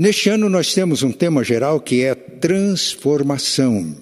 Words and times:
Neste 0.00 0.30
ano 0.30 0.48
nós 0.48 0.72
temos 0.72 1.02
um 1.02 1.12
tema 1.12 1.44
geral 1.44 1.78
que 1.78 2.02
é 2.02 2.14
transformação. 2.14 3.94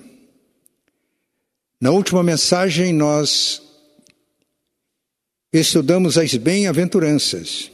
Na 1.80 1.90
última 1.90 2.22
mensagem 2.22 2.92
nós 2.92 3.60
estudamos 5.52 6.16
as 6.16 6.36
bem-aventuranças. 6.36 7.72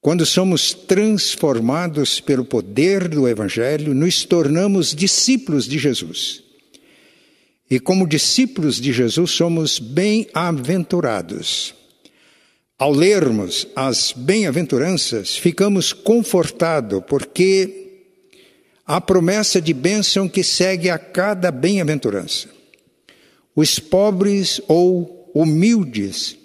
Quando 0.00 0.26
somos 0.26 0.74
transformados 0.74 2.18
pelo 2.18 2.44
poder 2.44 3.06
do 3.06 3.28
Evangelho, 3.28 3.94
nos 3.94 4.24
tornamos 4.24 4.92
discípulos 4.92 5.68
de 5.68 5.78
Jesus. 5.78 6.42
E 7.70 7.78
como 7.78 8.08
discípulos 8.08 8.80
de 8.80 8.92
Jesus, 8.92 9.30
somos 9.30 9.78
bem-aventurados. 9.78 11.77
Ao 12.78 12.92
lermos 12.92 13.66
as 13.74 14.12
bem-aventuranças, 14.12 15.36
ficamos 15.36 15.92
confortados, 15.92 17.02
porque 17.08 18.04
há 18.86 19.00
promessa 19.00 19.60
de 19.60 19.74
bênção 19.74 20.28
que 20.28 20.44
segue 20.44 20.88
a 20.88 20.96
cada 20.96 21.50
bem-aventurança. 21.50 22.48
Os 23.56 23.80
pobres 23.80 24.60
ou 24.68 25.28
humildes 25.34 26.38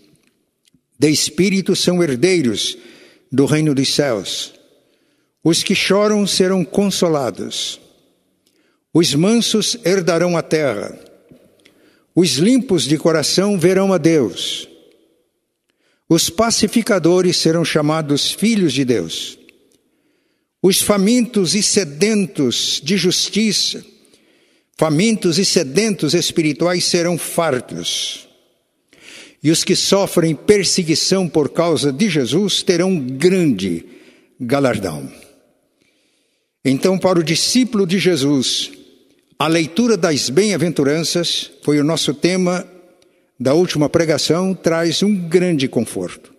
de 0.97 1.09
espírito 1.11 1.75
são 1.75 2.01
herdeiros 2.01 2.79
do 3.31 3.45
reino 3.45 3.75
dos 3.75 3.93
céus. 3.93 4.55
Os 5.43 5.61
que 5.61 5.75
choram 5.75 6.25
serão 6.25 6.65
consolados. 6.65 7.79
Os 8.91 9.13
mansos 9.13 9.77
herdarão 9.85 10.35
a 10.35 10.41
terra. 10.41 10.97
Os 12.15 12.37
limpos 12.37 12.85
de 12.85 12.97
coração 12.97 13.59
verão 13.59 13.93
a 13.93 13.99
Deus. 13.99 14.72
Os 16.09 16.29
pacificadores 16.29 17.37
serão 17.37 17.63
chamados 17.63 18.31
filhos 18.31 18.73
de 18.73 18.83
Deus. 18.83 19.37
Os 20.61 20.81
famintos 20.81 21.55
e 21.55 21.63
sedentos 21.63 22.81
de 22.83 22.95
justiça, 22.95 23.83
famintos 24.77 25.37
e 25.37 25.45
sedentos 25.45 26.13
espirituais 26.13 26.85
serão 26.85 27.17
fartos. 27.17 28.27
E 29.43 29.51
os 29.51 29.63
que 29.63 29.75
sofrem 29.75 30.33
perseguição 30.33 31.27
por 31.27 31.49
causa 31.49 31.91
de 31.91 32.09
Jesus 32.09 32.63
terão 32.63 32.97
grande 32.97 33.85
galardão. 34.39 35.11
Então, 36.63 36.97
para 36.97 37.19
o 37.19 37.23
discípulo 37.23 37.85
de 37.85 37.99
Jesus, 37.99 38.71
a 39.37 39.47
leitura 39.47 39.97
das 39.97 40.29
bem-aventuranças 40.29 41.51
foi 41.61 41.77
o 41.77 41.83
nosso 41.83 42.13
tema 42.13 42.65
da 43.39 43.53
última 43.53 43.89
pregação 43.89 44.53
traz 44.53 45.03
um 45.03 45.15
grande 45.15 45.67
conforto. 45.67 46.33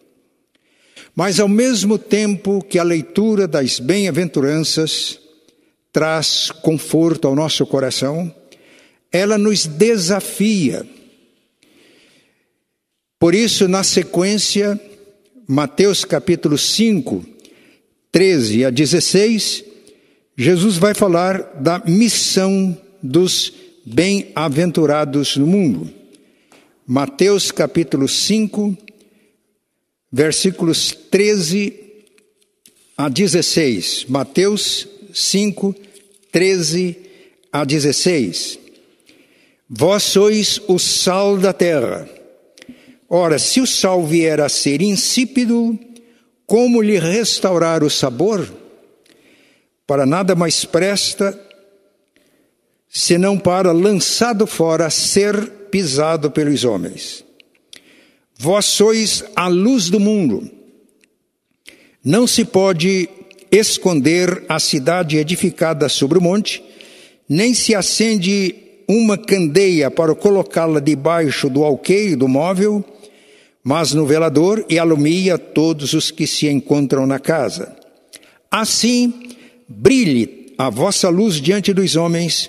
Mas, 1.15 1.39
ao 1.39 1.49
mesmo 1.49 1.99
tempo 1.99 2.63
que 2.63 2.79
a 2.79 2.83
leitura 2.83 3.47
das 3.47 3.79
bem-aventuranças 3.79 5.19
traz 5.93 6.51
conforto 6.51 7.29
ao 7.29 7.37
nosso 7.37 7.65
coração, 7.67 8.35
ela 9.13 9.39
nos 9.39 9.65
desafia. 9.67 10.85
Por 13.19 13.33
isso, 13.33 13.69
na 13.69 13.85
sequência, 13.85 14.79
Mateus 15.47 16.05
capítulo 16.05 16.59
5, 16.59 17.25
13 18.11 18.65
a 18.65 18.71
16, 18.71 19.65
Jesus 20.37 20.77
vai 20.77 20.95
falar 20.95 21.43
da 21.61 21.81
missão 21.87 22.77
dos 23.01 23.53
bem-aventurados 23.87 25.37
no 25.37 25.47
mundo. 25.47 26.04
Mateus 26.87 27.51
capítulo 27.51 28.07
5, 28.07 28.77
versículos 30.13 30.93
13 31.11 31.73
a 32.95 33.09
16. 33.09 34.05
Mateus 34.07 34.87
5, 35.15 35.75
13 36.31 36.99
a 37.51 37.65
16. 37.65 38.59
Vós 39.67 40.03
sois 40.03 40.61
o 40.69 40.79
sal 40.79 41.39
da 41.39 41.55
terra. 41.55 42.07
Ora, 43.09 43.39
se 43.39 43.63
o 43.63 43.67
sal 43.67 44.05
vier 44.05 44.43
a 44.43 44.51
ser 44.51 44.83
insípido, 44.83 45.79
como 46.45 46.83
lhe 46.83 46.99
restaurar 46.99 47.83
o 47.83 47.89
sabor? 47.89 48.47
Para 49.87 50.05
nada 50.05 50.35
mais 50.35 50.67
presta, 50.67 51.41
senão 52.91 53.39
para, 53.39 53.73
lançado 53.73 54.47
fora, 54.47 54.91
ser 54.91 55.64
pisado 55.75 56.31
pelos 56.31 56.65
homens. 56.65 57.25
Vós 58.39 58.65
sois 58.65 59.25
a 59.35 59.49
luz 59.49 59.91
do 59.91 59.99
mundo. 59.99 60.49
Não 62.05 62.29
se 62.29 62.45
pode 62.45 63.09
esconder 63.51 64.45
a 64.49 64.61
cidade 64.61 65.17
edificada 65.17 65.89
sobre 65.89 66.17
o 66.17 66.23
monte, 66.23 66.63
nem 67.29 67.53
se 67.55 67.75
acende 67.75 68.55
uma 68.87 69.19
candeia 69.19 69.91
para 69.91 70.15
colocá-la 70.15 70.79
debaixo 70.79 71.51
do 71.51 71.65
alqueire 71.65 72.15
do 72.15 72.29
móvel, 72.29 72.85
mas 73.65 73.93
no 73.93 74.07
velador 74.07 74.65
e 74.69 74.79
alumia 74.79 75.37
todos 75.37 75.93
os 75.93 76.09
que 76.09 76.25
se 76.25 76.47
encontram 76.47 77.05
na 77.05 77.19
casa. 77.19 77.75
Assim, 78.49 79.13
brilhe 79.69 80.55
a 80.57 80.71
vossa 80.71 81.09
luz 81.09 81.41
diante 81.41 81.73
dos 81.73 81.97
homens, 81.97 82.49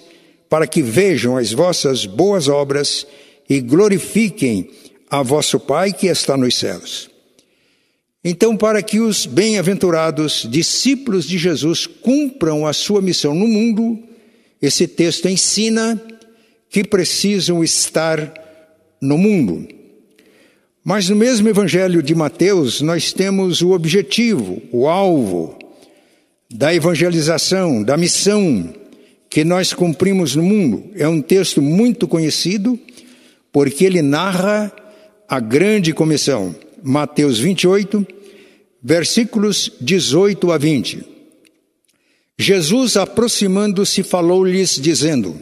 para 0.56 0.68
que 0.68 0.82
vejam 0.82 1.36
as 1.36 1.52
vossas 1.52 2.06
boas 2.06 2.48
obras 2.48 3.06
e 3.50 3.60
glorifiquem 3.60 4.70
a 5.10 5.22
vosso 5.22 5.60
Pai 5.60 5.92
que 5.92 6.08
está 6.08 6.38
nos 6.38 6.56
céus. 6.56 7.10
Então, 8.24 8.56
para 8.56 8.82
que 8.82 9.02
os 9.02 9.26
bem-aventurados 9.26 10.48
discípulos 10.50 11.26
de 11.28 11.38
Jesus 11.38 11.86
cumpram 11.86 12.66
a 12.66 12.72
sua 12.72 13.02
missão 13.02 13.36
no 13.36 13.46
mundo, 13.46 14.00
esse 14.62 14.88
texto 14.88 15.28
ensina 15.28 16.02
que 16.70 16.86
precisam 16.86 17.62
estar 17.62 18.34
no 19.02 19.18
mundo. 19.18 19.68
Mas 20.86 21.10
no 21.10 21.18
mesmo 21.18 21.50
Evangelho 21.50 22.02
de 22.02 22.16
Mateus, 22.16 22.80
nós 22.80 23.12
temos 23.12 23.62
o 23.62 23.72
objetivo, 23.72 24.62
o 24.72 24.88
alvo 24.88 25.60
da 26.50 26.74
evangelização, 26.74 27.84
da 27.84 27.98
missão 27.98 28.74
que 29.36 29.44
nós 29.44 29.74
cumprimos 29.74 30.34
no 30.34 30.44
mundo. 30.44 30.86
É 30.96 31.06
um 31.10 31.22
texto 31.22 31.62
muito 31.62 32.08
conhecido, 32.08 32.80
porque 33.52 33.84
ele 33.84 34.02
narra 34.02 34.72
a 35.28 35.42
grande 35.42 35.92
comissão. 35.92 36.56
Mateus 36.82 37.38
28, 37.38 38.08
versículos 38.82 39.74
18 39.82 40.54
a 40.54 40.58
20. 40.58 41.04
Jesus, 42.40 42.96
aproximando-se, 42.96 44.04
falou-lhes, 44.04 44.80
dizendo: 44.82 45.38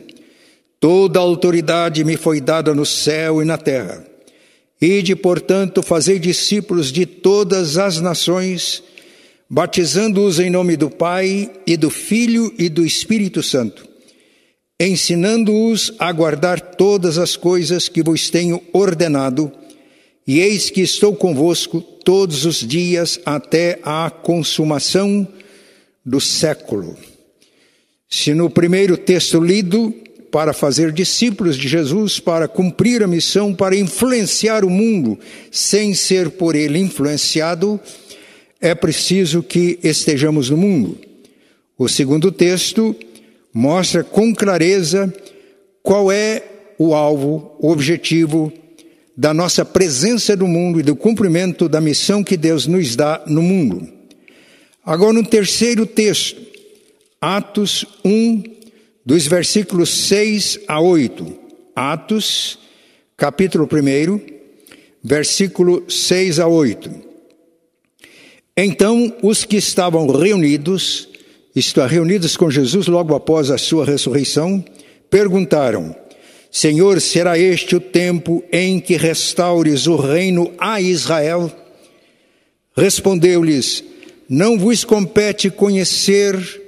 Toda 0.80 1.20
autoridade 1.20 2.04
me 2.04 2.18
foi 2.18 2.42
dada 2.42 2.74
no 2.74 2.88
céu 2.88 3.44
e 3.44 3.46
na 3.46 3.60
terra. 3.60 4.04
Ide, 4.82 5.16
portanto, 5.16 5.84
fazei 5.84 6.18
discípulos 6.18 6.92
de 6.92 7.06
todas 7.06 7.78
as 7.78 8.02
nações, 8.02 8.82
batizando-os 9.54 10.40
em 10.40 10.50
nome 10.50 10.76
do 10.76 10.90
Pai 10.90 11.48
e 11.68 11.78
do 11.78 11.92
Filho 11.92 12.52
e 12.58 12.68
do 12.70 12.84
Espírito 12.84 13.44
Santo, 13.44 13.88
ensinando-os 14.80 15.94
a 16.00 16.12
guardar 16.12 16.60
todas 16.60 17.20
as 17.20 17.36
coisas 17.36 17.88
que 17.88 18.02
vos 18.02 18.32
tenho 18.32 18.60
ordenado, 18.74 19.52
e 20.26 20.40
eis 20.40 20.72
que 20.72 20.82
estou 20.82 21.16
convosco 21.16 21.80
todos 21.80 22.46
os 22.46 22.68
dias 22.68 23.20
até 23.28 23.78
a 23.84 24.10
consumação 24.10 25.28
do 26.04 26.20
século. 26.20 26.98
Se 28.10 28.34
no 28.34 28.50
primeiro 28.50 28.98
texto 28.98 29.40
lido, 29.40 29.94
para 30.34 30.52
fazer 30.52 30.92
discípulos 30.92 31.56
de 31.56 31.68
Jesus, 31.68 32.20
para 32.20 32.48
cumprir 32.48 33.04
a 33.04 33.08
missão, 33.08 33.54
para 33.54 33.76
influenciar 33.76 34.66
o 34.66 34.70
mundo 34.72 35.16
sem 35.52 35.94
ser 35.94 36.32
por 36.32 36.56
ele 36.56 36.80
influenciado, 36.80 37.80
é 38.64 38.74
preciso 38.74 39.44
que 39.44 39.78
estejamos 39.84 40.50
no 40.50 40.56
mundo. 40.56 40.98
O 41.78 41.90
segundo 41.90 42.32
texto 42.32 42.96
mostra 43.54 44.06
com 44.06 44.34
clareza 44.34 45.14
qual 45.84 46.10
é 46.10 46.42
o 46.80 46.96
alvo, 46.96 47.58
o 47.60 47.70
objetivo 47.70 48.54
da 49.18 49.34
nossa 49.34 49.66
presença 49.66 50.34
no 50.38 50.48
mundo 50.48 50.80
e 50.80 50.84
do 50.84 50.96
cumprimento 50.96 51.68
da 51.68 51.82
missão 51.82 52.24
que 52.24 52.38
Deus 52.38 52.66
nos 52.66 52.96
dá 52.96 53.22
no 53.28 53.42
mundo. 53.42 53.86
Agora, 54.86 55.12
no 55.12 55.26
terceiro 55.26 55.86
texto, 55.86 56.42
Atos 57.20 57.86
1, 58.06 58.44
dos 59.06 59.28
versículos 59.28 59.90
6 60.08 60.62
a 60.70 60.80
8. 60.80 61.38
Atos, 61.76 62.58
capítulo 63.18 63.68
1, 63.68 64.22
versículo 65.04 65.84
6 65.90 66.40
a 66.40 66.48
8. 66.48 67.03
Então 68.56 69.12
os 69.24 69.44
que 69.44 69.58
estavam 69.58 70.08
reunidos, 70.08 71.08
isto 71.56 71.82
é, 71.82 71.88
reunidos 71.88 72.38
com 72.38 72.52
Jesus 72.52 72.88
logo 72.88 73.16
após 73.16 73.50
a 73.50 73.58
sua 73.58 73.84
ressurreição, 73.84 74.64
perguntaram: 75.10 75.96
Senhor, 76.52 77.02
será 77.02 77.38
este 77.38 77.76
o 77.76 77.80
tempo 77.80 78.44
em 78.52 78.80
que 78.80 78.96
restaures 78.96 79.88
o 79.88 79.96
reino 79.96 80.54
a 80.60 80.80
Israel? 80.80 81.52
Respondeu-lhes: 82.78 83.84
não 84.30 84.58
vos 84.58 84.84
compete 84.84 85.50
conhecer 85.50 86.62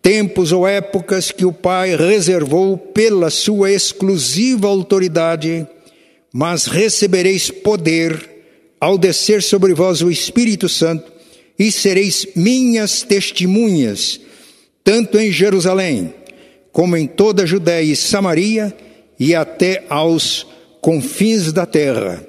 tempos 0.00 0.50
ou 0.52 0.66
épocas 0.66 1.30
que 1.30 1.44
o 1.44 1.52
Pai 1.52 1.94
reservou 1.96 2.78
pela 2.78 3.30
sua 3.30 3.70
exclusiva 3.70 4.68
autoridade, 4.68 5.66
mas 6.32 6.66
recebereis 6.66 7.50
poder 7.50 8.39
ao 8.80 8.96
descer 8.96 9.42
sobre 9.42 9.74
vós 9.74 10.00
o 10.00 10.10
Espírito 10.10 10.68
Santo 10.68 11.12
e 11.58 11.70
sereis 11.70 12.26
minhas 12.34 13.02
testemunhas, 13.02 14.18
tanto 14.82 15.18
em 15.18 15.30
Jerusalém, 15.30 16.14
como 16.72 16.96
em 16.96 17.06
toda 17.06 17.42
a 17.42 17.46
Judéia 17.46 17.92
e 17.92 17.94
Samaria 17.94 18.74
e 19.18 19.34
até 19.34 19.84
aos 19.90 20.46
confins 20.80 21.52
da 21.52 21.66
terra. 21.66 22.24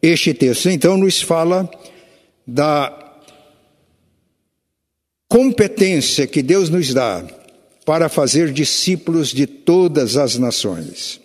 Este 0.00 0.32
texto 0.32 0.70
então 0.70 0.96
nos 0.96 1.20
fala 1.20 1.70
da 2.46 2.98
competência 5.28 6.26
que 6.26 6.42
Deus 6.42 6.68
nos 6.70 6.92
dá 6.92 7.24
para 7.84 8.08
fazer 8.08 8.52
discípulos 8.52 9.28
de 9.28 9.46
todas 9.46 10.16
as 10.16 10.38
nações. 10.38 11.21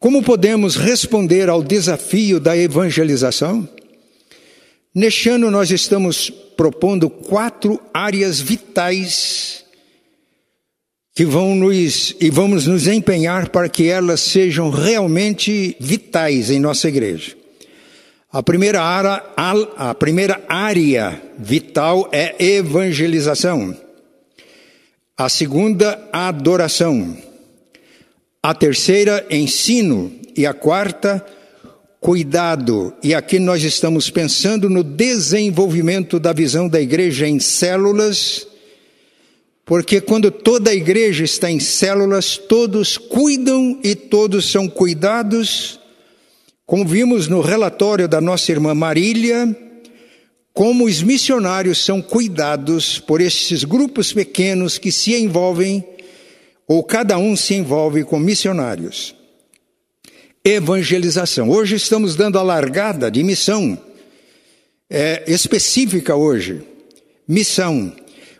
Como 0.00 0.22
podemos 0.22 0.76
responder 0.76 1.50
ao 1.50 1.62
desafio 1.62 2.40
da 2.40 2.56
evangelização? 2.56 3.68
Neste 4.94 5.28
ano, 5.28 5.50
nós 5.50 5.70
estamos 5.70 6.30
propondo 6.56 7.10
quatro 7.10 7.78
áreas 7.92 8.40
vitais 8.40 9.62
que 11.14 11.26
vão 11.26 11.54
nos 11.54 12.16
e 12.18 12.30
vamos 12.30 12.66
nos 12.66 12.88
empenhar 12.88 13.50
para 13.50 13.68
que 13.68 13.88
elas 13.88 14.22
sejam 14.22 14.70
realmente 14.70 15.76
vitais 15.78 16.50
em 16.50 16.58
nossa 16.58 16.88
igreja. 16.88 17.36
A 18.32 18.42
primeira, 18.42 18.80
área, 18.80 19.22
a 19.76 19.94
primeira 19.94 20.42
área 20.48 21.20
vital 21.38 22.08
é 22.10 22.42
evangelização. 22.42 23.76
A 25.14 25.28
segunda, 25.28 26.08
adoração. 26.10 27.29
A 28.42 28.54
terceira, 28.54 29.26
ensino. 29.30 30.12
E 30.36 30.46
a 30.46 30.54
quarta, 30.54 31.24
cuidado. 32.00 32.94
E 33.02 33.14
aqui 33.14 33.38
nós 33.38 33.62
estamos 33.62 34.10
pensando 34.10 34.70
no 34.70 34.82
desenvolvimento 34.82 36.18
da 36.18 36.32
visão 36.32 36.68
da 36.68 36.80
igreja 36.80 37.28
em 37.28 37.38
células, 37.38 38.46
porque 39.64 40.00
quando 40.00 40.30
toda 40.30 40.70
a 40.70 40.74
igreja 40.74 41.24
está 41.24 41.50
em 41.50 41.60
células, 41.60 42.36
todos 42.36 42.96
cuidam 42.96 43.78
e 43.82 43.94
todos 43.94 44.50
são 44.50 44.68
cuidados 44.68 45.80
como 46.70 46.86
vimos 46.86 47.26
no 47.26 47.40
relatório 47.40 48.06
da 48.06 48.20
nossa 48.20 48.52
irmã 48.52 48.72
Marília, 48.76 49.56
como 50.54 50.84
os 50.84 51.02
missionários 51.02 51.84
são 51.84 52.00
cuidados 52.00 52.96
por 52.96 53.20
esses 53.20 53.64
grupos 53.64 54.12
pequenos 54.12 54.78
que 54.78 54.92
se 54.92 55.12
envolvem, 55.16 55.84
ou 56.70 56.84
cada 56.84 57.18
um 57.18 57.34
se 57.34 57.54
envolve 57.54 58.04
com 58.04 58.16
missionários. 58.16 59.12
Evangelização. 60.44 61.50
Hoje 61.50 61.74
estamos 61.74 62.14
dando 62.14 62.38
a 62.38 62.44
largada 62.44 63.10
de 63.10 63.24
missão 63.24 63.76
é, 64.88 65.24
específica 65.26 66.14
hoje. 66.14 66.62
Missão. 67.26 67.92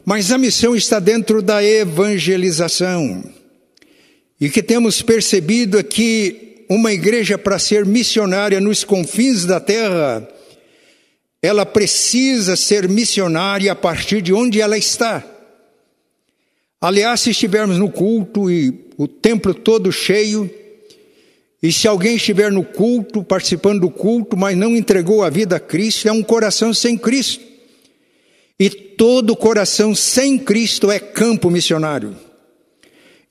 Mas 0.05 0.31
a 0.31 0.39
missão 0.39 0.77
está 0.77 1.01
dentro 1.01 1.43
da 1.43 1.61
evangelização. 1.65 3.25
E 4.41 4.47
o 4.47 4.51
que 4.53 4.63
temos 4.63 5.03
percebido 5.03 5.77
é 5.77 5.83
que 5.83 6.67
uma 6.71 6.93
igreja 6.93 7.37
para 7.37 7.59
ser 7.59 7.85
missionária 7.85 8.61
nos 8.61 8.85
confins 8.85 9.45
da 9.45 9.59
terra, 9.59 10.29
ela 11.43 11.67
precisa 11.67 12.55
ser 12.55 12.89
missionária 12.89 13.73
a 13.73 13.75
partir 13.75 14.23
de 14.23 14.33
onde 14.33 14.61
ela 14.61 14.79
está. 14.79 15.40
Aliás, 16.81 17.21
se 17.21 17.31
estivermos 17.31 17.77
no 17.77 17.91
culto 17.91 18.51
e 18.51 18.87
o 18.97 19.07
templo 19.07 19.53
todo 19.53 19.93
cheio, 19.93 20.51
e 21.63 21.71
se 21.71 21.87
alguém 21.87 22.17
estiver 22.17 22.51
no 22.51 22.65
culto, 22.65 23.23
participando 23.23 23.81
do 23.81 23.91
culto, 23.91 24.37
mas 24.37 24.57
não 24.57 24.75
entregou 24.75 25.23
a 25.23 25.29
vida 25.29 25.57
a 25.57 25.61
Cristo, 25.61 26.09
é 26.09 26.13
um 26.13 26.23
coração 26.23 26.73
sem 26.73 26.97
Cristo. 26.97 27.45
E 28.59 28.71
todo 28.71 29.37
coração 29.37 29.95
sem 29.95 30.39
Cristo 30.39 30.91
é 30.91 30.99
campo 30.99 31.51
missionário. 31.51 32.17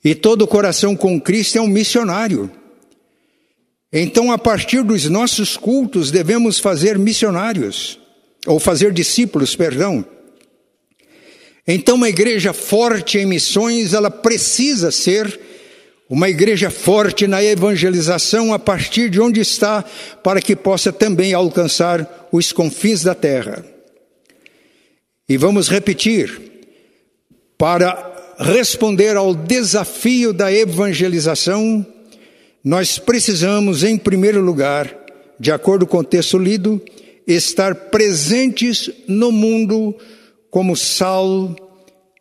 E 0.04 0.14
todo 0.14 0.46
coração 0.46 0.94
com 0.94 1.20
Cristo 1.20 1.58
é 1.58 1.60
um 1.60 1.66
missionário. 1.66 2.50
Então, 3.92 4.30
a 4.30 4.38
partir 4.38 4.84
dos 4.84 5.06
nossos 5.06 5.56
cultos, 5.56 6.12
devemos 6.12 6.60
fazer 6.60 6.96
missionários, 6.96 7.98
ou 8.46 8.60
fazer 8.60 8.92
discípulos, 8.92 9.56
perdão. 9.56 10.04
Então, 11.72 11.94
uma 11.94 12.08
igreja 12.08 12.52
forte 12.52 13.16
em 13.16 13.24
missões, 13.24 13.94
ela 13.94 14.10
precisa 14.10 14.90
ser 14.90 15.38
uma 16.08 16.28
igreja 16.28 16.68
forte 16.68 17.28
na 17.28 17.44
evangelização 17.44 18.52
a 18.52 18.58
partir 18.58 19.08
de 19.08 19.20
onde 19.20 19.40
está, 19.40 19.84
para 20.20 20.42
que 20.42 20.56
possa 20.56 20.92
também 20.92 21.32
alcançar 21.32 22.28
os 22.32 22.50
confins 22.50 23.04
da 23.04 23.14
terra. 23.14 23.64
E 25.28 25.36
vamos 25.36 25.68
repetir, 25.68 26.40
para 27.56 28.34
responder 28.36 29.16
ao 29.16 29.32
desafio 29.32 30.32
da 30.32 30.52
evangelização, 30.52 31.86
nós 32.64 32.98
precisamos, 32.98 33.84
em 33.84 33.96
primeiro 33.96 34.40
lugar, 34.40 34.92
de 35.38 35.52
acordo 35.52 35.86
com 35.86 35.98
o 35.98 36.04
texto 36.04 36.36
lido, 36.36 36.82
estar 37.28 37.76
presentes 37.76 38.90
no 39.06 39.30
mundo 39.30 39.94
como 40.50 40.76
sal 40.76 41.54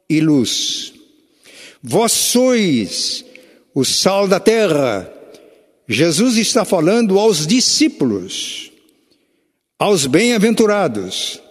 e 0.10 0.20
luz. 0.20 0.94
Vós 1.82 2.12
sois 2.12 3.26
o 3.74 3.84
sal 3.84 4.28
da 4.28 4.40
terra. 4.40 5.12
Jesus 5.88 6.38
está 6.38 6.64
falando 6.64 7.18
aos 7.18 7.48
discípulos, 7.48 8.72
aos 9.78 10.06
bem-aventurados. 10.06 11.42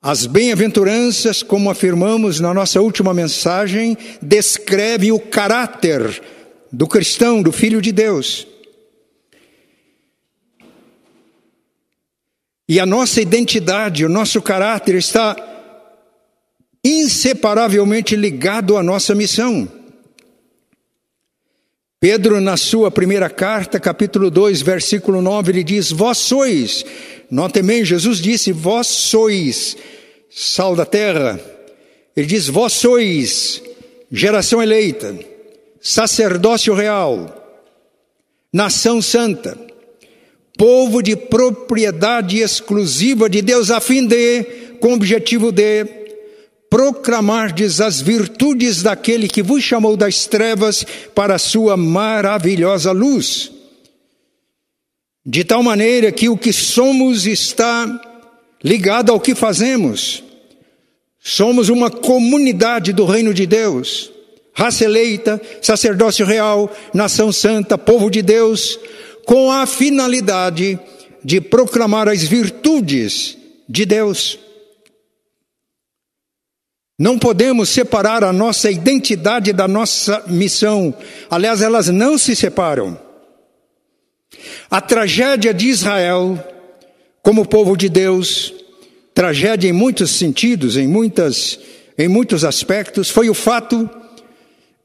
As 0.00 0.26
bem-aventuranças, 0.26 1.42
como 1.42 1.70
afirmamos 1.70 2.40
na 2.40 2.52
nossa 2.52 2.80
última 2.80 3.14
mensagem, 3.14 3.96
descreve 4.20 5.12
o 5.12 5.18
caráter 5.20 6.22
do 6.72 6.86
cristão, 6.88 7.42
do 7.42 7.52
filho 7.52 7.80
de 7.80 7.92
Deus. 7.92 8.46
E 12.68 12.80
a 12.80 12.86
nossa 12.86 13.20
identidade, 13.20 14.04
o 14.04 14.08
nosso 14.08 14.40
caráter 14.40 14.96
está 14.96 15.36
inseparavelmente 16.84 18.16
ligado 18.16 18.76
à 18.76 18.82
nossa 18.82 19.14
missão. 19.14 19.68
Pedro, 22.00 22.40
na 22.40 22.56
sua 22.56 22.90
primeira 22.90 23.30
carta, 23.30 23.78
capítulo 23.78 24.30
2, 24.30 24.60
versículo 24.62 25.22
9, 25.22 25.52
ele 25.52 25.62
diz: 25.62 25.92
Vós 25.92 26.18
sois, 26.18 26.84
notem 27.30 27.62
bem, 27.62 27.84
Jesus 27.84 28.18
disse: 28.18 28.50
Vós 28.50 28.86
sois 28.86 29.76
sal 30.28 30.74
da 30.74 30.84
terra. 30.84 31.40
Ele 32.16 32.26
diz: 32.26 32.48
Vós 32.48 32.72
sois 32.72 33.62
geração 34.10 34.62
eleita 34.62 35.32
sacerdócio 35.82 36.72
real, 36.74 37.60
nação 38.52 39.02
santa, 39.02 39.58
povo 40.56 41.02
de 41.02 41.16
propriedade 41.16 42.38
exclusiva 42.38 43.28
de 43.28 43.42
Deus, 43.42 43.68
a 43.68 43.80
fim 43.80 44.06
de, 44.06 44.44
com 44.80 44.90
o 44.90 44.94
objetivo 44.94 45.50
de, 45.50 45.84
proclamardes 46.72 47.82
as 47.82 48.00
virtudes 48.00 48.82
daquele 48.82 49.28
que 49.28 49.42
vos 49.42 49.62
chamou 49.62 49.94
das 49.94 50.24
trevas 50.24 50.86
para 51.14 51.34
a 51.34 51.38
sua 51.38 51.76
maravilhosa 51.76 52.92
luz. 52.92 53.52
De 55.22 55.44
tal 55.44 55.62
maneira 55.62 56.10
que 56.10 56.30
o 56.30 56.38
que 56.38 56.50
somos 56.50 57.26
está 57.26 58.00
ligado 58.64 59.12
ao 59.12 59.20
que 59.20 59.34
fazemos. 59.34 60.24
Somos 61.20 61.68
uma 61.68 61.90
comunidade 61.90 62.94
do 62.94 63.04
reino 63.04 63.34
de 63.34 63.46
Deus 63.46 64.10
raça 64.54 64.84
eleita, 64.84 65.40
sacerdócio 65.60 66.26
real, 66.26 66.70
nação 66.92 67.32
santa, 67.32 67.78
povo 67.78 68.10
de 68.10 68.22
Deus, 68.22 68.78
com 69.26 69.50
a 69.50 69.66
finalidade 69.66 70.78
de 71.22 71.40
proclamar 71.40 72.08
as 72.08 72.22
virtudes 72.22 73.36
de 73.68 73.86
Deus. 73.86 74.38
Não 77.02 77.18
podemos 77.18 77.68
separar 77.68 78.22
a 78.22 78.32
nossa 78.32 78.70
identidade 78.70 79.52
da 79.52 79.66
nossa 79.66 80.22
missão. 80.28 80.94
Aliás, 81.28 81.60
elas 81.60 81.88
não 81.88 82.16
se 82.16 82.36
separam. 82.36 82.96
A 84.70 84.80
tragédia 84.80 85.52
de 85.52 85.66
Israel, 85.66 86.38
como 87.20 87.44
povo 87.44 87.76
de 87.76 87.88
Deus, 87.88 88.54
tragédia 89.12 89.68
em 89.68 89.72
muitos 89.72 90.12
sentidos, 90.12 90.76
em 90.76 90.86
muitas 90.86 91.58
em 91.98 92.06
muitos 92.06 92.44
aspectos, 92.44 93.10
foi 93.10 93.28
o 93.28 93.34
fato 93.34 93.90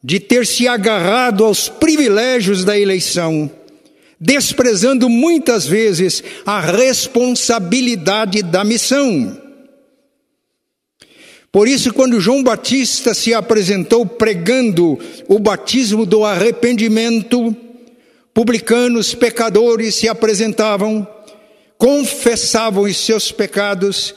de 0.03 0.19
ter 0.19 0.47
se 0.47 0.67
agarrado 0.67 1.45
aos 1.45 1.69
privilégios 1.69 2.65
da 2.65 2.79
eleição, 2.79 3.47
desprezando 4.19 5.07
muitas 5.07 5.67
vezes 5.67 6.23
a 6.47 6.59
responsabilidade 6.59 8.41
da 8.41 8.63
missão. 8.63 9.46
Por 11.57 11.67
isso, 11.67 11.91
quando 11.91 12.21
João 12.21 12.43
Batista 12.43 13.15
se 13.15 13.33
apresentou 13.33 14.05
pregando 14.05 14.99
o 15.27 15.39
batismo 15.39 16.05
do 16.05 16.23
arrependimento, 16.23 17.57
publicanos, 18.31 19.15
pecadores 19.15 19.95
se 19.95 20.07
apresentavam, 20.07 21.07
confessavam 21.75 22.83
os 22.83 22.95
seus 22.95 23.31
pecados 23.31 24.13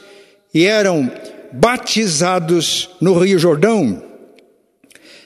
e 0.53 0.65
eram 0.67 1.11
batizados 1.51 2.91
no 3.01 3.17
Rio 3.17 3.39
Jordão. 3.39 4.03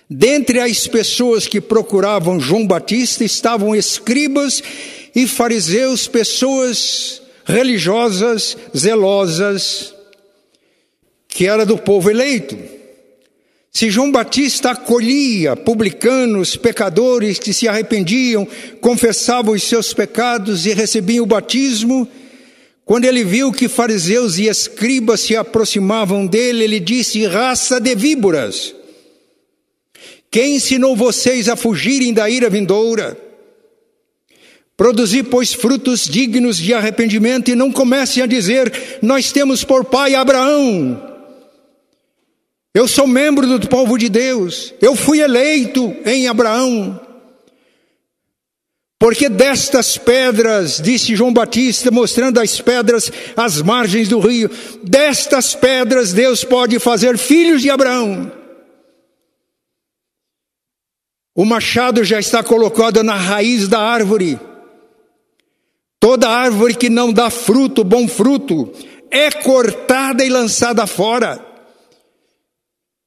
Dentre 0.10 0.62
as 0.62 0.88
pessoas 0.88 1.48
que 1.48 1.60
procuravam 1.60 2.39
João 2.39 2.65
Batista 2.65 3.25
estavam 3.25 3.75
escribas 3.75 4.63
e 5.13 5.27
fariseus, 5.27 6.07
pessoas 6.07 7.22
religiosas, 7.43 8.55
zelosas, 8.74 9.94
que 11.35 11.45
era 11.45 11.65
do 11.65 11.77
povo 11.77 12.09
eleito. 12.09 12.57
Se 13.69 13.89
João 13.89 14.09
Batista 14.09 14.71
acolhia 14.71 15.53
publicanos, 15.53 16.55
pecadores 16.55 17.37
que 17.37 17.51
se 17.51 17.67
arrependiam, 17.67 18.47
confessavam 18.79 19.53
os 19.53 19.63
seus 19.63 19.93
pecados 19.93 20.65
e 20.65 20.73
recebiam 20.73 21.25
o 21.25 21.27
batismo, 21.27 22.07
quando 22.85 23.03
ele 23.03 23.25
viu 23.25 23.51
que 23.51 23.67
fariseus 23.67 24.37
e 24.37 24.47
escribas 24.47 25.19
se 25.19 25.35
aproximavam 25.35 26.25
dele, 26.25 26.63
ele 26.63 26.79
disse: 26.79 27.25
raça 27.25 27.81
de 27.81 27.93
víboras. 27.95 28.73
Quem 30.31 30.55
ensinou 30.55 30.95
vocês 30.95 31.49
a 31.49 31.57
fugirem 31.57 32.13
da 32.13 32.29
ira 32.29 32.49
vindoura? 32.49 33.17
Produzi, 34.77 35.21
pois, 35.21 35.53
frutos 35.53 36.07
dignos 36.07 36.57
de 36.57 36.73
arrependimento 36.73 37.51
e 37.51 37.55
não 37.55 37.73
comecem 37.73 38.23
a 38.23 38.25
dizer: 38.25 38.99
Nós 39.01 39.33
temos 39.33 39.65
por 39.65 39.83
pai 39.83 40.15
Abraão. 40.15 41.14
Eu 42.75 42.89
sou 42.89 43.08
membro 43.08 43.48
do 43.48 43.70
povo 43.70 43.98
de 43.98 44.10
Deus. 44.10 44.74
Eu 44.82 44.98
fui 44.98 45.22
eleito 45.22 45.96
em 46.05 46.27
Abraão. 46.27 47.00
Porque 49.00 49.29
destas 49.29 49.98
pedras, 49.98 50.82
disse 50.82 51.15
João 51.15 51.32
Batista, 51.32 51.89
mostrando 51.89 52.38
as 52.38 52.60
pedras 52.60 53.10
às 53.38 53.62
margens 53.62 54.10
do 54.10 54.20
rio, 54.20 54.50
destas 54.84 55.55
pedras 55.55 56.12
Deus 56.12 56.44
pode 56.44 56.77
fazer 56.77 57.17
filhos 57.17 57.62
de 57.62 57.70
Abraão. 57.70 58.29
O 61.34 61.46
machado 61.46 62.03
já 62.03 62.20
está 62.20 62.44
colocado 62.44 63.01
na 63.03 63.15
raiz 63.15 63.70
da 63.70 63.79
árvore. 63.79 64.38
Toda 65.98 66.27
árvore 66.27 66.75
que 66.75 66.89
não 66.89 67.13
dá 67.13 67.29
fruto, 67.29 67.86
bom 67.86 68.05
fruto, 68.05 68.70
é 69.10 69.32
cortada 69.32 70.25
e 70.25 70.29
lançada 70.29 70.86
fora. 70.86 71.44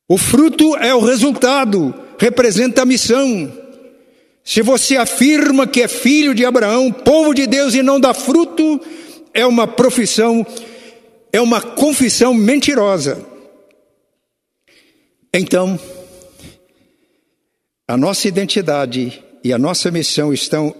O 0.08 0.16
fruto 0.16 0.74
é 0.76 0.94
o 0.94 1.00
resultado, 1.00 1.94
representa 2.18 2.82
a 2.82 2.86
missão. 2.86 3.52
Se 4.42 4.62
você 4.62 4.96
afirma 4.96 5.66
que 5.66 5.82
é 5.82 5.88
filho 5.88 6.34
de 6.34 6.46
Abraão, 6.46 6.90
povo 6.90 7.34
de 7.34 7.46
Deus 7.46 7.74
e 7.74 7.82
não 7.82 8.00
dá 8.00 8.14
fruto, 8.14 8.80
é 9.34 9.44
uma 9.44 9.66
profissão, 9.66 10.46
é 11.30 11.38
uma 11.38 11.60
confissão 11.60 12.32
mentirosa. 12.32 13.22
Então, 15.34 15.78
a 17.86 17.94
nossa 17.94 18.26
identidade 18.26 19.22
e 19.44 19.52
a 19.52 19.58
nossa 19.58 19.90
missão 19.90 20.32
estão 20.32 20.74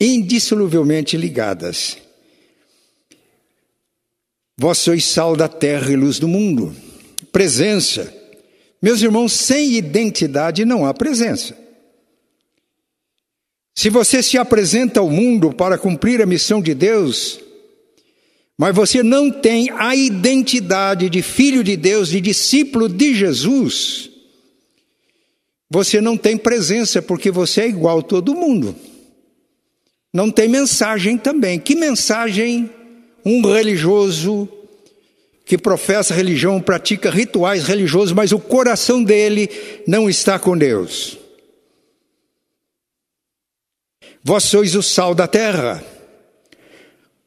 indissoluvelmente 0.00 1.18
ligadas. 1.18 1.98
Vós 4.56 4.78
sois 4.78 5.04
sal 5.04 5.36
da 5.36 5.48
terra 5.48 5.92
e 5.92 5.96
luz 5.96 6.18
do 6.18 6.26
mundo. 6.26 6.74
Presença. 7.30 8.17
Meus 8.80 9.02
irmãos, 9.02 9.32
sem 9.32 9.72
identidade 9.72 10.64
não 10.64 10.86
há 10.86 10.94
presença. 10.94 11.56
Se 13.74 13.90
você 13.90 14.22
se 14.22 14.36
apresenta 14.36 15.00
ao 15.00 15.10
mundo 15.10 15.52
para 15.52 15.78
cumprir 15.78 16.20
a 16.20 16.26
missão 16.26 16.60
de 16.60 16.74
Deus, 16.74 17.40
mas 18.56 18.74
você 18.74 19.02
não 19.04 19.30
tem 19.30 19.70
a 19.70 19.94
identidade 19.94 21.08
de 21.08 21.22
filho 21.22 21.62
de 21.62 21.76
Deus, 21.76 22.08
de 22.08 22.20
discípulo 22.20 22.88
de 22.88 23.14
Jesus, 23.14 24.10
você 25.70 26.00
não 26.00 26.16
tem 26.16 26.36
presença 26.36 27.00
porque 27.00 27.30
você 27.30 27.62
é 27.62 27.68
igual 27.68 28.00
a 28.00 28.02
todo 28.02 28.34
mundo. 28.34 28.74
Não 30.12 30.30
tem 30.30 30.48
mensagem 30.48 31.18
também. 31.18 31.60
Que 31.60 31.76
mensagem 31.76 32.70
um 33.24 33.42
religioso 33.42 34.48
que 35.48 35.56
professa 35.56 36.12
religião, 36.12 36.60
pratica 36.60 37.10
rituais 37.10 37.64
religiosos, 37.64 38.12
mas 38.12 38.32
o 38.32 38.38
coração 38.38 39.02
dele 39.02 39.48
não 39.86 40.08
está 40.08 40.38
com 40.38 40.56
Deus? 40.56 41.16
Vós 44.22 44.44
sois 44.44 44.74
o 44.74 44.82
sal 44.82 45.14
da 45.14 45.26
terra. 45.26 45.82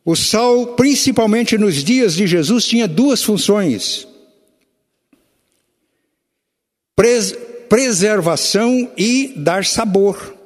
O 0.05 0.15
sal, 0.15 0.75
principalmente 0.75 1.57
nos 1.57 1.83
dias 1.83 2.13
de 2.13 2.27
Jesus, 2.27 2.67
tinha 2.67 2.87
duas 2.87 3.23
funções: 3.23 4.07
Pres 6.95 7.35
preservação 7.67 8.91
e 8.95 9.33
dar 9.35 9.65
sabor. 9.65 10.37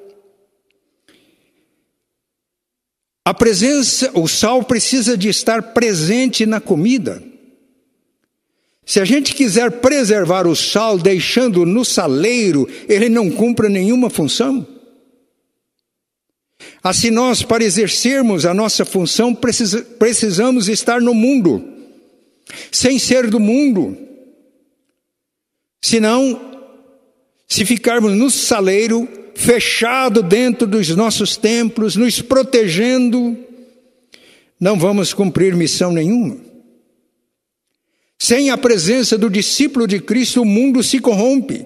A 3.25 3.33
presença, 3.33 4.11
o 4.13 4.29
sal 4.29 4.63
precisa 4.63 5.17
de 5.17 5.27
estar 5.27 5.73
presente 5.73 6.45
na 6.45 6.61
comida. 6.61 7.34
Se 8.85 8.99
a 8.99 9.05
gente 9.05 9.33
quiser 9.33 9.71
preservar 9.71 10.45
o 10.45 10.55
sal 10.55 10.97
deixando 10.97 11.65
no 11.65 11.83
saleiro, 11.83 12.69
ele 12.87 13.09
não 13.09 13.31
cumpre 13.31 13.67
nenhuma 13.67 14.09
função. 14.09 14.65
Assim, 16.83 17.09
nós, 17.09 17.41
para 17.41 17.63
exercermos 17.63 18.45
a 18.45 18.53
nossa 18.53 18.85
função, 18.85 19.33
precisa, 19.33 19.81
precisamos 19.81 20.69
estar 20.69 21.01
no 21.01 21.15
mundo, 21.15 21.67
sem 22.71 22.99
ser 22.99 23.27
do 23.27 23.39
mundo. 23.39 23.97
Senão, 25.81 26.39
se 27.47 27.65
ficarmos 27.65 28.13
no 28.13 28.29
saleiro, 28.29 29.07
fechado 29.33 30.21
dentro 30.21 30.67
dos 30.67 30.89
nossos 30.89 31.35
templos, 31.35 31.95
nos 31.95 32.21
protegendo, 32.21 33.35
não 34.59 34.77
vamos 34.77 35.11
cumprir 35.11 35.55
missão 35.55 35.91
nenhuma. 35.91 36.37
Sem 38.25 38.49
a 38.49 38.57
presença 38.57 39.19
do 39.19 39.29
discípulo 39.29 39.85
de 39.85 39.99
Cristo, 39.99 40.41
o 40.41 40.45
mundo 40.45 40.81
se 40.81 40.97
corrompe. 40.97 41.63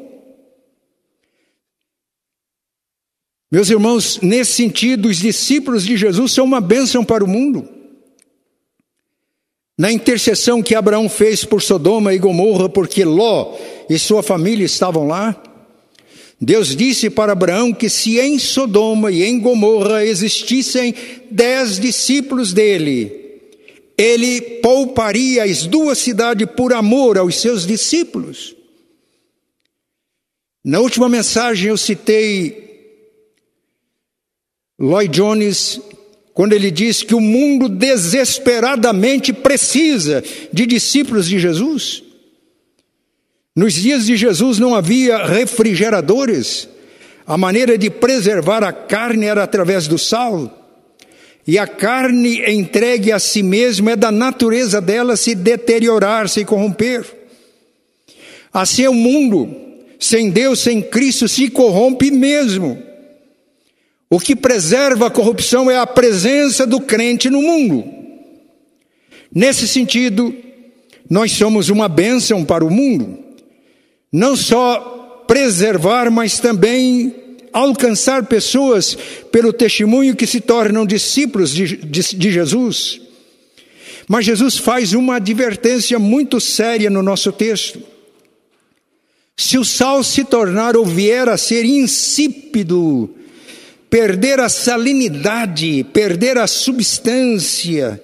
Meus 3.50 3.70
irmãos, 3.70 4.20
nesse 4.22 4.52
sentido, 4.56 5.08
os 5.08 5.20
discípulos 5.20 5.86
de 5.86 5.96
Jesus 5.96 6.34
são 6.34 6.44
uma 6.44 6.60
bênção 6.60 7.06
para 7.06 7.24
o 7.24 7.28
mundo. 7.30 7.66
Na 9.78 9.90
intercessão 9.90 10.62
que 10.62 10.76
Abraão 10.76 11.08
fez 11.08 11.46
por 11.46 11.62
Sodoma 11.62 12.14
e 12.14 12.18
Gomorra, 12.18 12.68
porque 12.68 13.06
Ló 13.06 13.58
e 13.90 13.98
sua 13.98 14.22
família 14.22 14.66
estavam 14.66 15.08
lá, 15.08 15.42
Deus 16.42 16.76
disse 16.76 17.10
para 17.10 17.32
Abraão 17.32 17.72
que 17.72 17.88
se 17.90 18.20
em 18.20 18.38
Sodoma 18.38 19.14
e 19.14 19.24
em 19.24 19.40
Gomorra 19.40 20.04
existissem 20.04 20.94
dez 21.32 21.80
discípulos 21.80 22.52
dele, 22.52 23.19
ele 24.00 24.40
pouparia 24.62 25.44
as 25.44 25.66
duas 25.66 25.98
cidades 25.98 26.48
por 26.56 26.72
amor 26.72 27.18
aos 27.18 27.36
seus 27.36 27.68
discípulos. 27.68 28.56
Na 30.64 30.80
última 30.80 31.10
mensagem 31.10 31.68
eu 31.68 31.76
citei 31.76 32.70
Lloyd 34.80 35.14
Jones, 35.14 35.82
quando 36.34 36.54
ele 36.54 36.72
diz 36.72 37.04
que 37.04 37.14
o 37.14 37.20
mundo 37.20 37.68
desesperadamente 37.68 39.34
precisa 39.34 40.24
de 40.54 40.66
discípulos 40.66 41.28
de 41.28 41.38
Jesus. 41.38 42.02
Nos 43.54 43.74
dias 43.74 44.06
de 44.06 44.16
Jesus 44.16 44.60
não 44.60 44.74
havia 44.74 45.26
refrigeradores. 45.26 46.70
A 47.28 47.38
maneira 47.38 47.78
de 47.78 47.90
preservar 47.90 48.64
a 48.64 48.72
carne 48.72 49.26
era 49.26 49.44
através 49.44 49.90
do 49.90 49.98
sal. 49.98 50.59
E 51.50 51.58
a 51.58 51.66
carne 51.66 52.48
entregue 52.48 53.12
a 53.12 53.18
si 53.18 53.42
mesma 53.42 53.94
é 53.94 53.96
da 53.96 54.12
natureza 54.12 54.80
dela 54.80 55.18
se 55.18 55.34
deteriorar, 55.34 56.30
se 56.30 56.46
corromper. 56.46 57.04
Assim 58.54 58.84
é 58.84 58.90
o 58.92 58.94
mundo, 58.94 59.50
sem 60.00 60.30
Deus, 60.30 60.60
sem 60.60 60.80
Cristo, 60.80 61.28
se 61.28 61.50
corrompe 61.50 62.12
mesmo. 62.12 62.78
O 64.12 64.20
que 64.20 64.36
preserva 64.36 65.08
a 65.08 65.10
corrupção 65.10 65.72
é 65.72 65.80
a 65.80 65.88
presença 65.88 66.68
do 66.68 66.80
crente 66.80 67.32
no 67.32 67.42
mundo. 67.42 67.84
Nesse 69.34 69.68
sentido, 69.68 70.32
nós 71.10 71.32
somos 71.32 71.70
uma 71.70 71.90
bênção 71.90 72.46
para 72.46 72.64
o 72.64 72.70
mundo 72.70 73.18
não 74.14 74.36
só 74.36 75.26
preservar, 75.28 76.12
mas 76.12 76.40
também 76.40 77.16
alcançar 77.54 78.26
pessoas 78.26 78.98
pelo 79.32 79.54
testemunho 79.54 80.16
que 80.16 80.28
se 80.28 80.42
tornam 80.42 80.86
discípulos 80.86 81.54
de, 81.54 81.78
de, 81.78 82.16
de 82.16 82.32
Jesus. 82.32 83.02
Mas 84.08 84.26
Jesus 84.26 84.58
faz 84.58 84.94
uma 84.94 85.18
advertência 85.18 86.00
muito 86.00 86.40
séria 86.40 86.90
no 86.90 87.04
nosso 87.04 87.32
texto. 87.32 87.82
Se 89.38 89.58
o 89.58 89.64
sal 89.64 90.04
se 90.04 90.24
tornar 90.24 90.76
ou 90.76 90.86
vier 90.86 91.30
a 91.30 91.38
ser 91.38 91.64
insípido, 91.64 93.10
perder 93.90 94.40
a 94.40 94.50
salinidade, 94.50 95.86
perder 95.94 96.38
a 96.38 96.48
substância, 96.48 98.02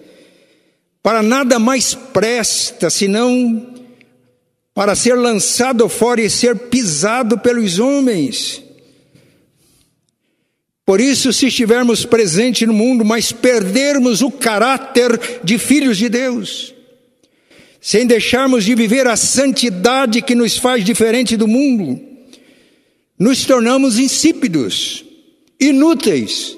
para 1.04 1.22
nada 1.22 1.60
mais 1.60 1.94
presta 1.94 2.90
senão 2.90 3.74
para 4.74 4.94
ser 4.94 5.16
lançado 5.16 5.88
fora 5.88 6.22
e 6.22 6.30
ser 6.30 6.56
pisado 6.56 7.38
pelos 7.38 7.80
homens. 7.80 8.65
Por 10.86 11.02
isso, 11.02 11.34
se 11.34 11.48
estivermos 11.48 12.06
presentes 12.06 12.68
no 12.68 12.74
mundo, 12.74 13.04
mas 13.04 13.32
perdermos 13.32 14.22
o 14.22 14.30
caráter 14.30 15.40
de 15.44 15.58
filhos 15.58 15.98
de 15.98 16.08
Deus, 16.08 16.76
sem 17.82 18.06
deixarmos 18.06 18.64
de 18.64 18.76
viver 18.76 19.08
a 19.08 19.16
santidade 19.16 20.22
que 20.22 20.36
nos 20.36 20.58
faz 20.58 20.86
diferente 20.86 21.36
do 21.36 21.48
mundo, 21.48 22.00
nos 23.18 23.46
tornamos 23.46 23.98
insípidos, 23.98 25.04
inúteis. 25.60 26.56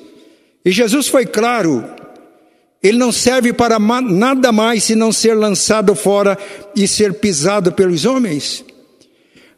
E 0.65 0.71
Jesus 0.71 1.07
foi 1.07 1.25
claro, 1.25 1.85
ele 2.83 2.97
não 2.97 3.13
serve 3.13 3.53
para 3.53 3.79
nada 3.79 4.51
mais 4.51 4.83
senão 4.83 5.11
ser 5.13 5.35
lançado 5.35 5.95
fora 5.95 6.37
e 6.75 6.85
ser 6.85 7.13
pisado 7.13 7.71
pelos 7.71 8.03
homens. 8.03 8.65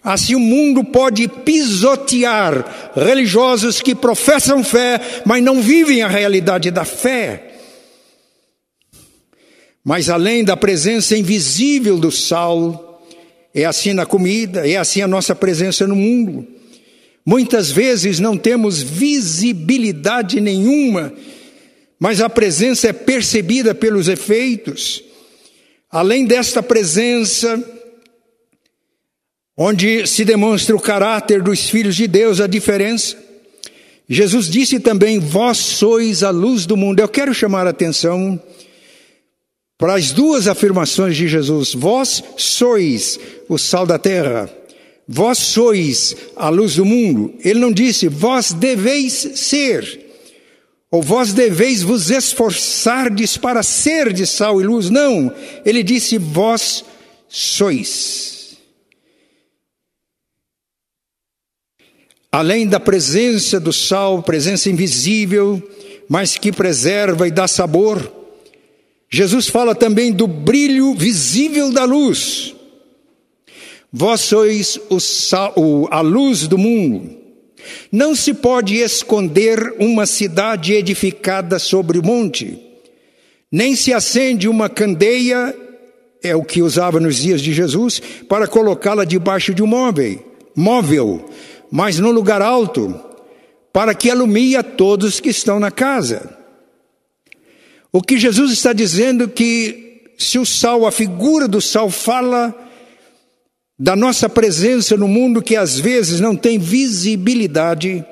Assim 0.04 0.34
o 0.34 0.40
mundo 0.40 0.84
pode 0.84 1.28
pisotear 1.28 2.92
religiosos 2.96 3.82
que 3.82 3.94
professam 3.94 4.64
fé, 4.64 5.00
mas 5.26 5.44
não 5.44 5.62
vivem 5.62 6.02
a 6.02 6.08
realidade 6.08 6.72
da 6.72 6.86
fé. 6.86 7.56
Mas 9.84 10.10
além 10.10 10.44
da 10.44 10.56
presença 10.56 11.18
invisível 11.18 11.98
do 11.98 12.12
sal, 12.12 13.04
é 13.54 13.66
assim 13.66 13.94
na 13.94 14.06
comida, 14.06 14.70
é 14.70 14.78
assim 14.78 15.02
a 15.02 15.08
nossa 15.08 15.36
presença 15.36 15.86
no 15.86 15.96
mundo. 15.96 16.48
Muitas 17.26 17.70
vezes 17.70 18.20
não 18.20 18.38
temos 18.38 18.82
visibilidade 18.82 20.40
nenhuma, 20.40 21.14
mas 22.00 22.22
a 22.22 22.30
presença 22.30 22.88
é 22.88 22.94
percebida 22.94 23.76
pelos 23.76 24.08
efeitos. 24.08 25.04
Além 25.92 26.26
desta 26.26 26.64
presença, 26.64 27.62
onde 29.62 30.08
se 30.08 30.24
demonstra 30.24 30.74
o 30.74 30.80
caráter 30.80 31.44
dos 31.44 31.70
filhos 31.70 31.98
de 31.98 32.08
Deus, 32.08 32.40
a 32.40 32.48
diferença. 32.48 33.18
Jesus 34.08 34.50
disse 34.50 34.80
também: 34.80 35.20
Vós 35.20 35.58
sois 35.58 36.24
a 36.24 36.30
luz 36.30 36.66
do 36.66 36.78
mundo. 36.78 37.02
Eu 37.02 37.10
quero 37.10 37.34
chamar 37.34 37.68
a 37.68 37.72
atenção 37.72 38.42
para 39.78 39.96
as 39.96 40.12
duas 40.14 40.48
afirmações 40.48 41.18
de 41.18 41.28
Jesus: 41.28 41.74
Vós 41.74 42.24
sois 42.38 43.20
o 43.50 43.58
sal 43.58 43.86
da 43.86 44.00
terra, 44.00 44.50
vós 45.06 45.38
sois 45.38 46.16
a 46.38 46.48
luz 46.48 46.76
do 46.76 46.86
mundo. 46.86 47.34
Ele 47.44 47.60
não 47.60 47.74
disse: 47.74 48.08
Vós 48.08 48.54
deveis 48.54 49.14
ser, 49.36 50.08
ou 50.90 51.02
vós 51.04 51.34
deveis 51.34 51.84
vos 51.84 52.10
esforçardes 52.10 53.36
para 53.36 53.62
ser 53.62 54.14
de 54.14 54.26
sal 54.26 54.62
e 54.62 54.64
luz. 54.64 54.90
Não, 54.90 55.30
ele 55.66 55.84
disse: 55.84 56.18
Vós 56.18 56.86
sois. 57.28 58.39
Além 62.32 62.68
da 62.68 62.80
presença 62.80 63.60
do 63.60 63.74
sal, 63.74 64.22
presença 64.22 64.70
invisível, 64.70 65.62
mas 66.08 66.38
que 66.38 66.52
preserva 66.52 67.28
e 67.28 67.32
dá 67.32 67.48
sabor, 67.48 68.12
Jesus 69.10 69.48
fala 69.48 69.74
também 69.74 70.12
do 70.12 70.28
brilho 70.28 70.94
visível 70.94 71.72
da 71.72 71.84
luz. 71.86 72.56
Vós 73.92 74.22
sois 74.22 74.80
o 74.90 75.00
sal, 75.00 75.56
a 75.90 76.02
luz 76.02 76.48
do 76.48 76.58
mundo. 76.58 77.18
Não 77.92 78.16
se 78.16 78.34
pode 78.34 78.76
esconder 78.76 79.76
uma 79.80 80.06
cidade 80.06 80.74
edificada 80.74 81.58
sobre 81.58 81.98
o 81.98 82.06
monte, 82.06 82.60
nem 83.52 83.76
se 83.76 83.92
acende 83.92 84.48
uma 84.48 84.70
candeia, 84.70 85.56
é 86.22 86.36
o 86.36 86.44
que 86.44 86.62
usava 86.62 87.00
nos 87.00 87.18
dias 87.18 87.42
de 87.42 87.52
Jesus, 87.52 88.00
para 88.28 88.48
colocá-la 88.48 89.04
debaixo 89.04 89.54
de 89.54 89.64
um 89.64 89.68
móvel, 89.68 90.24
móvel, 90.56 91.26
mas 91.72 92.00
no 92.00 92.12
lugar 92.12 92.42
alto, 92.42 93.00
para 93.72 93.94
que 93.94 94.10
alumie 94.10 94.56
a 94.56 94.64
todos 94.64 95.20
que 95.20 95.30
estão 95.30 95.60
na 95.60 95.72
casa. 95.72 96.38
O 97.92 98.02
que 98.02 98.18
Jesus 98.18 98.52
está 98.52 98.74
dizendo 98.74 99.28
que 99.28 100.04
se 100.18 100.38
o 100.38 100.46
sal, 100.46 100.86
a 100.86 100.92
figura 100.92 101.48
do 101.48 101.62
sal 101.62 101.90
fala 101.90 102.56
da 103.78 103.96
nossa 103.96 104.28
presença 104.28 104.98
no 104.98 105.08
mundo 105.08 105.42
que 105.42 105.56
às 105.56 105.80
vezes 105.80 106.20
não 106.20 106.36
tem 106.36 106.60
visibilidade, 106.60 108.04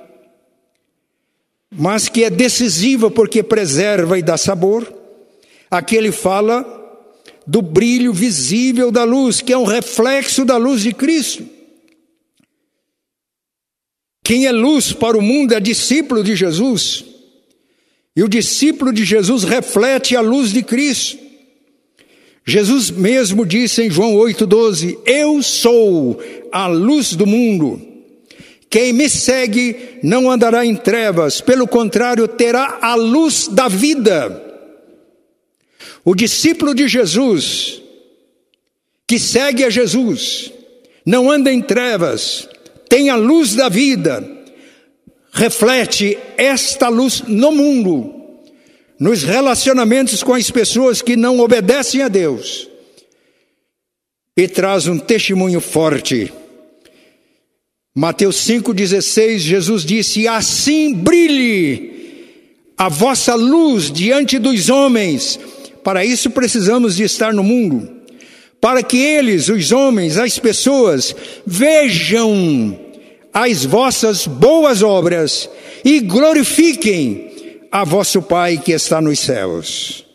mas 1.69 2.07
que 2.07 2.23
é 2.23 2.29
decisiva 2.29 3.11
porque 3.11 3.43
preserva 3.43 4.17
e 4.17 4.23
dá 4.23 4.37
sabor. 4.37 4.91
Aqui 5.69 5.95
ele 5.97 6.11
fala 6.13 6.65
do 7.45 7.61
brilho 7.61 8.13
visível 8.13 8.91
da 8.91 9.03
luz, 9.03 9.41
que 9.41 9.51
é 9.51 9.57
um 9.57 9.65
reflexo 9.65 10.45
da 10.45 10.57
luz 10.57 10.81
de 10.81 10.93
Cristo. 10.93 11.56
Quem 14.27 14.45
é 14.45 14.51
luz 14.51 14.91
para 14.91 15.17
o 15.17 15.21
mundo 15.21 15.53
é 15.53 15.59
discípulo 15.61 16.21
de 16.21 16.35
Jesus. 16.35 17.05
E 18.13 18.21
o 18.21 18.27
discípulo 18.27 18.91
de 18.91 19.05
Jesus 19.05 19.45
reflete 19.45 20.17
a 20.17 20.19
luz 20.19 20.51
de 20.51 20.61
Cristo. 20.61 21.17
Jesus 22.45 22.91
mesmo 22.91 23.45
disse 23.45 23.83
em 23.83 23.89
João 23.89 24.15
8,12: 24.15 24.99
Eu 25.05 25.41
sou 25.41 26.21
a 26.51 26.67
luz 26.67 27.13
do 27.13 27.25
mundo. 27.25 27.81
Quem 28.69 28.91
me 28.91 29.09
segue 29.09 29.97
não 30.03 30.29
andará 30.29 30.65
em 30.65 30.75
trevas, 30.75 31.39
pelo 31.39 31.65
contrário, 31.65 32.27
terá 32.27 32.79
a 32.81 32.95
luz 32.95 33.47
da 33.47 33.69
vida. 33.69 34.43
O 36.03 36.13
discípulo 36.13 36.75
de 36.75 36.85
Jesus, 36.89 37.81
que 39.07 39.17
segue 39.17 39.63
a 39.63 39.69
Jesus, 39.69 40.51
não 41.05 41.31
anda 41.31 41.49
em 41.49 41.61
trevas, 41.61 42.49
tem 42.89 43.09
a 43.09 43.15
luz 43.15 43.55
da 43.55 43.69
vida, 43.69 44.23
reflete 45.31 46.17
esta 46.37 46.89
luz 46.89 47.23
no 47.27 47.51
mundo, 47.51 48.13
nos 48.99 49.23
relacionamentos 49.23 50.23
com 50.23 50.33
as 50.33 50.49
pessoas 50.49 51.01
que 51.01 51.15
não 51.15 51.39
obedecem 51.39 52.01
a 52.01 52.07
Deus, 52.07 52.67
e 54.35 54.47
traz 54.47 54.87
um 54.87 54.97
testemunho 54.97 55.59
forte. 55.59 56.31
Mateus 57.95 58.35
5,16, 58.47 59.39
Jesus 59.39 59.83
disse: 59.83 60.27
Assim 60.27 60.93
brilhe 60.93 61.95
a 62.77 62.89
vossa 62.89 63.33
luz 63.33 63.91
diante 63.91 64.37
dos 64.37 64.69
homens. 64.69 65.39
Para 65.83 66.05
isso 66.05 66.29
precisamos 66.29 66.97
de 66.97 67.03
estar 67.03 67.33
no 67.33 67.43
mundo 67.43 67.96
para 68.59 68.81
que 68.83 68.97
eles, 68.97 69.49
os 69.49 69.71
homens, 69.71 70.17
as 70.17 70.39
pessoas, 70.39 71.15
vejam 71.45 72.79
as 73.33 73.63
vossas 73.65 74.25
boas 74.25 74.81
obras 74.81 75.49
e 75.85 75.99
glorifiquem 75.99 77.67
a 77.71 77.83
vosso 77.83 78.21
Pai 78.21 78.57
que 78.57 78.71
está 78.71 78.99
nos 78.99 79.19
céus. 79.19 80.05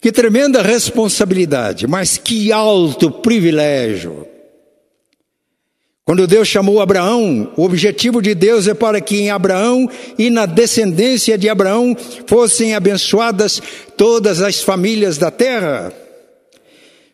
Que 0.00 0.12
tremenda 0.12 0.62
responsabilidade, 0.62 1.86
mas 1.86 2.18
que 2.18 2.52
alto 2.52 3.10
privilégio. 3.10 4.26
Quando 6.08 6.26
Deus 6.26 6.48
chamou 6.48 6.80
Abraão, 6.80 7.52
o 7.54 7.64
objetivo 7.64 8.22
de 8.22 8.34
Deus 8.34 8.66
é 8.66 8.72
para 8.72 8.98
que 8.98 9.18
em 9.18 9.28
Abraão 9.28 9.86
e 10.18 10.30
na 10.30 10.46
descendência 10.46 11.36
de 11.36 11.50
Abraão 11.50 11.94
fossem 12.26 12.74
abençoadas 12.74 13.60
todas 13.94 14.40
as 14.40 14.62
famílias 14.62 15.18
da 15.18 15.30
terra. 15.30 15.92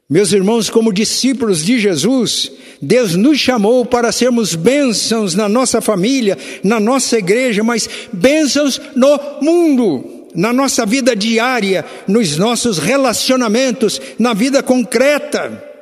Meus 0.08 0.32
irmãos, 0.32 0.70
como 0.70 0.92
discípulos 0.92 1.64
de 1.64 1.80
Jesus, 1.80 2.52
Deus 2.80 3.16
nos 3.16 3.36
chamou 3.36 3.84
para 3.84 4.12
sermos 4.12 4.54
bênçãos 4.54 5.34
na 5.34 5.48
nossa 5.48 5.80
família, 5.80 6.38
na 6.62 6.78
nossa 6.78 7.18
igreja, 7.18 7.64
mas 7.64 7.88
bênçãos 8.12 8.80
no 8.94 9.18
mundo, 9.42 10.28
na 10.36 10.52
nossa 10.52 10.86
vida 10.86 11.16
diária, 11.16 11.84
nos 12.06 12.36
nossos 12.36 12.78
relacionamentos, 12.78 14.00
na 14.20 14.32
vida 14.32 14.62
concreta. 14.62 15.73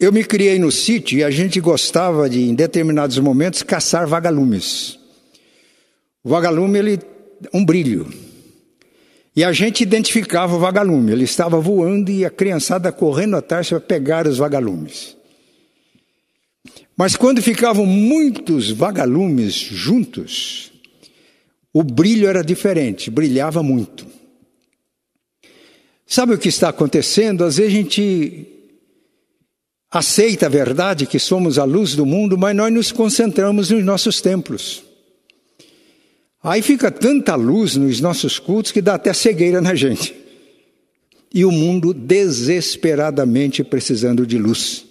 Eu 0.00 0.12
me 0.12 0.22
criei 0.22 0.60
no 0.60 0.70
sítio 0.70 1.18
e 1.18 1.24
a 1.24 1.30
gente 1.30 1.60
gostava 1.60 2.30
de, 2.30 2.40
em 2.40 2.54
determinados 2.54 3.18
momentos, 3.18 3.64
caçar 3.64 4.06
vagalumes. 4.06 4.96
O 6.22 6.28
vagalume, 6.28 6.78
ele, 6.78 7.00
um 7.52 7.64
brilho. 7.64 8.08
E 9.34 9.42
a 9.42 9.52
gente 9.52 9.82
identificava 9.82 10.54
o 10.54 10.60
vagalume. 10.60 11.10
Ele 11.10 11.24
estava 11.24 11.58
voando 11.60 12.12
e 12.12 12.24
a 12.24 12.30
criançada 12.30 12.92
correndo 12.92 13.34
atrás 13.34 13.68
para 13.68 13.80
pegar 13.80 14.28
os 14.28 14.38
vagalumes. 14.38 15.16
Mas 16.96 17.16
quando 17.16 17.42
ficavam 17.42 17.84
muitos 17.84 18.70
vagalumes 18.70 19.54
juntos, 19.54 20.70
o 21.72 21.82
brilho 21.82 22.28
era 22.28 22.42
diferente, 22.42 23.10
brilhava 23.10 23.64
muito. 23.64 24.06
Sabe 26.06 26.34
o 26.34 26.38
que 26.38 26.48
está 26.48 26.68
acontecendo? 26.68 27.44
Às 27.44 27.56
vezes 27.56 27.72
a 27.72 27.76
gente 27.76 28.57
aceita 29.90 30.46
a 30.46 30.48
verdade 30.48 31.06
que 31.06 31.18
somos 31.18 31.58
a 31.58 31.64
luz 31.64 31.94
do 31.94 32.04
mundo, 32.04 32.36
mas 32.36 32.54
nós 32.54 32.72
nos 32.72 32.92
concentramos 32.92 33.70
nos 33.70 33.84
nossos 33.84 34.20
templos. 34.20 34.84
Aí 36.42 36.62
fica 36.62 36.90
tanta 36.90 37.34
luz 37.34 37.76
nos 37.76 38.00
nossos 38.00 38.38
cultos 38.38 38.70
que 38.70 38.80
dá 38.80 38.94
até 38.94 39.12
cegueira 39.12 39.60
na 39.60 39.74
gente. 39.74 40.14
E 41.34 41.44
o 41.44 41.50
mundo 41.50 41.92
desesperadamente 41.92 43.64
precisando 43.64 44.26
de 44.26 44.38
luz. 44.38 44.86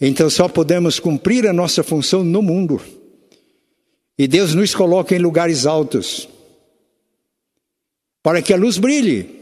Então 0.00 0.28
só 0.30 0.48
podemos 0.48 0.98
cumprir 0.98 1.46
a 1.46 1.52
nossa 1.52 1.82
função 1.82 2.24
no 2.24 2.40
mundo. 2.40 2.80
E 4.18 4.26
Deus 4.26 4.54
nos 4.54 4.74
coloca 4.74 5.14
em 5.14 5.18
lugares 5.18 5.66
altos 5.66 6.28
para 8.22 8.40
que 8.40 8.52
a 8.52 8.56
luz 8.56 8.78
brilhe 8.78 9.41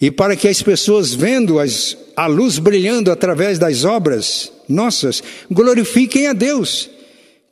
e 0.00 0.10
para 0.10 0.36
que 0.36 0.46
as 0.46 0.60
pessoas, 0.60 1.14
vendo 1.14 1.58
as, 1.58 1.96
a 2.14 2.26
luz 2.26 2.58
brilhando 2.58 3.10
através 3.10 3.58
das 3.58 3.84
obras 3.84 4.52
nossas, 4.68 5.22
glorifiquem 5.50 6.26
a 6.26 6.32
Deus 6.32 6.90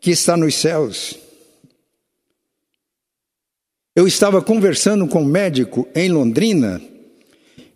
que 0.00 0.10
está 0.10 0.36
nos 0.36 0.54
céus. 0.54 1.14
Eu 3.96 4.06
estava 4.06 4.42
conversando 4.42 5.06
com 5.06 5.22
um 5.22 5.26
médico 5.26 5.88
em 5.94 6.10
Londrina, 6.10 6.82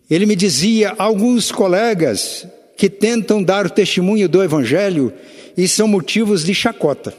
ele 0.09 0.25
me 0.25 0.35
dizia: 0.35 0.93
alguns 0.97 1.51
colegas 1.51 2.45
que 2.77 2.89
tentam 2.89 3.41
dar 3.41 3.65
o 3.65 3.69
testemunho 3.69 4.29
do 4.29 4.43
Evangelho 4.43 5.13
e 5.57 5.67
são 5.67 5.87
motivos 5.87 6.43
de 6.43 6.53
chacota. 6.53 7.13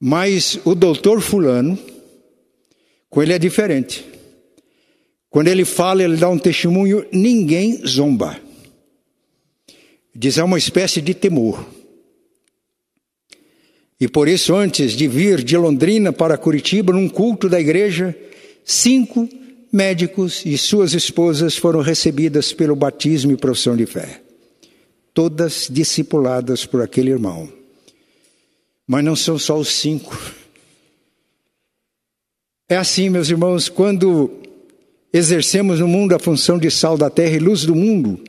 Mas 0.00 0.60
o 0.64 0.74
doutor 0.74 1.20
Fulano, 1.20 1.78
com 3.10 3.22
ele 3.22 3.32
é 3.32 3.38
diferente. 3.38 4.17
Quando 5.38 5.46
ele 5.46 5.64
fala, 5.64 6.02
ele 6.02 6.16
dá 6.16 6.28
um 6.28 6.36
testemunho, 6.36 7.06
ninguém 7.12 7.86
zomba. 7.86 8.40
Diz 10.12 10.36
é 10.36 10.42
uma 10.42 10.58
espécie 10.58 11.00
de 11.00 11.14
temor. 11.14 11.64
E 14.00 14.08
por 14.08 14.26
isso, 14.26 14.52
antes 14.52 14.94
de 14.94 15.06
vir 15.06 15.44
de 15.44 15.56
Londrina 15.56 16.12
para 16.12 16.36
Curitiba, 16.36 16.92
num 16.92 17.08
culto 17.08 17.48
da 17.48 17.60
igreja, 17.60 18.18
cinco 18.64 19.28
médicos 19.72 20.44
e 20.44 20.58
suas 20.58 20.92
esposas 20.92 21.56
foram 21.56 21.82
recebidas 21.82 22.52
pelo 22.52 22.74
batismo 22.74 23.30
e 23.30 23.36
profissão 23.36 23.76
de 23.76 23.86
fé. 23.86 24.20
Todas 25.14 25.68
discipuladas 25.70 26.66
por 26.66 26.82
aquele 26.82 27.12
irmão. 27.12 27.48
Mas 28.84 29.04
não 29.04 29.14
são 29.14 29.38
só 29.38 29.56
os 29.56 29.68
cinco. 29.68 30.20
É 32.68 32.76
assim, 32.76 33.08
meus 33.08 33.30
irmãos, 33.30 33.68
quando 33.68 34.47
exercemos 35.12 35.80
no 35.80 35.88
mundo 35.88 36.14
a 36.14 36.18
função 36.18 36.58
de 36.58 36.70
sal 36.70 36.96
da 36.96 37.08
terra 37.08 37.36
e 37.36 37.38
luz 37.38 37.64
do 37.64 37.74
mundo, 37.74 38.20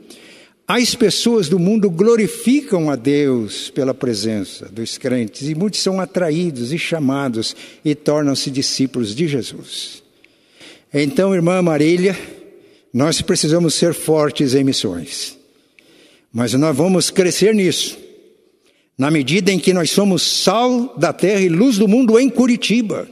as 0.68 0.94
pessoas 0.94 1.50
do 1.50 1.58
mundo 1.58 1.90
glorificam 1.90 2.92
a 2.92 2.96
Deus 2.96 3.72
pela 3.72 3.94
presença 3.94 4.70
dos 4.70 5.00
crentes 5.00 5.50
e 5.50 5.56
muitos 5.56 5.80
são 5.82 6.00
atraídos 6.00 6.72
e 6.72 6.78
chamados 6.78 7.56
e 7.84 7.96
tornam-se 7.96 8.52
discípulos 8.52 9.16
de 9.16 9.28
Jesus. 9.28 10.04
Então, 10.94 11.34
irmã 11.34 11.62
Marília, 11.62 12.16
nós 12.94 13.22
precisamos 13.22 13.74
ser 13.74 13.94
fortes 13.96 14.54
em 14.54 14.64
missões, 14.64 15.38
mas 16.32 16.54
nós 16.54 16.76
vamos 16.76 17.10
crescer 17.10 17.56
nisso, 17.56 17.98
na 18.96 19.10
medida 19.10 19.52
em 19.52 19.58
que 19.58 19.74
nós 19.74 19.90
somos 19.90 20.22
sal 20.22 20.96
da 20.98 21.12
terra 21.12 21.42
e 21.42 21.50
luz 21.50 21.78
do 21.78 21.88
mundo 21.88 22.20
em 22.20 22.30
Curitiba 22.30 23.08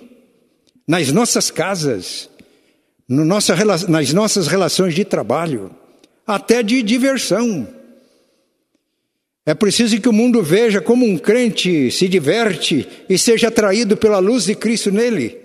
nas 0.88 1.12
nossas 1.12 1.52
casas, 1.52 2.30
no 3.08 3.24
nossa, 3.24 3.56
nas 3.88 4.14
nossas 4.14 4.48
relações 4.48 4.94
de 4.94 5.06
trabalho, 5.06 5.72
até 6.26 6.62
de 6.62 6.84
diversão. 6.84 7.68
É 9.46 9.54
preciso 9.54 10.02
que 10.02 10.10
o 10.10 10.14
mundo 10.14 10.44
veja 10.44 10.82
como 10.82 11.06
um 11.06 11.18
crente 11.18 11.90
se 11.90 12.10
diverte 12.10 12.86
e 13.08 13.18
seja 13.18 13.48
atraído 13.48 13.96
pela 13.96 14.20
luz 14.20 14.44
de 14.44 14.56
Cristo 14.56 14.92
nele. 14.92 15.40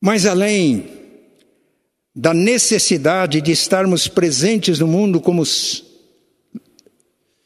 Mas 0.00 0.24
além 0.24 0.88
da 2.14 2.32
necessidade 2.32 3.42
de 3.42 3.52
estarmos 3.52 4.08
presentes 4.08 4.78
no 4.78 4.86
mundo 4.86 5.20
como 5.20 5.44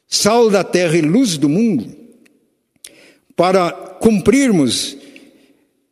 sal 0.07 0.49
da 0.49 0.63
terra 0.63 0.97
e 0.97 1.01
luz 1.01 1.37
do 1.37 1.49
mundo, 1.49 1.93
para 3.35 3.73
cumprirmos 3.73 4.97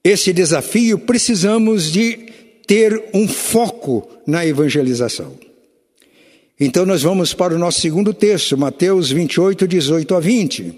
esse 0.09 0.33
desafio, 0.33 0.99
precisamos 0.99 1.91
de 1.91 2.29
ter 2.67 3.11
um 3.15 3.29
foco 3.29 4.09
na 4.27 4.47
evangelização. 4.47 5.39
Então 6.59 6.85
nós 6.85 7.03
vamos 7.03 7.33
para 7.35 7.55
o 7.55 7.59
nosso 7.59 7.81
segundo 7.81 8.13
texto, 8.13 8.57
Mateus 8.57 9.11
28, 9.11 9.67
18 9.67 10.15
a 10.15 10.21
20. 10.21 10.75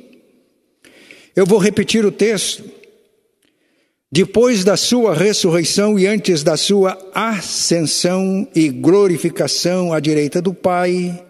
Eu 1.34 1.46
vou 1.46 1.58
repetir 1.58 2.04
o 2.04 2.12
texto. 2.12 2.64
Depois 4.12 4.64
da 4.64 4.76
sua 4.76 5.14
ressurreição 5.14 5.96
e 5.96 6.06
antes 6.06 6.42
da 6.42 6.56
sua 6.56 6.98
ascensão 7.14 8.46
e 8.54 8.68
glorificação 8.68 9.92
à 9.92 10.00
direita 10.00 10.42
do 10.42 10.52
Pai, 10.52 11.24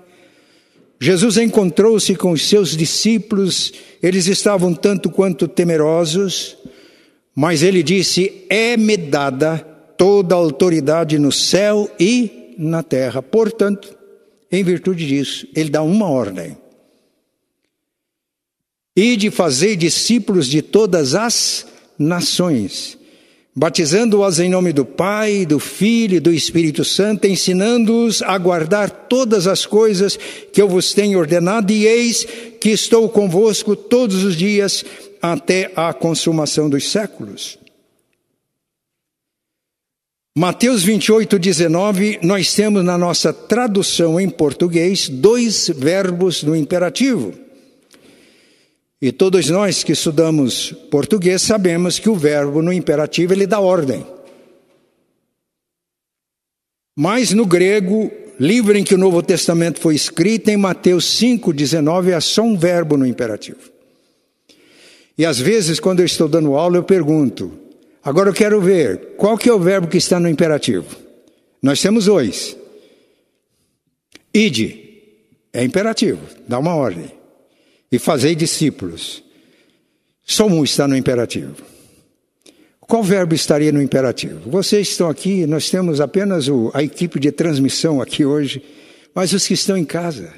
Jesus 0.99 1.37
encontrou-se 1.37 2.15
com 2.15 2.33
os 2.33 2.49
seus 2.49 2.77
discípulos, 2.77 3.73
eles 4.03 4.27
estavam 4.27 4.75
tanto 4.75 5.11
quanto 5.11 5.47
temerosos, 5.47 6.57
mas 7.41 7.63
ele 7.63 7.83
disse: 7.83 8.45
É-me 8.51 8.99
dada 8.99 9.57
toda 9.97 10.35
a 10.35 10.39
autoridade 10.39 11.19
no 11.19 11.33
céu 11.33 11.91
e 11.99 12.55
na 12.59 12.83
terra. 12.83 13.23
Portanto, 13.23 13.97
em 14.53 14.63
virtude 14.63 15.07
disso, 15.07 15.47
ele 15.57 15.71
dá 15.71 15.83
uma 15.83 16.07
ordem: 16.07 16.55
E 18.95 19.17
de 19.17 19.31
fazer 19.31 19.75
discípulos 19.77 20.49
de 20.49 20.61
todas 20.61 21.15
as 21.15 21.67
nações 21.99 22.99
batizando-os 23.55 24.39
em 24.39 24.49
nome 24.49 24.73
do 24.73 24.85
Pai, 24.85 25.45
do 25.45 25.59
Filho 25.59 26.17
e 26.17 26.21
do 26.21 26.33
Espírito 26.33 26.85
Santo, 26.85 27.27
ensinando-os 27.27 28.23
a 28.23 28.39
guardar 28.39 28.89
todas 28.91 29.47
as 29.47 29.67
coisas 29.67 30.19
que 30.53 30.63
eu 30.63 30.69
vos 30.69 30.95
tenho 30.95 31.19
ordenado, 31.19 31.73
e 31.73 31.85
eis 31.87 32.27
que 32.61 32.71
estou 32.71 33.09
convosco 33.09 33.75
todos 33.75 34.23
os 34.25 34.37
dias 34.37 34.85
até 35.21 35.73
a 35.77 35.93
consumação 35.93 36.69
dos 36.69 36.91
séculos. 36.91 37.59
Mateus 40.37 40.83
28, 40.85 41.39
19, 41.39 42.21
nós 42.23 42.55
temos 42.55 42.85
na 42.85 42.97
nossa 42.97 43.33
tradução 43.33 44.21
em 44.21 44.31
português 44.31 45.09
dois 45.09 45.69
verbos 45.69 46.43
no 46.43 46.55
imperativo. 46.55 47.35
E 49.03 49.11
todos 49.11 49.51
nós 49.51 49.83
que 49.83 49.93
estudamos 49.93 50.73
português 50.91 51.43
sabemos 51.43 51.99
que 51.99 52.09
o 52.09 52.15
verbo 52.15 52.63
no 52.63 52.73
imperativo 52.73 53.33
ele 53.33 53.47
dá 53.47 53.59
ordem. 53.59 54.07
Mas 56.97 57.33
no 57.33 57.47
grego, 57.47 58.11
livro 58.39 58.77
em 58.77 58.85
que 58.85 58.95
o 58.95 58.99
Novo 58.99 59.23
Testamento 59.23 59.81
foi 59.81 59.95
escrito, 59.95 60.49
em 60.49 60.57
Mateus 60.57 61.07
5,19, 61.19 62.11
é 62.11 62.21
só 62.21 62.43
um 62.43 62.57
verbo 62.57 62.97
no 62.97 63.07
imperativo. 63.07 63.80
E 65.17 65.25
às 65.25 65.39
vezes, 65.39 65.79
quando 65.79 66.01
eu 66.01 66.07
estou 66.07 66.29
dando 66.29 66.55
aula, 66.55 66.77
eu 66.77 66.83
pergunto, 66.83 67.53
agora 68.03 68.31
eu 68.31 68.35
quero 68.35 68.61
ver, 68.61 69.15
qual 69.17 69.37
que 69.37 69.49
é 69.49 69.53
o 69.53 69.59
verbo 69.59 69.89
que 69.89 69.99
está 69.99 70.19
no 70.19 70.29
imperativo? 70.29 70.97
Nós 71.63 71.81
temos 71.81 72.07
dois. 72.07 72.57
Ide, 74.33 74.79
é 75.53 75.65
imperativo, 75.65 76.21
dá 76.47 76.59
uma 76.59 76.75
ordem 76.75 77.11
e 77.91 77.99
fazei 77.99 78.35
discípulos. 78.35 79.23
Só 80.25 80.47
um 80.47 80.63
está 80.63 80.87
no 80.87 80.97
imperativo. 80.97 81.57
Qual 82.81 83.03
verbo 83.03 83.35
estaria 83.35 83.71
no 83.71 83.83
imperativo? 83.83 84.51
Vocês 84.51 84.89
estão 84.89 85.09
aqui, 85.09 85.47
nós 85.47 85.71
temos 85.71 86.01
apenas 86.01 86.49
o, 86.49 86.71
a 86.75 86.83
equipe 86.83 87.21
de 87.21 87.31
transmissão 87.31 88.01
aqui 88.01 88.25
hoje, 88.25 88.63
mas 89.15 89.33
os 89.33 89.47
que 89.47 89.55
estão 89.55 89.77
em 89.77 89.85
casa. 89.85 90.33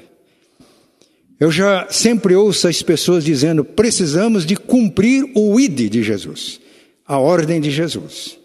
Eu 1.39 1.51
já 1.51 1.87
sempre 1.89 2.35
ouço 2.35 2.67
as 2.67 2.81
pessoas 2.81 3.23
dizendo: 3.23 3.63
precisamos 3.63 4.45
de 4.45 4.55
cumprir 4.55 5.29
o 5.35 5.59
ID 5.59 5.89
de 5.89 6.03
Jesus, 6.03 6.59
a 7.05 7.17
ordem 7.17 7.59
de 7.59 7.71
Jesus. 7.71 8.37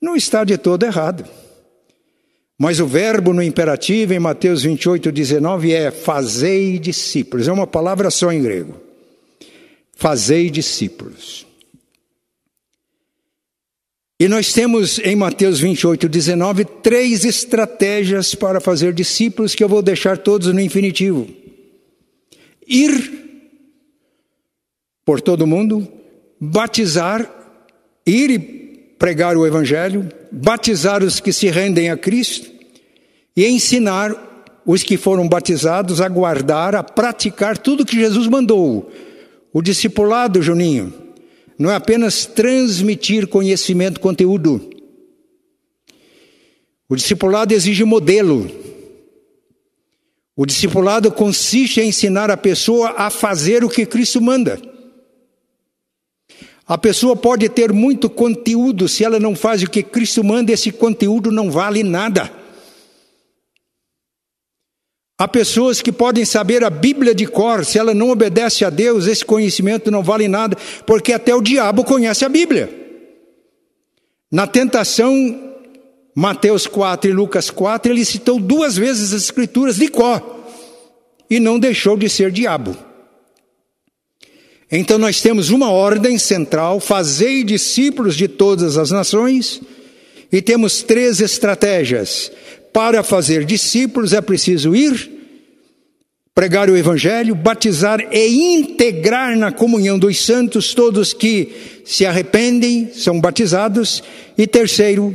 Não 0.00 0.16
está 0.16 0.44
de 0.44 0.58
todo 0.58 0.84
errado. 0.84 1.24
Mas 2.58 2.78
o 2.78 2.86
verbo 2.86 3.32
no 3.32 3.42
imperativo 3.42 4.14
em 4.14 4.20
Mateus 4.20 4.62
28, 4.62 5.10
19 5.10 5.72
é 5.72 5.90
fazei 5.90 6.78
discípulos. 6.78 7.48
É 7.48 7.52
uma 7.52 7.66
palavra 7.66 8.10
só 8.10 8.30
em 8.30 8.42
grego. 8.42 8.80
Fazei 9.96 10.50
discípulos. 10.50 11.46
E 14.20 14.28
nós 14.28 14.52
temos 14.52 15.00
em 15.00 15.16
Mateus 15.16 15.58
28, 15.58 16.08
19, 16.08 16.64
três 16.64 17.24
estratégias 17.24 18.34
para 18.34 18.60
fazer 18.60 18.92
discípulos 18.92 19.56
que 19.56 19.64
eu 19.64 19.68
vou 19.68 19.82
deixar 19.82 20.16
todos 20.16 20.52
no 20.52 20.60
infinitivo: 20.60 21.28
ir 22.66 23.22
por 25.04 25.20
todo 25.20 25.46
mundo, 25.46 25.86
batizar, 26.40 27.28
ir 28.06 28.30
e 28.30 28.38
pregar 28.98 29.36
o 29.36 29.46
Evangelho, 29.46 30.08
batizar 30.30 31.02
os 31.02 31.20
que 31.20 31.32
se 31.32 31.48
rendem 31.48 31.90
a 31.90 31.96
Cristo 31.96 32.50
e 33.36 33.46
ensinar 33.46 34.14
os 34.64 34.82
que 34.82 34.96
foram 34.96 35.28
batizados 35.28 36.00
a 36.00 36.08
guardar, 36.08 36.74
a 36.76 36.82
praticar 36.82 37.58
tudo 37.58 37.84
que 37.84 37.96
Jesus 37.96 38.28
mandou. 38.28 38.90
O 39.52 39.60
discipulado, 39.60 40.40
Juninho, 40.40 40.92
não 41.58 41.70
é 41.70 41.74
apenas 41.74 42.26
transmitir 42.26 43.26
conhecimento, 43.26 44.00
conteúdo. 44.00 44.70
O 46.88 46.96
discipulado 46.96 47.52
exige 47.52 47.84
modelo. 47.84 48.61
O 50.36 50.46
discipulado 50.46 51.12
consiste 51.12 51.80
em 51.80 51.88
ensinar 51.88 52.30
a 52.30 52.36
pessoa 52.36 52.94
a 52.96 53.10
fazer 53.10 53.64
o 53.64 53.68
que 53.68 53.84
Cristo 53.84 54.20
manda. 54.20 54.60
A 56.66 56.78
pessoa 56.78 57.14
pode 57.14 57.48
ter 57.48 57.72
muito 57.72 58.08
conteúdo, 58.08 58.88
se 58.88 59.04
ela 59.04 59.20
não 59.20 59.36
faz 59.36 59.62
o 59.62 59.68
que 59.68 59.82
Cristo 59.82 60.24
manda, 60.24 60.52
esse 60.52 60.72
conteúdo 60.72 61.30
não 61.30 61.50
vale 61.50 61.82
nada. 61.82 62.32
Há 65.18 65.28
pessoas 65.28 65.82
que 65.82 65.92
podem 65.92 66.24
saber 66.24 66.64
a 66.64 66.70
Bíblia 66.70 67.14
de 67.14 67.26
cor, 67.26 67.64
se 67.64 67.78
ela 67.78 67.92
não 67.92 68.10
obedece 68.10 68.64
a 68.64 68.70
Deus, 68.70 69.06
esse 69.06 69.24
conhecimento 69.24 69.90
não 69.90 70.02
vale 70.02 70.26
nada, 70.28 70.56
porque 70.86 71.12
até 71.12 71.34
o 71.34 71.42
diabo 71.42 71.84
conhece 71.84 72.24
a 72.24 72.28
Bíblia. 72.28 72.70
Na 74.30 74.46
tentação, 74.46 75.51
Mateus 76.14 76.66
4 76.66 77.10
e 77.10 77.14
Lucas 77.14 77.50
4, 77.50 77.90
ele 77.90 78.04
citou 78.04 78.38
duas 78.38 78.76
vezes 78.76 79.12
as 79.12 79.22
Escrituras 79.22 79.76
de 79.76 79.88
cor 79.88 80.42
e 81.30 81.40
não 81.40 81.58
deixou 81.58 81.96
de 81.96 82.08
ser 82.08 82.30
diabo. 82.30 82.76
Então 84.70 84.98
nós 84.98 85.20
temos 85.20 85.50
uma 85.50 85.70
ordem 85.70 86.18
central: 86.18 86.80
fazei 86.80 87.42
discípulos 87.42 88.16
de 88.16 88.28
todas 88.28 88.76
as 88.76 88.90
nações, 88.90 89.60
e 90.30 90.40
temos 90.42 90.82
três 90.82 91.20
estratégias 91.20 92.30
para 92.72 93.02
fazer 93.02 93.44
discípulos 93.44 94.14
é 94.14 94.20
preciso 94.20 94.74
ir, 94.74 95.10
pregar 96.34 96.70
o 96.70 96.76
Evangelho, 96.76 97.34
batizar 97.34 98.00
e 98.10 98.54
integrar 98.54 99.36
na 99.36 99.52
comunhão 99.52 99.98
dos 99.98 100.24
santos 100.24 100.72
todos 100.72 101.12
que 101.12 101.52
se 101.84 102.06
arrependem, 102.06 102.90
são 102.94 103.20
batizados. 103.20 104.02
E 104.38 104.46
terceiro, 104.46 105.14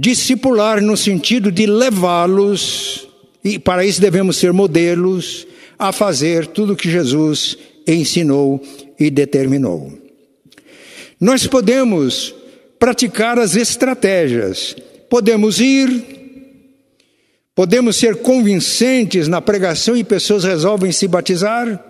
discipular 0.00 0.80
no 0.80 0.96
sentido 0.96 1.50
de 1.50 1.66
levá-los, 1.66 3.08
e 3.42 3.58
para 3.58 3.84
isso 3.84 4.00
devemos 4.00 4.36
ser 4.36 4.52
modelos, 4.52 5.44
a 5.76 5.90
fazer 5.90 6.46
tudo 6.46 6.74
o 6.74 6.76
que 6.76 6.88
Jesus 6.88 7.58
ensinou 7.84 8.62
e 8.98 9.10
determinou. 9.10 9.92
Nós 11.20 11.48
podemos 11.48 12.32
praticar 12.78 13.40
as 13.40 13.56
estratégias, 13.56 14.76
podemos 15.10 15.58
ir, 15.58 16.16
Podemos 17.58 17.96
ser 17.96 18.18
convincentes 18.18 19.26
na 19.26 19.40
pregação 19.40 19.96
e 19.96 20.04
pessoas 20.04 20.44
resolvem 20.44 20.92
se 20.92 21.08
batizar? 21.08 21.84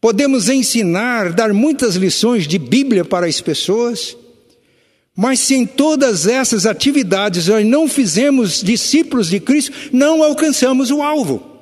Podemos 0.00 0.48
ensinar, 0.48 1.32
dar 1.32 1.52
muitas 1.52 1.96
lições 1.96 2.46
de 2.46 2.56
Bíblia 2.56 3.04
para 3.04 3.26
as 3.26 3.40
pessoas? 3.40 4.16
Mas 5.16 5.38
se 5.40 5.54
em 5.54 5.64
todas 5.64 6.26
essas 6.26 6.66
atividades 6.66 7.46
nós 7.46 7.64
não 7.64 7.88
fizemos 7.88 8.60
discípulos 8.60 9.28
de 9.28 9.38
Cristo, 9.38 9.72
não 9.92 10.22
alcançamos 10.22 10.90
o 10.90 11.02
alvo. 11.02 11.52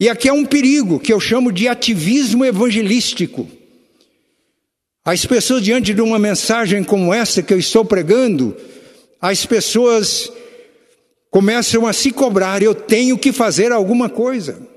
E 0.00 0.08
aqui 0.08 0.28
é 0.28 0.32
um 0.32 0.44
perigo 0.44 1.00
que 1.00 1.12
eu 1.12 1.18
chamo 1.18 1.50
de 1.50 1.66
ativismo 1.66 2.44
evangelístico. 2.44 3.48
As 5.04 5.24
pessoas, 5.24 5.62
diante 5.62 5.94
de 5.94 6.02
uma 6.02 6.18
mensagem 6.18 6.84
como 6.84 7.14
essa 7.14 7.42
que 7.42 7.52
eu 7.52 7.58
estou 7.58 7.84
pregando, 7.84 8.54
as 9.20 9.46
pessoas 9.46 10.30
começam 11.30 11.86
a 11.86 11.94
se 11.94 12.12
cobrar: 12.12 12.62
eu 12.62 12.74
tenho 12.74 13.16
que 13.16 13.32
fazer 13.32 13.72
alguma 13.72 14.08
coisa. 14.10 14.67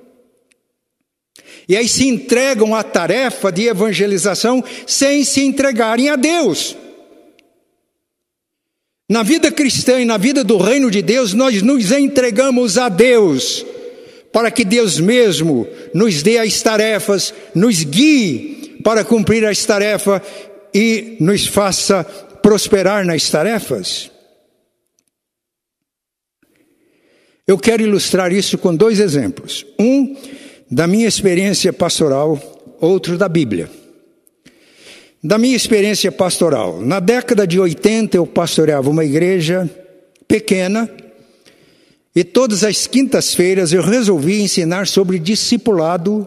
E 1.68 1.76
aí 1.76 1.88
se 1.88 2.08
entregam 2.08 2.76
à 2.76 2.84
tarefa 2.84 3.52
de 3.52 3.68
evangelização 3.68 4.64
sem 4.86 5.24
se 5.24 5.42
entregarem 5.42 6.10
a 6.10 6.16
Deus. 6.16 6.76
Na 9.10 9.24
vida 9.24 9.52
cristã 9.52 10.00
e 10.00 10.06
na 10.06 10.18
vida 10.18 10.44
do 10.44 10.58
reino 10.58 10.90
de 10.90 11.02
Deus, 11.02 11.34
nós 11.34 11.62
nos 11.62 11.92
entregamos 11.92 12.78
a 12.78 12.88
Deus, 12.88 13.66
para 14.32 14.50
que 14.50 14.64
Deus 14.64 15.00
mesmo 15.00 15.68
nos 15.94 16.24
dê 16.24 16.38
as 16.38 16.62
tarefas, 16.62 17.34
nos 17.54 17.84
guie 17.84 18.80
para 18.84 19.04
cumprir 19.04 19.46
as 19.46 19.66
tarefas 19.66 20.22
e 20.74 21.18
nos 21.20 21.46
faça 21.46 22.06
prosperar 22.42 23.06
nas 23.06 23.30
tarefas. 23.30 24.10
Eu 27.46 27.58
quero 27.58 27.84
ilustrar 27.84 28.32
isso 28.32 28.58
com 28.58 28.74
dois 28.74 29.02
exemplos. 29.02 29.66
Um 29.78 30.16
da 30.72 30.88
minha 30.88 31.08
experiência 31.08 31.74
pastoral, 31.74 32.40
outro 32.80 33.18
da 33.18 33.28
Bíblia. 33.28 33.70
Da 35.22 35.38
minha 35.38 35.56
experiência 35.56 36.10
pastoral, 36.12 36.80
na 36.82 37.02
década 37.02 37.46
de 37.46 37.60
80 37.60 38.16
eu 38.16 38.26
pastoreava 38.26 38.90
uma 38.90 39.04
igreja 39.04 39.70
pequena 40.28 40.90
e 42.16 42.24
todas 42.24 42.64
as 42.64 42.88
quintas-feiras 42.88 43.74
eu 43.74 43.82
resolvi 43.82 44.42
ensinar 44.42 44.88
sobre 44.88 45.20
discipulado 45.20 46.26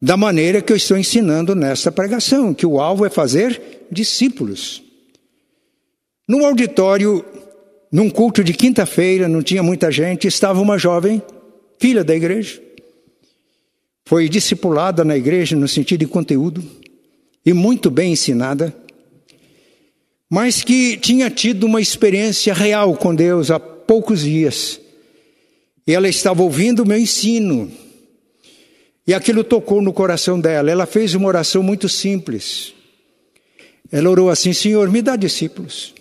da 0.00 0.16
maneira 0.16 0.62
que 0.62 0.72
eu 0.72 0.76
estou 0.76 0.96
ensinando 0.96 1.54
nesta 1.54 1.92
pregação, 1.92 2.52
que 2.52 2.66
o 2.66 2.80
alvo 2.80 3.04
é 3.04 3.10
fazer 3.10 3.86
discípulos. 3.90 4.82
No 6.26 6.44
auditório 6.44 7.24
num 7.92 8.08
culto 8.08 8.42
de 8.42 8.54
quinta-feira, 8.54 9.28
não 9.28 9.42
tinha 9.42 9.62
muita 9.62 9.92
gente, 9.92 10.26
estava 10.26 10.60
uma 10.60 10.78
jovem, 10.78 11.22
filha 11.78 12.02
da 12.02 12.16
igreja. 12.16 12.71
Foi 14.04 14.28
discipulada 14.28 15.04
na 15.04 15.16
igreja 15.16 15.56
no 15.56 15.68
sentido 15.68 16.00
de 16.00 16.06
conteúdo 16.06 16.62
e 17.44 17.52
muito 17.52 17.90
bem 17.90 18.12
ensinada, 18.12 18.74
mas 20.28 20.62
que 20.62 20.96
tinha 20.96 21.30
tido 21.30 21.64
uma 21.64 21.80
experiência 21.80 22.54
real 22.54 22.96
com 22.96 23.14
Deus 23.14 23.50
há 23.50 23.60
poucos 23.60 24.22
dias. 24.22 24.80
E 25.86 25.94
ela 25.94 26.08
estava 26.08 26.42
ouvindo 26.42 26.82
o 26.82 26.86
meu 26.86 26.98
ensino. 26.98 27.70
E 29.06 29.12
aquilo 29.12 29.42
tocou 29.42 29.82
no 29.82 29.92
coração 29.92 30.40
dela. 30.40 30.70
Ela 30.70 30.86
fez 30.86 31.14
uma 31.14 31.28
oração 31.28 31.62
muito 31.62 31.88
simples. 31.88 32.72
Ela 33.90 34.08
orou 34.08 34.30
assim: 34.30 34.52
Senhor, 34.52 34.88
me 34.90 35.02
dá 35.02 35.16
discípulos. 35.16 35.92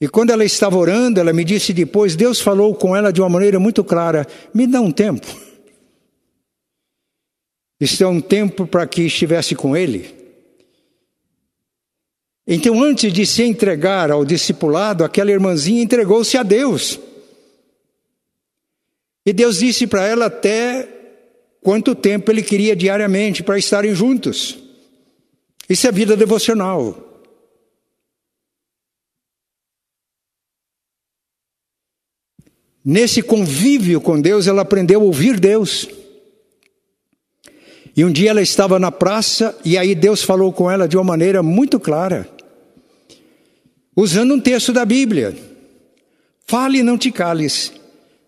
E 0.00 0.08
quando 0.08 0.30
ela 0.30 0.44
estava 0.44 0.76
orando, 0.76 1.20
ela 1.20 1.32
me 1.32 1.44
disse 1.44 1.72
depois: 1.72 2.16
Deus 2.16 2.40
falou 2.40 2.74
com 2.74 2.96
ela 2.96 3.12
de 3.12 3.20
uma 3.20 3.28
maneira 3.28 3.60
muito 3.60 3.84
clara: 3.84 4.26
me 4.52 4.66
dá 4.66 4.80
um 4.80 4.90
tempo. 4.90 5.26
Isso 7.80 8.04
é 8.04 8.06
um 8.06 8.20
tempo 8.20 8.66
para 8.66 8.86
que 8.86 9.02
estivesse 9.02 9.54
com 9.54 9.74
ele. 9.76 10.14
Então, 12.46 12.82
antes 12.82 13.12
de 13.12 13.24
se 13.24 13.42
entregar 13.42 14.10
ao 14.10 14.24
discipulado, 14.24 15.04
aquela 15.04 15.30
irmãzinha 15.30 15.82
entregou-se 15.82 16.36
a 16.36 16.42
Deus. 16.42 16.98
E 19.24 19.32
Deus 19.32 19.58
disse 19.58 19.86
para 19.86 20.06
ela 20.06 20.26
até 20.26 20.88
quanto 21.62 21.94
tempo 21.94 22.30
ele 22.30 22.42
queria 22.42 22.74
diariamente 22.74 23.42
para 23.42 23.58
estarem 23.58 23.94
juntos. 23.94 24.58
Isso 25.68 25.86
é 25.86 25.92
vida 25.92 26.16
devocional. 26.16 27.06
Nesse 32.84 33.22
convívio 33.22 34.00
com 34.00 34.20
Deus, 34.20 34.46
ela 34.46 34.62
aprendeu 34.62 35.00
a 35.00 35.04
ouvir 35.04 35.38
Deus. 35.38 35.88
E 37.96 38.04
um 38.04 38.10
dia 38.10 38.30
ela 38.30 38.42
estava 38.42 38.78
na 38.78 38.92
praça 38.92 39.56
e 39.64 39.76
aí 39.76 39.94
Deus 39.94 40.22
falou 40.22 40.52
com 40.52 40.70
ela 40.70 40.86
de 40.86 40.96
uma 40.96 41.04
maneira 41.04 41.42
muito 41.42 41.80
clara, 41.80 42.28
usando 43.96 44.34
um 44.34 44.40
texto 44.40 44.72
da 44.72 44.84
Bíblia: 44.84 45.36
Fale 46.46 46.78
e 46.78 46.82
não 46.82 46.96
te 46.96 47.10
cales, 47.10 47.72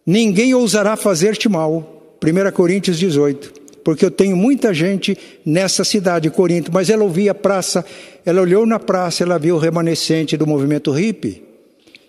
ninguém 0.07 0.55
ousará 0.55 0.97
fazer-te 0.97 1.49
mal. 1.49 2.19
1 2.23 2.53
Coríntios 2.53 2.99
18. 2.99 3.63
Porque 3.85 4.05
eu 4.05 4.11
tenho 4.11 4.37
muita 4.37 4.73
gente 4.73 5.19
nessa 5.45 5.83
cidade, 5.83 6.31
Corinto, 6.31 6.71
mas 6.73 6.89
ela 6.89 7.03
ouvia 7.03 7.33
a 7.33 7.35
praça, 7.35 7.85
ela 8.25 8.41
olhou 8.41 8.65
na 8.65 8.79
praça, 8.79 9.25
ela 9.25 9.39
viu 9.39 9.57
o 9.57 9.59
remanescente 9.59 10.37
do 10.37 10.47
movimento 10.47 10.93
hippie 10.93 11.43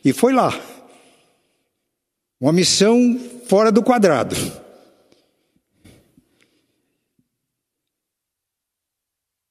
e 0.06 0.14
foi 0.14 0.34
lá. 0.34 0.54
Uma 2.40 2.52
missão 2.52 3.20
fora 3.48 3.72
do 3.72 3.82
quadrado. 3.82 4.36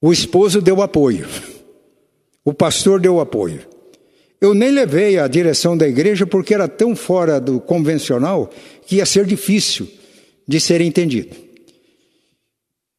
O 0.05 0.12
esposo 0.12 0.61
deu 0.61 0.83
apoio, 0.83 1.29
o 2.45 2.53
pastor 2.53 3.01
deu 3.01 3.21
apoio. 3.21 3.61
Eu 4.41 4.53
nem 4.53 4.73
levei 4.73 5.17
a 5.17 5.29
direção 5.29 5.77
da 5.77 5.87
igreja 5.87 6.27
porque 6.27 6.53
era 6.53 6.67
tão 6.67 6.97
fora 6.97 7.41
do 7.41 7.61
convencional 7.61 8.51
que 8.85 8.97
ia 8.97 9.07
ser 9.07 9.25
difícil 9.25 9.88
de 10.47 10.59
ser 10.59 10.81
entendido. 10.81 11.37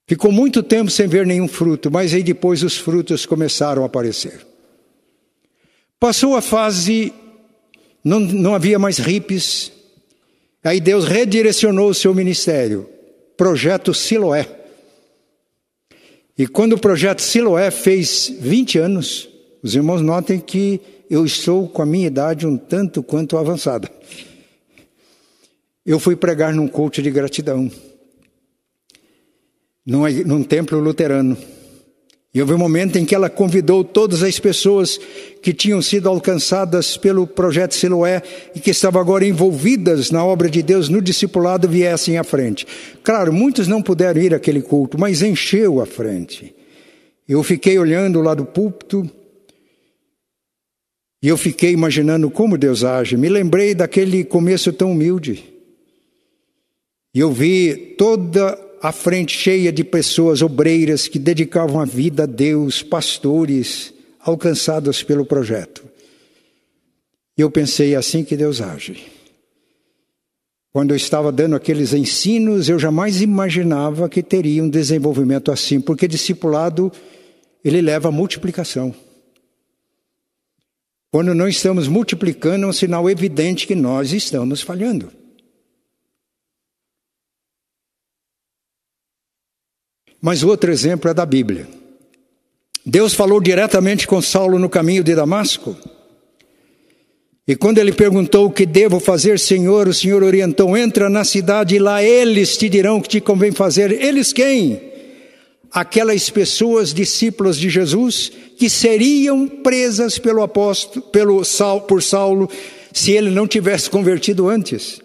Ficou 0.08 0.32
muito 0.32 0.63
tempo 0.63 0.89
sem 0.89 1.06
ver 1.06 1.26
nenhum 1.26 1.50
fruto, 1.50 1.92
mas 1.92 2.13
aí 2.13 2.24
depois 2.24 2.63
os 2.63 2.78
frutos 2.78 3.26
começaram 3.26 3.84
a 3.84 3.88
aparecer. 3.88 4.39
Passou 6.00 6.38
a 6.38 6.42
fase, 6.42 7.12
não, 8.02 8.22
não 8.22 8.56
havia 8.56 8.80
mais 8.80 8.98
hippies, 8.98 9.74
aí 10.63 10.80
Deus 10.80 11.04
redirecionou 11.04 11.89
o 11.89 11.94
seu 11.94 12.16
ministério, 12.16 12.89
projeto 13.36 13.94
Siloé. 13.94 14.62
E 16.38 16.48
quando 16.48 16.74
o 16.74 16.80
projeto 16.80 17.22
Siloé 17.22 17.69
fez 17.69 18.34
20 18.39 18.80
anos, 18.80 19.30
os 19.62 19.76
irmãos 19.76 20.02
notem 20.02 20.39
que 20.39 20.82
eu 21.10 21.26
estou 21.26 21.69
com 21.69 21.82
a 21.82 21.86
minha 21.86 22.08
idade 22.08 22.48
um 22.48 22.58
tanto 22.58 23.04
quanto 23.04 23.38
avançada. 23.38 23.89
Eu 25.86 26.00
fui 26.00 26.15
pregar 26.15 26.54
num 26.54 26.67
culto 26.67 27.02
de 27.02 27.12
gratidão, 27.12 27.69
num, 29.86 30.10
num 30.26 30.43
templo 30.43 30.80
luterano. 30.80 31.38
E 32.34 32.41
houve 32.41 32.54
um 32.54 32.58
momento 32.58 32.98
em 32.98 33.06
que 33.06 33.13
ela 33.13 33.30
convidou 33.30 33.84
todas 33.84 34.24
as 34.24 34.39
pessoas 34.39 35.00
que 35.39 35.54
tinham 35.54 35.82
sido 35.84 36.10
alcançadas 36.10 36.98
pelo 36.98 37.28
projeto 37.28 37.76
Siloé 37.76 38.24
e 38.56 38.60
que 38.60 38.72
estavam 38.72 39.00
agora 39.00 39.24
envolvidas 39.24 40.10
na 40.10 40.26
obra 40.26 40.50
de 40.50 40.63
Deus 40.63 40.89
no 40.89 41.00
discipulado 41.00 41.69
viessem 41.69 42.17
à 42.17 42.24
frente. 42.24 42.65
Claro, 43.04 43.32
muitos 43.32 43.67
não 43.67 43.84
puderam 43.84 44.19
ir 44.19 44.34
àquele 44.34 44.63
culto, 44.63 45.00
mas 45.00 45.22
encheu 45.22 45.80
a 45.80 45.86
frente. 45.86 46.56
Eu 47.30 47.43
fiquei 47.43 47.78
olhando 47.78 48.19
lá 48.19 48.34
do 48.34 48.46
púlpito 48.46 49.08
e 51.22 51.28
eu 51.28 51.38
fiquei 51.38 51.72
imaginando 51.72 52.32
como 52.32 52.58
Deus 52.58 52.84
age. 52.84 53.15
Me 53.15 53.30
lembrei 53.30 53.76
daquele 53.76 54.24
começo 54.24 54.74
tão 54.74 54.91
humilde. 54.91 55.54
E 57.13 57.19
eu 57.19 57.32
vi 57.32 57.93
toda 57.96 58.60
a 58.84 58.91
frente 58.91 59.38
cheia 59.38 59.72
de 59.72 59.82
pessoas 59.82 60.41
obreiras 60.41 61.08
que 61.08 61.17
dedicavam 61.17 61.80
a 61.80 61.86
vida 61.86 62.24
a 62.24 62.26
Deus, 62.26 62.84
pastores 62.84 63.93
alcançados 64.19 65.02
pelo 65.02 65.26
projeto. 65.26 65.86
E 67.38 67.41
eu 67.41 67.50
pensei 67.50 67.93
é 67.93 67.96
assim 67.96 68.26
que 68.26 68.36
Deus 68.36 68.60
age. 68.60 69.02
Quando 70.74 70.91
eu 70.91 70.98
estava 70.98 71.32
dando 71.32 71.56
aqueles 71.56 71.93
ensinos, 71.93 72.67
eu 72.67 72.78
jamais 72.78 73.22
imaginava 73.22 74.10
que 74.10 74.22
teria 74.22 74.62
um 74.62 74.69
desenvolvimento 74.69 75.50
assim, 75.50 75.80
porque 75.80 76.06
discipulado 76.06 76.91
ele 77.63 77.80
leva 77.80 78.10
a 78.10 78.12
multiplicação. 78.12 78.93
Quando 81.10 81.34
não 81.34 81.48
estamos 81.48 81.88
multiplicando, 81.88 82.65
é 82.65 82.67
um 82.67 82.74
sinal 82.74 83.10
evidente 83.10 83.65
que 83.65 83.76
nós 83.76 84.12
estamos 84.12 84.62
falhando. 84.62 85.23
Mas 90.26 90.42
outro 90.42 90.72
exemplo 90.72 91.12
é 91.12 91.14
da 91.14 91.26
Bíblia. 91.26 91.68
Deus 92.86 93.14
falou 93.14 93.42
diretamente 93.42 94.08
com 94.08 94.22
Saulo 94.22 94.58
no 94.58 94.70
caminho 94.70 95.04
de 95.04 95.14
Damasco. 95.14 95.76
E 97.46 97.58
quando 97.58 97.80
ele 97.80 97.92
perguntou 97.92 98.46
o 98.46 98.50
que 98.50 98.66
devo 98.66 99.02
fazer, 99.02 99.38
Senhor, 99.38 99.86
o 99.86 99.94
Senhor 99.94 100.24
orientou: 100.24 100.78
entra 100.78 101.10
na 101.10 101.26
cidade 101.26 101.76
e 101.76 101.80
lá 101.80 102.02
eles 102.02 102.56
te 102.56 102.70
dirão 102.70 103.00
o 103.00 103.02
que 103.02 103.10
te 103.10 103.20
convém 103.20 103.52
fazer. 103.52 103.92
Eles 103.92 104.32
quem? 104.32 104.82
Aquelas 105.70 106.30
pessoas 106.30 106.94
discípulas 106.94 107.58
de 107.58 107.70
Jesus 107.70 108.32
que 108.58 108.70
seriam 108.70 109.46
presas 109.46 110.18
pelo 110.18 110.42
apóstolo, 110.42 111.06
pelo 111.08 111.42
por 111.86 112.02
Saulo, 112.02 112.50
se 112.94 113.12
ele 113.12 113.30
não 113.30 113.46
tivesse 113.46 113.90
convertido 113.90 114.48
antes. 114.48 115.03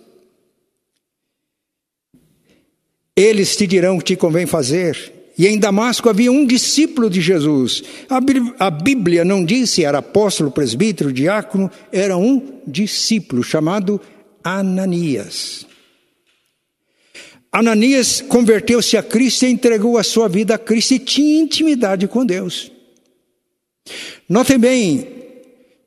Eles 3.18 3.56
te 3.56 3.66
dirão 3.66 3.96
o 3.96 3.98
que 3.98 4.14
te 4.14 4.16
convém 4.16 4.46
fazer. 4.46 5.12
E 5.36 5.48
em 5.48 5.58
Damasco 5.58 6.08
havia 6.08 6.30
um 6.30 6.46
discípulo 6.46 7.10
de 7.10 7.20
Jesus. 7.20 7.82
A 8.60 8.70
Bíblia 8.70 9.24
não 9.24 9.44
disse 9.44 9.82
era 9.82 9.98
apóstolo, 9.98 10.52
presbítero, 10.52 11.12
diácono, 11.12 11.68
era 11.90 12.16
um 12.16 12.60
discípulo 12.64 13.42
chamado 13.42 14.00
Ananias. 14.44 15.66
Ananias 17.50 18.20
converteu-se 18.20 18.96
a 18.96 19.02
Cristo 19.02 19.46
e 19.46 19.50
entregou 19.50 19.98
a 19.98 20.04
sua 20.04 20.28
vida 20.28 20.54
a 20.54 20.58
Cristo 20.58 20.94
e 20.94 21.00
tinha 21.00 21.42
intimidade 21.42 22.06
com 22.06 22.24
Deus. 22.24 22.70
Notem 24.28 24.60
bem, 24.60 25.08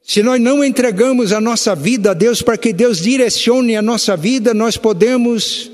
se 0.03 0.21
nós 0.21 0.41
não 0.41 0.61
entregamos 0.61 1.31
a 1.31 1.39
nossa 1.39 1.73
vida 1.75 2.11
a 2.11 2.13
Deus 2.13 2.41
para 2.41 2.57
que 2.57 2.73
Deus 2.73 2.99
direcione 2.99 3.77
a 3.77 3.81
nossa 3.81 4.17
vida, 4.17 4.53
nós 4.53 4.75
podemos 4.75 5.71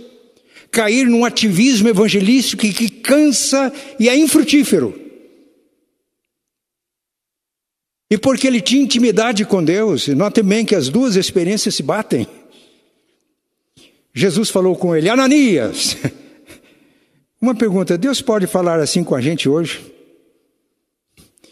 cair 0.72 1.06
num 1.06 1.26
ativismo 1.26 1.90
evangelístico 1.90 2.62
que, 2.62 2.74
que 2.74 2.90
cansa 2.90 3.72
e 4.00 4.10
é 4.10 4.16
infrutífero. 4.16 5.08
E 8.10 8.18
porque 8.18 8.48
ele 8.48 8.62
tinha 8.62 8.82
intimidade 8.82 9.44
com 9.44 9.64
Deus, 9.64 10.08
notem 10.08 10.44
bem 10.44 10.66
que 10.66 10.76
as 10.76 10.88
duas 10.88 11.16
experiências 11.16 11.76
se 11.76 11.84
batem. 11.84 12.28
Jesus 14.14 14.50
falou 14.50 14.76
com 14.76 14.96
ele, 14.96 15.10
Ananias. 15.10 15.98
Uma 17.40 17.54
pergunta: 17.54 17.98
Deus 17.98 18.22
pode 18.22 18.48
falar 18.48 18.80
assim 18.80 19.04
com 19.04 19.14
a 19.14 19.22
gente 19.22 19.50
hoje? 19.50 19.82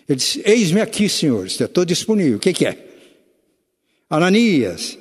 Ele 0.08 0.15
disse: 0.15 0.41
Eis-me 0.45 0.82
aqui, 0.82 1.10
senhor, 1.10 1.45
estou 1.45 1.84
disponível. 1.84 2.38
O 2.38 2.39
que, 2.39 2.54
que 2.54 2.65
é? 2.65 2.78
Ananias, 4.10 4.97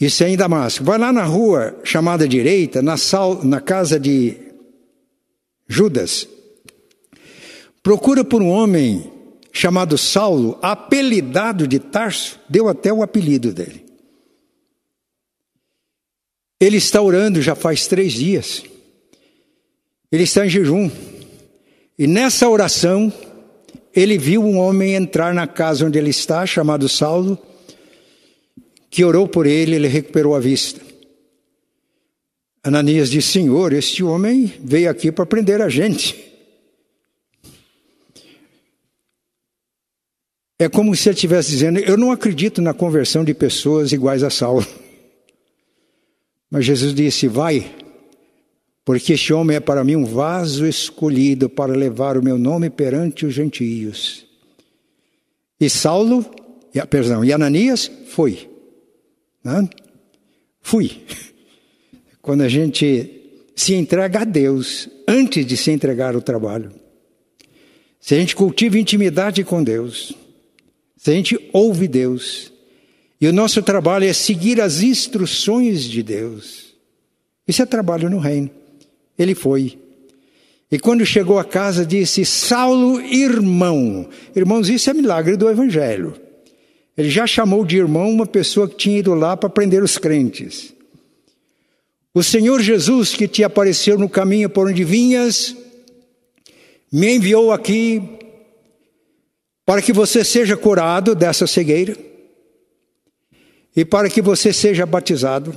isso 0.00 0.22
é 0.22 0.30
em 0.30 0.36
Damasco. 0.36 0.84
Vai 0.84 0.98
lá 0.98 1.12
na 1.12 1.24
rua 1.24 1.78
chamada 1.82 2.28
direita, 2.28 2.80
na, 2.80 2.96
sal, 2.96 3.44
na 3.44 3.60
casa 3.60 3.98
de 3.98 4.36
Judas. 5.66 6.28
Procura 7.82 8.24
por 8.24 8.42
um 8.42 8.48
homem 8.48 9.10
chamado 9.52 9.98
Saulo, 9.98 10.56
apelidado 10.62 11.66
de 11.66 11.78
Tarso, 11.80 12.38
deu 12.48 12.68
até 12.68 12.92
o 12.92 13.02
apelido 13.02 13.52
dele. 13.52 13.84
Ele 16.60 16.76
está 16.76 17.00
orando 17.00 17.42
já 17.42 17.54
faz 17.54 17.86
três 17.86 18.12
dias. 18.12 18.62
Ele 20.10 20.22
está 20.22 20.46
em 20.46 20.48
jejum. 20.48 20.90
E 21.98 22.06
nessa 22.06 22.48
oração, 22.48 23.12
ele 23.94 24.16
viu 24.16 24.44
um 24.44 24.58
homem 24.58 24.94
entrar 24.94 25.34
na 25.34 25.46
casa 25.46 25.86
onde 25.86 25.98
ele 25.98 26.10
está, 26.10 26.46
chamado 26.46 26.88
Saulo, 26.88 27.38
que 28.90 29.04
orou 29.04 29.28
por 29.28 29.46
ele, 29.46 29.76
ele 29.76 29.88
recuperou 29.88 30.34
a 30.34 30.40
vista. 30.40 30.80
Ananias 32.62 33.10
disse: 33.10 33.32
Senhor, 33.32 33.72
este 33.72 34.02
homem 34.02 34.52
veio 34.62 34.90
aqui 34.90 35.10
para 35.12 35.26
prender 35.26 35.60
a 35.60 35.68
gente. 35.68 36.28
É 40.58 40.68
como 40.68 40.94
se 40.96 41.08
ele 41.08 41.14
estivesse 41.14 41.50
dizendo: 41.50 41.78
Eu 41.78 41.96
não 41.96 42.10
acredito 42.10 42.60
na 42.60 42.74
conversão 42.74 43.24
de 43.24 43.32
pessoas 43.32 43.92
iguais 43.92 44.22
a 44.22 44.30
Saulo. 44.30 44.66
Mas 46.50 46.64
Jesus 46.64 46.94
disse: 46.94 47.28
Vai, 47.28 47.74
porque 48.84 49.12
este 49.12 49.32
homem 49.32 49.56
é 49.56 49.60
para 49.60 49.84
mim 49.84 49.96
um 49.96 50.04
vaso 50.04 50.66
escolhido 50.66 51.48
para 51.48 51.72
levar 51.72 52.16
o 52.16 52.22
meu 52.22 52.36
nome 52.36 52.68
perante 52.70 53.24
os 53.24 53.34
gentios. 53.34 54.26
E 55.60 55.70
Saulo, 55.70 56.24
perdão, 56.90 57.24
e 57.24 57.32
Ananias 57.32 57.90
foi. 58.08 58.57
Né? 59.42 59.68
Fui. 60.60 61.02
Quando 62.20 62.42
a 62.42 62.48
gente 62.48 63.18
se 63.58 63.74
entrega 63.74 64.20
a 64.20 64.24
Deus 64.24 64.88
antes 65.06 65.44
de 65.44 65.56
se 65.56 65.70
entregar 65.70 66.14
ao 66.14 66.22
trabalho. 66.22 66.70
Se 68.00 68.14
a 68.14 68.18
gente 68.18 68.36
cultiva 68.36 68.78
intimidade 68.78 69.42
com 69.42 69.64
Deus, 69.64 70.14
se 70.96 71.10
a 71.10 71.14
gente 71.14 71.50
ouve 71.52 71.88
Deus, 71.88 72.52
e 73.20 73.26
o 73.26 73.32
nosso 73.32 73.60
trabalho 73.62 74.04
é 74.04 74.12
seguir 74.12 74.60
as 74.60 74.80
instruções 74.80 75.82
de 75.82 76.02
Deus, 76.04 76.74
isso 77.48 77.62
é 77.62 77.66
trabalho 77.66 78.08
no 78.08 78.18
reino. 78.18 78.48
Ele 79.18 79.34
foi. 79.34 79.76
E 80.70 80.78
quando 80.78 81.04
chegou 81.04 81.38
a 81.38 81.44
casa, 81.44 81.84
disse: 81.84 82.24
Saulo, 82.24 83.00
irmão. 83.00 84.08
Irmãos, 84.36 84.68
isso 84.68 84.88
é 84.88 84.94
milagre 84.94 85.36
do 85.36 85.48
Evangelho. 85.48 86.14
Ele 86.98 87.08
já 87.08 87.26
chamou 87.26 87.64
de 87.64 87.78
irmão 87.78 88.10
uma 88.10 88.26
pessoa 88.26 88.68
que 88.68 88.76
tinha 88.76 88.98
ido 88.98 89.14
lá 89.14 89.36
para 89.36 89.48
prender 89.48 89.82
os 89.82 89.96
crentes. 89.96 90.74
O 92.12 92.22
Senhor 92.22 92.60
Jesus, 92.60 93.14
que 93.14 93.26
te 93.26 93.42
apareceu 93.42 93.96
no 93.96 94.08
caminho 94.08 94.50
por 94.50 94.68
onde 94.68 94.84
vinhas, 94.84 95.56
me 96.92 97.14
enviou 97.14 97.52
aqui 97.52 98.02
para 99.64 99.80
que 99.80 99.92
você 99.92 100.24
seja 100.24 100.56
curado 100.56 101.14
dessa 101.14 101.46
cegueira 101.46 101.96
e 103.74 103.84
para 103.84 104.10
que 104.10 104.20
você 104.20 104.52
seja 104.52 104.84
batizado. 104.84 105.54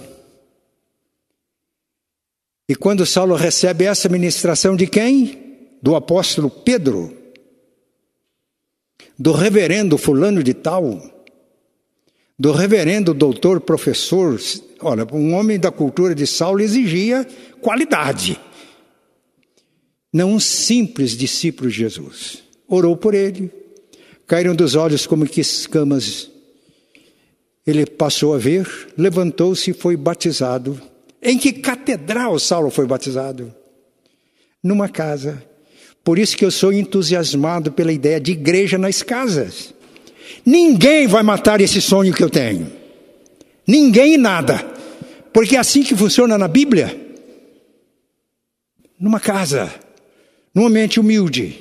E 2.69 2.75
quando 2.75 3.05
Saulo 3.05 3.35
recebe 3.35 3.83
essa 3.83 4.07
ministração 4.07 4.75
de 4.77 4.87
quem? 4.87 5.41
do 5.81 5.95
apóstolo 5.95 6.49
Pedro, 6.49 7.17
do 9.17 9.31
reverendo 9.31 9.97
fulano 9.97 10.43
de 10.43 10.53
tal, 10.53 11.01
do 12.41 12.51
reverendo 12.51 13.13
doutor 13.13 13.61
professor. 13.61 14.41
Olha, 14.79 15.05
um 15.13 15.35
homem 15.35 15.59
da 15.59 15.69
cultura 15.69 16.15
de 16.15 16.25
Saulo 16.25 16.59
exigia 16.59 17.23
qualidade. 17.61 18.39
Não 20.11 20.31
um 20.31 20.39
simples 20.39 21.11
discípulo 21.11 21.69
de 21.69 21.77
Jesus. 21.77 22.41
Orou 22.67 22.97
por 22.97 23.13
ele, 23.13 23.51
caíram 24.25 24.55
dos 24.55 24.73
olhos 24.73 25.05
como 25.05 25.27
que 25.27 25.39
escamas. 25.39 26.31
Ele 27.65 27.85
passou 27.85 28.33
a 28.33 28.39
ver, 28.39 28.67
levantou-se 28.97 29.69
e 29.69 29.73
foi 29.75 29.95
batizado. 29.95 30.81
Em 31.21 31.37
que 31.37 31.53
catedral 31.53 32.39
Saulo 32.39 32.71
foi 32.71 32.87
batizado? 32.87 33.53
Numa 34.63 34.89
casa. 34.89 35.45
Por 36.03 36.17
isso 36.17 36.35
que 36.35 36.43
eu 36.43 36.49
sou 36.49 36.73
entusiasmado 36.73 37.71
pela 37.71 37.93
ideia 37.93 38.19
de 38.19 38.31
igreja 38.31 38.79
nas 38.79 39.03
casas. 39.03 39.75
Ninguém 40.45 41.07
vai 41.07 41.23
matar 41.23 41.61
esse 41.61 41.81
sonho 41.81 42.13
que 42.13 42.23
eu 42.23 42.29
tenho. 42.29 42.71
Ninguém 43.67 44.15
e 44.15 44.17
nada. 44.17 44.65
Porque 45.33 45.55
é 45.55 45.59
assim 45.59 45.83
que 45.83 45.95
funciona 45.95 46.37
na 46.37 46.47
Bíblia. 46.47 46.99
Numa 48.99 49.19
casa, 49.19 49.73
num 50.53 50.67
ambiente 50.67 50.99
humilde, 50.99 51.59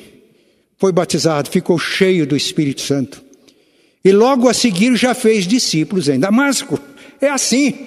foi 0.76 0.92
batizado, 0.92 1.50
ficou 1.50 1.78
cheio 1.78 2.26
do 2.26 2.36
Espírito 2.36 2.80
Santo. 2.80 3.22
E 4.04 4.12
logo 4.12 4.48
a 4.48 4.54
seguir 4.54 4.96
já 4.96 5.14
fez 5.14 5.46
discípulos 5.46 6.08
em 6.08 6.18
Damasco. 6.18 6.80
É 7.20 7.28
assim. 7.28 7.86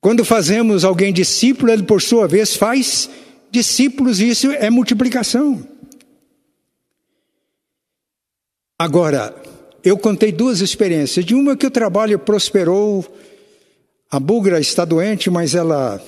Quando 0.00 0.24
fazemos 0.24 0.84
alguém 0.84 1.12
discípulo, 1.12 1.72
ele 1.72 1.82
por 1.82 2.00
sua 2.00 2.28
vez 2.28 2.54
faz 2.54 3.10
discípulos, 3.50 4.20
e 4.20 4.28
isso 4.28 4.50
é 4.52 4.70
multiplicação. 4.70 5.66
Agora, 8.78 9.34
eu 9.82 9.96
contei 9.96 10.30
duas 10.30 10.60
experiências. 10.60 11.24
De 11.24 11.34
uma 11.34 11.56
que 11.56 11.66
o 11.66 11.70
trabalho 11.70 12.18
prosperou, 12.18 13.04
a 14.10 14.20
Bugra 14.20 14.60
está 14.60 14.84
doente, 14.84 15.30
mas 15.30 15.54
ela, 15.54 16.02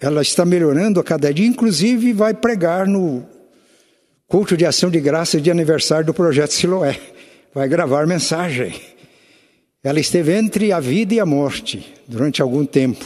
ela 0.00 0.20
está 0.20 0.44
melhorando 0.44 0.98
a 0.98 1.04
cada 1.04 1.32
dia, 1.32 1.46
inclusive 1.46 2.12
vai 2.12 2.34
pregar 2.34 2.88
no 2.88 3.24
culto 4.26 4.56
de 4.56 4.66
ação 4.66 4.90
de 4.90 5.00
graça 5.00 5.40
de 5.40 5.50
aniversário 5.50 6.06
do 6.06 6.14
projeto 6.14 6.52
Siloé. 6.52 6.98
Vai 7.54 7.68
gravar 7.68 8.06
mensagem. 8.06 8.74
Ela 9.82 10.00
esteve 10.00 10.32
entre 10.32 10.72
a 10.72 10.80
vida 10.80 11.14
e 11.14 11.20
a 11.20 11.26
morte 11.26 11.94
durante 12.06 12.42
algum 12.42 12.66
tempo, 12.66 13.04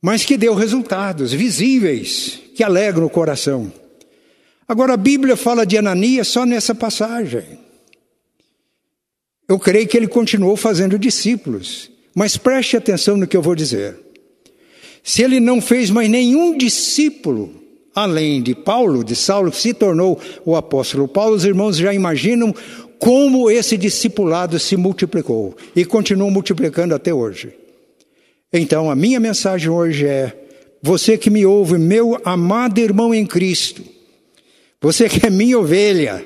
mas 0.00 0.24
que 0.24 0.36
deu 0.36 0.54
resultados 0.54 1.32
visíveis 1.32 2.40
que 2.54 2.62
alegram 2.62 3.06
o 3.06 3.10
coração. 3.10 3.72
Agora, 4.66 4.94
a 4.94 4.96
Bíblia 4.96 5.36
fala 5.36 5.66
de 5.66 5.76
Ananias 5.76 6.28
só 6.28 6.46
nessa 6.46 6.74
passagem. 6.74 7.58
Eu 9.46 9.58
creio 9.58 9.86
que 9.86 9.96
ele 9.96 10.08
continuou 10.08 10.56
fazendo 10.56 10.98
discípulos, 10.98 11.90
mas 12.14 12.36
preste 12.36 12.76
atenção 12.76 13.16
no 13.16 13.26
que 13.26 13.36
eu 13.36 13.42
vou 13.42 13.54
dizer. 13.54 13.96
Se 15.02 15.22
ele 15.22 15.38
não 15.38 15.60
fez 15.60 15.90
mais 15.90 16.08
nenhum 16.08 16.56
discípulo, 16.56 17.54
além 17.94 18.42
de 18.42 18.54
Paulo, 18.54 19.04
de 19.04 19.14
Saulo, 19.14 19.50
que 19.50 19.58
se 19.58 19.74
tornou 19.74 20.18
o 20.46 20.56
apóstolo 20.56 21.06
Paulo, 21.06 21.36
os 21.36 21.44
irmãos 21.44 21.76
já 21.76 21.92
imaginam 21.92 22.54
como 22.98 23.50
esse 23.50 23.76
discipulado 23.76 24.58
se 24.58 24.78
multiplicou 24.78 25.54
e 25.76 25.84
continua 25.84 26.30
multiplicando 26.30 26.94
até 26.94 27.12
hoje. 27.12 27.52
Então, 28.50 28.90
a 28.90 28.94
minha 28.94 29.20
mensagem 29.20 29.68
hoje 29.68 30.06
é: 30.06 30.32
você 30.80 31.18
que 31.18 31.28
me 31.28 31.44
ouve, 31.44 31.76
meu 31.76 32.18
amado 32.24 32.78
irmão 32.78 33.14
em 33.14 33.26
Cristo, 33.26 33.93
você 34.84 35.08
que 35.08 35.26
é 35.26 35.30
minha 35.30 35.58
ovelha, 35.58 36.22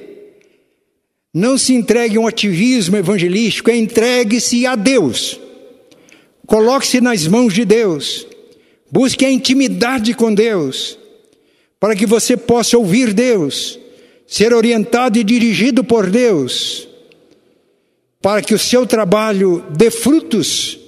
não 1.32 1.56
se 1.56 1.74
entregue 1.74 2.16
a 2.16 2.20
um 2.20 2.26
ativismo 2.26 2.96
evangelístico, 2.96 3.70
é 3.70 3.76
entregue-se 3.76 4.66
a 4.66 4.74
Deus. 4.74 5.38
Coloque-se 6.44 7.00
nas 7.00 7.24
mãos 7.28 7.54
de 7.54 7.64
Deus. 7.64 8.26
Busque 8.90 9.24
a 9.24 9.30
intimidade 9.30 10.12
com 10.12 10.34
Deus, 10.34 10.98
para 11.78 11.94
que 11.94 12.04
você 12.04 12.36
possa 12.36 12.76
ouvir 12.76 13.14
Deus, 13.14 13.78
ser 14.26 14.52
orientado 14.52 15.20
e 15.20 15.22
dirigido 15.22 15.84
por 15.84 16.10
Deus, 16.10 16.88
para 18.20 18.42
que 18.42 18.54
o 18.54 18.58
seu 18.58 18.84
trabalho 18.88 19.64
dê 19.70 19.88
frutos, 19.88 20.80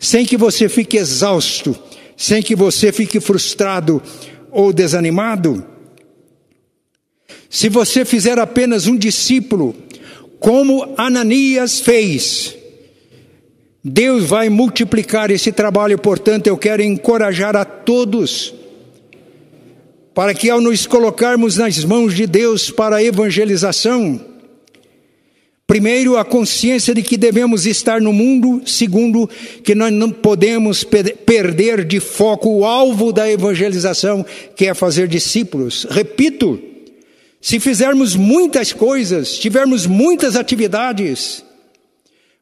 sem 0.00 0.24
que 0.24 0.38
você 0.38 0.66
fique 0.66 0.96
exausto, 0.96 1.78
sem 2.16 2.42
que 2.42 2.56
você 2.56 2.90
fique 2.90 3.20
frustrado 3.20 4.02
ou 4.50 4.72
desanimado. 4.72 5.71
Se 7.52 7.68
você 7.68 8.02
fizer 8.06 8.38
apenas 8.38 8.86
um 8.86 8.96
discípulo, 8.96 9.76
como 10.40 10.94
Ananias 10.96 11.80
fez, 11.80 12.56
Deus 13.84 14.24
vai 14.24 14.48
multiplicar 14.48 15.30
esse 15.30 15.52
trabalho, 15.52 15.98
portanto, 15.98 16.46
eu 16.46 16.56
quero 16.56 16.82
encorajar 16.82 17.54
a 17.54 17.62
todos, 17.62 18.54
para 20.14 20.32
que 20.32 20.48
ao 20.48 20.62
nos 20.62 20.86
colocarmos 20.86 21.58
nas 21.58 21.84
mãos 21.84 22.14
de 22.14 22.26
Deus 22.26 22.70
para 22.70 22.96
a 22.96 23.04
evangelização, 23.04 24.32
Primeiro, 25.64 26.18
a 26.18 26.24
consciência 26.24 26.94
de 26.94 27.02
que 27.02 27.16
devemos 27.16 27.64
estar 27.64 27.98
no 27.98 28.12
mundo. 28.12 28.60
Segundo, 28.66 29.30
que 29.64 29.74
nós 29.74 29.90
não 29.90 30.10
podemos 30.10 30.84
perder 30.84 31.82
de 31.82 31.98
foco 31.98 32.50
o 32.50 32.66
alvo 32.66 33.10
da 33.10 33.30
evangelização, 33.30 34.22
que 34.54 34.66
é 34.66 34.74
fazer 34.74 35.08
discípulos. 35.08 35.86
Repito, 35.88 36.60
se 37.42 37.58
fizermos 37.58 38.14
muitas 38.14 38.72
coisas, 38.72 39.36
tivermos 39.36 39.84
muitas 39.84 40.36
atividades, 40.36 41.44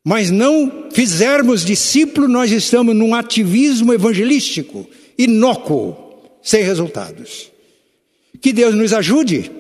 mas 0.05 0.31
não 0.31 0.91
fizermos 0.93 1.65
discípulo, 1.65 2.29
nós 2.29 2.53
estamos 2.53 2.95
num 2.95 3.15
ativismo 3.15 3.95
evangelístico 3.95 4.87
inócuo, 5.17 5.97
sem 6.43 6.63
resultados. 6.63 7.51
Que 8.43 8.53
Deus 8.53 8.75
nos 8.75 8.93
ajude. 8.93 9.51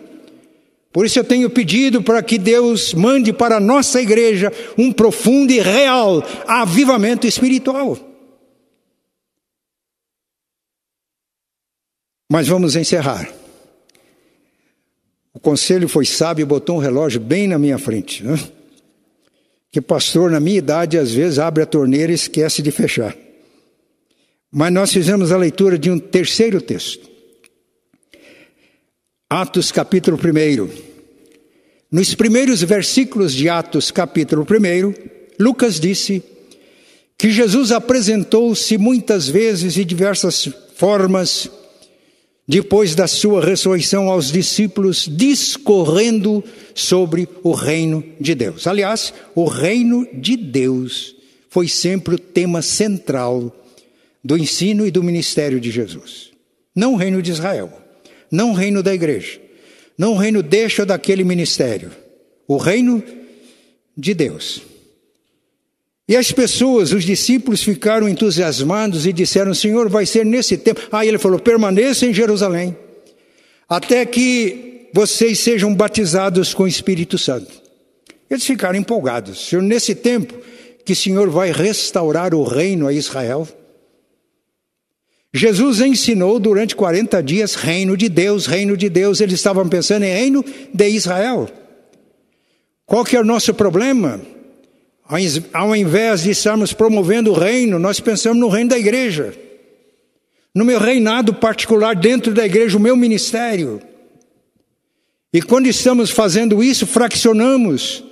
Por 0.93 1.07
isso 1.07 1.18
eu 1.18 1.24
tenho 1.24 1.49
pedido 1.49 2.03
para 2.03 2.22
que 2.22 2.36
Deus 2.36 2.93
mande 2.93 3.32
para 3.32 3.57
a 3.57 3.61
nossa 3.61 4.01
igreja 4.01 4.53
um 4.76 4.93
profundo 4.93 5.53
e 5.53 5.61
real 5.61 6.22
avivamento 6.47 7.26
espiritual. 7.26 7.99
Mas 12.30 12.47
vamos 12.47 12.76
encerrar. 12.76 13.39
O 15.41 15.43
conselho 15.43 15.88
foi 15.88 16.05
sábio 16.05 16.43
e 16.43 16.47
botou 16.47 16.76
um 16.76 16.80
relógio 16.80 17.18
bem 17.18 17.49
na 17.49 17.59
minha 17.59 17.78
frente. 17.78 18.22
Né? 18.22 18.38
Que 19.72 19.80
pastor, 19.80 20.30
na 20.30 20.38
minha 20.38 20.59
idade, 20.59 20.99
às 20.99 21.12
vezes 21.12 21.38
abre 21.38 21.62
a 21.62 21.66
torneira 21.66 22.12
e 22.12 22.14
esquece 22.14 22.61
de 22.61 22.70
fechar. 22.70 23.16
Mas 24.53 24.70
nós 24.70 24.93
fizemos 24.93 25.32
a 25.32 25.38
leitura 25.38 25.78
de 25.78 25.91
um 25.91 25.99
terceiro 25.99 26.61
texto. 26.61 27.09
Atos 29.30 29.72
capítulo 29.72 30.18
1. 30.18 30.68
Nos 31.91 32.14
primeiros 32.14 32.62
versículos 32.62 33.32
de 33.32 33.49
Atos 33.49 33.91
capítulo 33.91 34.43
1, 34.43 34.93
Lucas 35.38 35.80
disse 35.80 36.22
que 37.16 37.30
Jesus 37.30 37.72
apresentou-se 37.72 38.76
muitas 38.76 39.26
vezes 39.26 39.78
e 39.78 39.86
diversas 39.86 40.51
formas 40.76 41.51
depois 42.51 42.96
da 42.96 43.07
sua 43.07 43.40
ressurreição 43.40 44.11
aos 44.11 44.32
discípulos, 44.32 45.07
discorrendo 45.09 46.42
sobre 46.74 47.28
o 47.44 47.53
reino 47.53 48.03
de 48.20 48.34
Deus. 48.34 48.66
Aliás, 48.66 49.14
o 49.36 49.44
reino 49.44 50.05
de 50.12 50.36
Deus 50.36 51.14
foi 51.48 51.68
sempre 51.68 52.16
o 52.16 52.18
tema 52.18 52.61
central 52.61 53.55
do 54.24 54.36
ensino 54.36 54.84
e 54.84 54.90
do 54.90 55.01
ministério 55.01 55.61
de 55.61 55.70
Jesus. 55.70 56.32
Não 56.74 56.94
o 56.94 56.96
reino 56.96 57.22
de 57.22 57.30
Israel, 57.30 57.72
não 58.28 58.51
o 58.51 58.55
reino 58.55 58.82
da 58.82 58.92
igreja, 58.92 59.40
não 59.96 60.14
o 60.14 60.18
reino 60.18 60.42
deste 60.42 60.80
ou 60.80 60.86
daquele 60.88 61.22
ministério. 61.22 61.92
O 62.48 62.57
reino 62.57 63.01
de 63.96 64.12
Deus. 64.12 64.61
E 66.11 66.16
as 66.16 66.32
pessoas, 66.32 66.90
os 66.90 67.04
discípulos, 67.04 67.62
ficaram 67.62 68.08
entusiasmados 68.08 69.06
e 69.06 69.12
disseram: 69.12 69.54
Senhor, 69.54 69.88
vai 69.88 70.04
ser 70.04 70.26
nesse 70.26 70.58
tempo. 70.58 70.80
Aí 70.90 71.06
ele 71.06 71.18
falou: 71.18 71.38
permaneça 71.38 72.04
em 72.04 72.12
Jerusalém, 72.12 72.76
até 73.68 74.04
que 74.04 74.88
vocês 74.92 75.38
sejam 75.38 75.72
batizados 75.72 76.52
com 76.52 76.64
o 76.64 76.68
Espírito 76.68 77.16
Santo. 77.16 77.52
Eles 78.28 78.44
ficaram 78.44 78.76
empolgados. 78.76 79.46
Senhor, 79.46 79.62
nesse 79.62 79.94
tempo 79.94 80.34
que 80.84 80.94
o 80.94 80.96
Senhor 80.96 81.30
vai 81.30 81.52
restaurar 81.52 82.34
o 82.34 82.42
reino 82.42 82.88
a 82.88 82.92
Israel. 82.92 83.46
Jesus 85.32 85.80
ensinou 85.80 86.40
durante 86.40 86.74
40 86.74 87.22
dias 87.22 87.54
reino 87.54 87.96
de 87.96 88.08
Deus, 88.08 88.46
reino 88.46 88.76
de 88.76 88.88
Deus. 88.88 89.20
Eles 89.20 89.34
estavam 89.34 89.68
pensando 89.68 90.02
em 90.02 90.12
reino 90.12 90.44
de 90.74 90.88
Israel. 90.88 91.48
Qual 92.84 93.04
que 93.04 93.14
é 93.14 93.20
o 93.20 93.24
nosso 93.24 93.54
problema? 93.54 94.20
Ao 95.52 95.74
invés 95.74 96.22
de 96.22 96.30
estarmos 96.30 96.72
promovendo 96.72 97.32
o 97.32 97.34
reino, 97.34 97.80
nós 97.80 97.98
pensamos 97.98 98.38
no 98.38 98.48
reino 98.48 98.70
da 98.70 98.78
igreja. 98.78 99.34
no 100.52 100.64
meu 100.64 100.80
reinado 100.80 101.32
particular 101.32 101.94
dentro 101.94 102.34
da 102.34 102.44
igreja, 102.44 102.76
o 102.76 102.80
meu 102.80 102.96
ministério. 102.96 103.80
E 105.32 105.40
quando 105.40 105.66
estamos 105.68 106.11
fazendo 106.11 106.62
isso, 106.62 106.86
fraccionamos. 106.86 108.02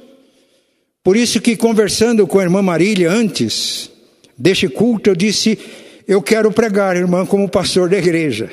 Por 1.03 1.17
isso 1.17 1.41
que 1.41 1.57
conversando 1.57 2.27
com 2.29 2.39
a 2.39 2.45
irmã 2.45 2.63
Marília 2.63 3.11
antes 3.11 3.91
deste 4.37 4.69
culto, 4.69 5.11
eu 5.11 5.17
disse: 5.17 5.59
Eu 6.07 6.23
quero 6.23 6.53
pregar, 6.53 6.97
irmã, 6.97 7.27
como 7.27 7.49
pastor 7.49 7.89
da 7.89 7.99
igreja. 7.99 8.51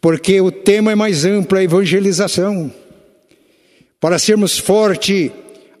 Porque 0.00 0.40
o 0.40 0.50
tema 0.50 0.92
é 0.92 0.94
mais 0.94 1.24
amplo, 1.26 1.58
a 1.58 1.62
evangelização. 1.62 2.72
Para 4.00 4.18
sermos 4.18 4.58
fortes 4.58 5.30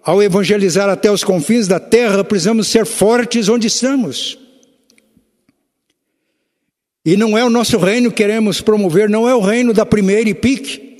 ao 0.04 0.22
evangelizar 0.22 0.88
até 0.90 1.10
os 1.10 1.24
confins 1.24 1.66
da 1.66 1.80
terra, 1.80 2.22
precisamos 2.22 2.68
ser 2.68 2.84
fortes 2.84 3.48
onde 3.48 3.68
estamos. 3.68 4.38
E 7.06 7.16
não 7.16 7.36
é 7.36 7.44
o 7.44 7.50
nosso 7.50 7.78
reino 7.78 8.10
que 8.10 8.18
queremos 8.18 8.60
promover, 8.60 9.08
não 9.08 9.28
é 9.28 9.34
o 9.34 9.40
reino 9.40 9.72
da 9.72 9.86
primeira 9.86 10.28
e 10.28 10.34
pique, 10.34 10.98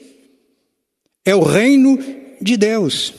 é 1.25 1.35
o 1.35 1.43
reino 1.43 1.99
de 2.41 2.57
Deus. 2.57 3.13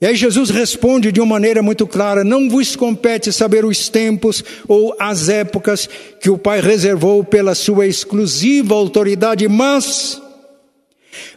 E 0.00 0.06
aí 0.06 0.14
Jesus 0.14 0.50
responde 0.50 1.12
de 1.12 1.20
uma 1.20 1.34
maneira 1.34 1.62
muito 1.62 1.86
clara: 1.86 2.22
Não 2.24 2.48
vos 2.48 2.76
compete 2.76 3.32
saber 3.32 3.64
os 3.64 3.88
tempos 3.88 4.44
ou 4.68 4.94
as 4.98 5.28
épocas 5.28 5.88
que 6.20 6.28
o 6.28 6.36
Pai 6.36 6.60
reservou 6.60 7.24
pela 7.24 7.54
sua 7.54 7.86
exclusiva 7.86 8.74
autoridade, 8.74 9.48
mas 9.48 10.20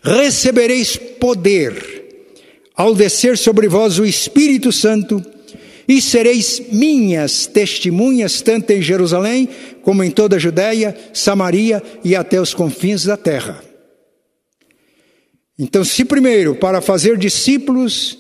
recebereis 0.03 0.97
poder 0.97 1.98
ao 2.79 2.95
descer 2.95 3.37
sobre 3.37 3.67
vós 3.67 3.99
o 3.99 4.05
Espírito 4.05 4.71
Santo 4.71 5.21
e 5.85 6.01
sereis 6.01 6.61
minhas 6.71 7.45
testemunhas, 7.45 8.41
tanto 8.41 8.71
em 8.71 8.81
Jerusalém, 8.81 9.49
como 9.81 10.01
em 10.01 10.09
toda 10.09 10.37
a 10.37 10.39
Judéia, 10.39 10.97
Samaria 11.13 11.83
e 12.05 12.15
até 12.15 12.39
os 12.39 12.53
confins 12.53 13.03
da 13.03 13.17
terra. 13.17 13.61
Então, 15.57 15.83
se 15.83 16.05
primeiro, 16.05 16.55
para 16.55 16.79
fazer 16.79 17.17
discípulos, 17.17 18.17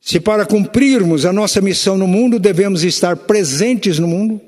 se 0.00 0.18
para 0.18 0.44
cumprirmos 0.44 1.24
a 1.24 1.32
nossa 1.32 1.60
missão 1.60 1.96
no 1.96 2.08
mundo, 2.08 2.40
devemos 2.40 2.82
estar 2.82 3.14
presentes 3.14 4.00
no 4.00 4.08
mundo, 4.08 4.40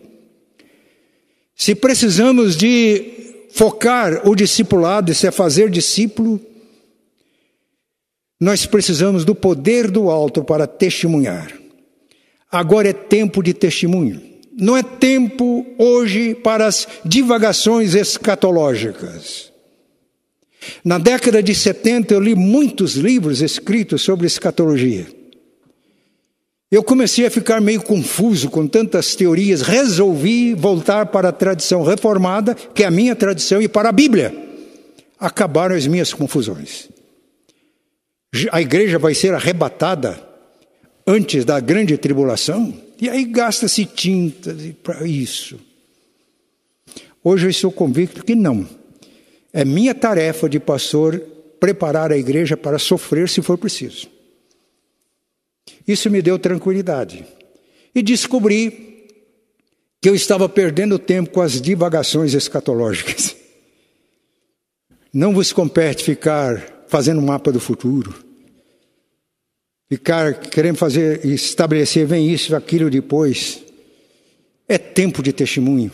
se 1.54 1.76
precisamos 1.76 2.56
de 2.56 3.04
focar 3.50 4.28
o 4.28 4.34
discipulado, 4.34 5.14
se 5.14 5.28
é 5.28 5.30
fazer 5.30 5.70
discípulo, 5.70 6.40
nós 8.40 8.66
precisamos 8.66 9.24
do 9.24 9.34
poder 9.34 9.90
do 9.90 10.10
alto 10.10 10.44
para 10.44 10.66
testemunhar. 10.66 11.52
Agora 12.50 12.88
é 12.88 12.92
tempo 12.92 13.42
de 13.42 13.52
testemunho. 13.52 14.22
Não 14.56 14.76
é 14.76 14.82
tempo 14.82 15.66
hoje 15.78 16.34
para 16.34 16.66
as 16.66 16.86
divagações 17.04 17.94
escatológicas. 17.94 19.52
Na 20.84 20.98
década 20.98 21.42
de 21.42 21.54
70 21.54 22.14
eu 22.14 22.20
li 22.20 22.34
muitos 22.34 22.94
livros 22.94 23.40
escritos 23.40 24.02
sobre 24.02 24.26
escatologia. 24.26 25.06
Eu 26.70 26.82
comecei 26.82 27.24
a 27.24 27.30
ficar 27.30 27.60
meio 27.60 27.80
confuso 27.80 28.50
com 28.50 28.66
tantas 28.66 29.14
teorias, 29.16 29.62
resolvi 29.62 30.54
voltar 30.54 31.06
para 31.06 31.30
a 31.30 31.32
tradição 31.32 31.82
reformada, 31.82 32.54
que 32.54 32.82
é 32.82 32.86
a 32.86 32.90
minha 32.90 33.16
tradição, 33.16 33.62
e 33.62 33.68
para 33.68 33.88
a 33.88 33.92
Bíblia. 33.92 34.34
Acabaram 35.18 35.74
as 35.74 35.86
minhas 35.86 36.12
confusões. 36.12 36.88
A 38.52 38.60
igreja 38.60 38.98
vai 38.98 39.14
ser 39.14 39.34
arrebatada 39.34 40.22
antes 41.06 41.44
da 41.44 41.58
grande 41.60 41.96
tribulação? 41.96 42.74
E 43.00 43.08
aí 43.08 43.24
gasta-se 43.24 43.86
tinta 43.86 44.54
para 44.82 45.06
isso. 45.06 45.58
Hoje 47.24 47.46
eu 47.46 47.50
estou 47.50 47.72
convicto 47.72 48.24
que 48.24 48.34
não. 48.34 48.68
É 49.52 49.64
minha 49.64 49.94
tarefa 49.94 50.48
de 50.48 50.60
pastor 50.60 51.18
preparar 51.58 52.12
a 52.12 52.18
igreja 52.18 52.56
para 52.56 52.78
sofrer 52.78 53.28
se 53.28 53.40
for 53.40 53.56
preciso. 53.56 54.08
Isso 55.86 56.10
me 56.10 56.20
deu 56.20 56.38
tranquilidade. 56.38 57.24
E 57.94 58.02
descobri 58.02 59.06
que 60.00 60.08
eu 60.08 60.14
estava 60.14 60.48
perdendo 60.48 60.98
tempo 60.98 61.30
com 61.30 61.40
as 61.40 61.60
divagações 61.60 62.34
escatológicas. 62.34 63.34
Não 65.12 65.32
vos 65.32 65.52
compete 65.52 66.04
ficar 66.04 66.77
fazendo 66.88 67.20
um 67.20 67.26
mapa 67.26 67.52
do 67.52 67.60
futuro 67.60 68.28
ficar 69.88 70.34
querendo 70.34 70.76
fazer, 70.76 71.24
estabelecer, 71.24 72.06
vem 72.06 72.30
isso, 72.30 72.54
aquilo 72.54 72.90
depois. 72.90 73.62
É 74.68 74.76
tempo 74.76 75.22
de 75.22 75.32
testemunho. 75.32 75.90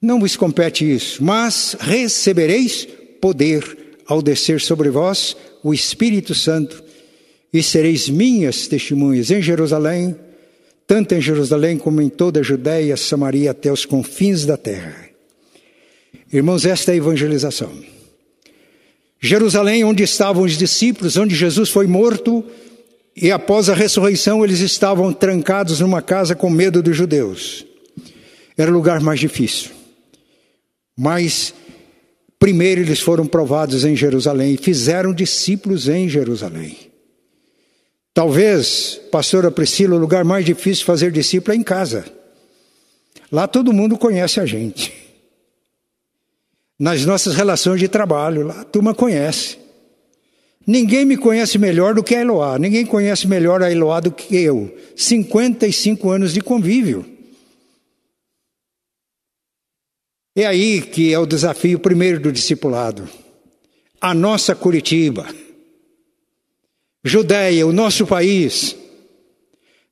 Não 0.00 0.20
vos 0.20 0.36
compete 0.36 0.90
isso, 0.90 1.24
mas 1.24 1.74
recebereis 1.80 2.86
poder 3.20 3.96
ao 4.06 4.20
descer 4.20 4.60
sobre 4.60 4.90
vós 4.90 5.34
o 5.64 5.72
Espírito 5.72 6.34
Santo 6.34 6.84
e 7.52 7.62
sereis 7.62 8.10
minhas 8.10 8.68
testemunhas 8.68 9.30
em 9.30 9.40
Jerusalém, 9.40 10.14
tanto 10.86 11.14
em 11.14 11.20
Jerusalém 11.20 11.78
como 11.78 12.02
em 12.02 12.10
toda 12.10 12.40
a 12.40 12.42
Judéia, 12.42 12.96
Samaria, 12.96 13.52
até 13.52 13.72
os 13.72 13.86
confins 13.86 14.44
da 14.44 14.58
terra. 14.58 15.08
Irmãos, 16.30 16.66
esta 16.66 16.90
é 16.90 16.94
a 16.94 16.98
evangelização. 16.98 17.95
Jerusalém, 19.20 19.84
onde 19.84 20.02
estavam 20.02 20.42
os 20.42 20.56
discípulos, 20.56 21.16
onde 21.16 21.34
Jesus 21.34 21.70
foi 21.70 21.86
morto, 21.86 22.44
e 23.16 23.30
após 23.30 23.70
a 23.70 23.74
ressurreição, 23.74 24.44
eles 24.44 24.60
estavam 24.60 25.12
trancados 25.12 25.80
numa 25.80 26.02
casa 26.02 26.34
com 26.34 26.50
medo 26.50 26.82
dos 26.82 26.96
judeus. 26.96 27.64
Era 28.58 28.70
o 28.70 28.74
lugar 28.74 29.00
mais 29.00 29.18
difícil. 29.18 29.70
Mas, 30.96 31.54
primeiro, 32.38 32.82
eles 32.82 33.00
foram 33.00 33.26
provados 33.26 33.84
em 33.84 33.96
Jerusalém 33.96 34.54
e 34.54 34.58
fizeram 34.58 35.14
discípulos 35.14 35.88
em 35.88 36.08
Jerusalém. 36.08 36.76
Talvez, 38.12 39.00
pastora 39.10 39.50
Priscila, 39.50 39.96
o 39.96 39.98
lugar 39.98 40.24
mais 40.24 40.44
difícil 40.44 40.80
de 40.80 40.84
fazer 40.84 41.10
discípulo 41.10 41.54
é 41.54 41.56
em 41.56 41.62
casa. 41.62 42.04
Lá 43.30 43.46
todo 43.46 43.72
mundo 43.72 43.98
conhece 43.98 44.40
a 44.40 44.46
gente. 44.46 45.05
Nas 46.78 47.06
nossas 47.06 47.34
relações 47.34 47.80
de 47.80 47.88
trabalho, 47.88 48.46
lá 48.46 48.60
a 48.60 48.64
turma 48.64 48.94
conhece. 48.94 49.58
Ninguém 50.66 51.04
me 51.04 51.16
conhece 51.16 51.58
melhor 51.58 51.94
do 51.94 52.02
que 52.02 52.14
a 52.14 52.20
Eloá, 52.20 52.58
ninguém 52.58 52.84
conhece 52.84 53.26
melhor 53.26 53.62
a 53.62 53.70
Eloá 53.70 54.00
do 54.00 54.10
que 54.10 54.36
eu. 54.36 54.76
55 54.96 56.10
anos 56.10 56.34
de 56.34 56.40
convívio. 56.40 57.06
É 60.34 60.44
aí 60.44 60.82
que 60.82 61.12
é 61.12 61.18
o 61.18 61.24
desafio 61.24 61.78
primeiro 61.78 62.20
do 62.20 62.30
discipulado. 62.30 63.08
A 63.98 64.12
nossa 64.12 64.54
Curitiba, 64.54 65.26
Judéia, 67.02 67.66
o 67.66 67.72
nosso 67.72 68.06
país, 68.06 68.76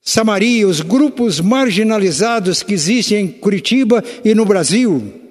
Samaria, 0.03 0.69
os 0.69 0.83
grupos 0.83 1.41
marginalizados 1.41 2.63
que 2.63 2.75
existem 2.75 3.25
em 3.25 3.29
Curitiba 3.29 4.05
e 4.23 4.35
no 4.35 4.45
Brasil, 4.45 5.24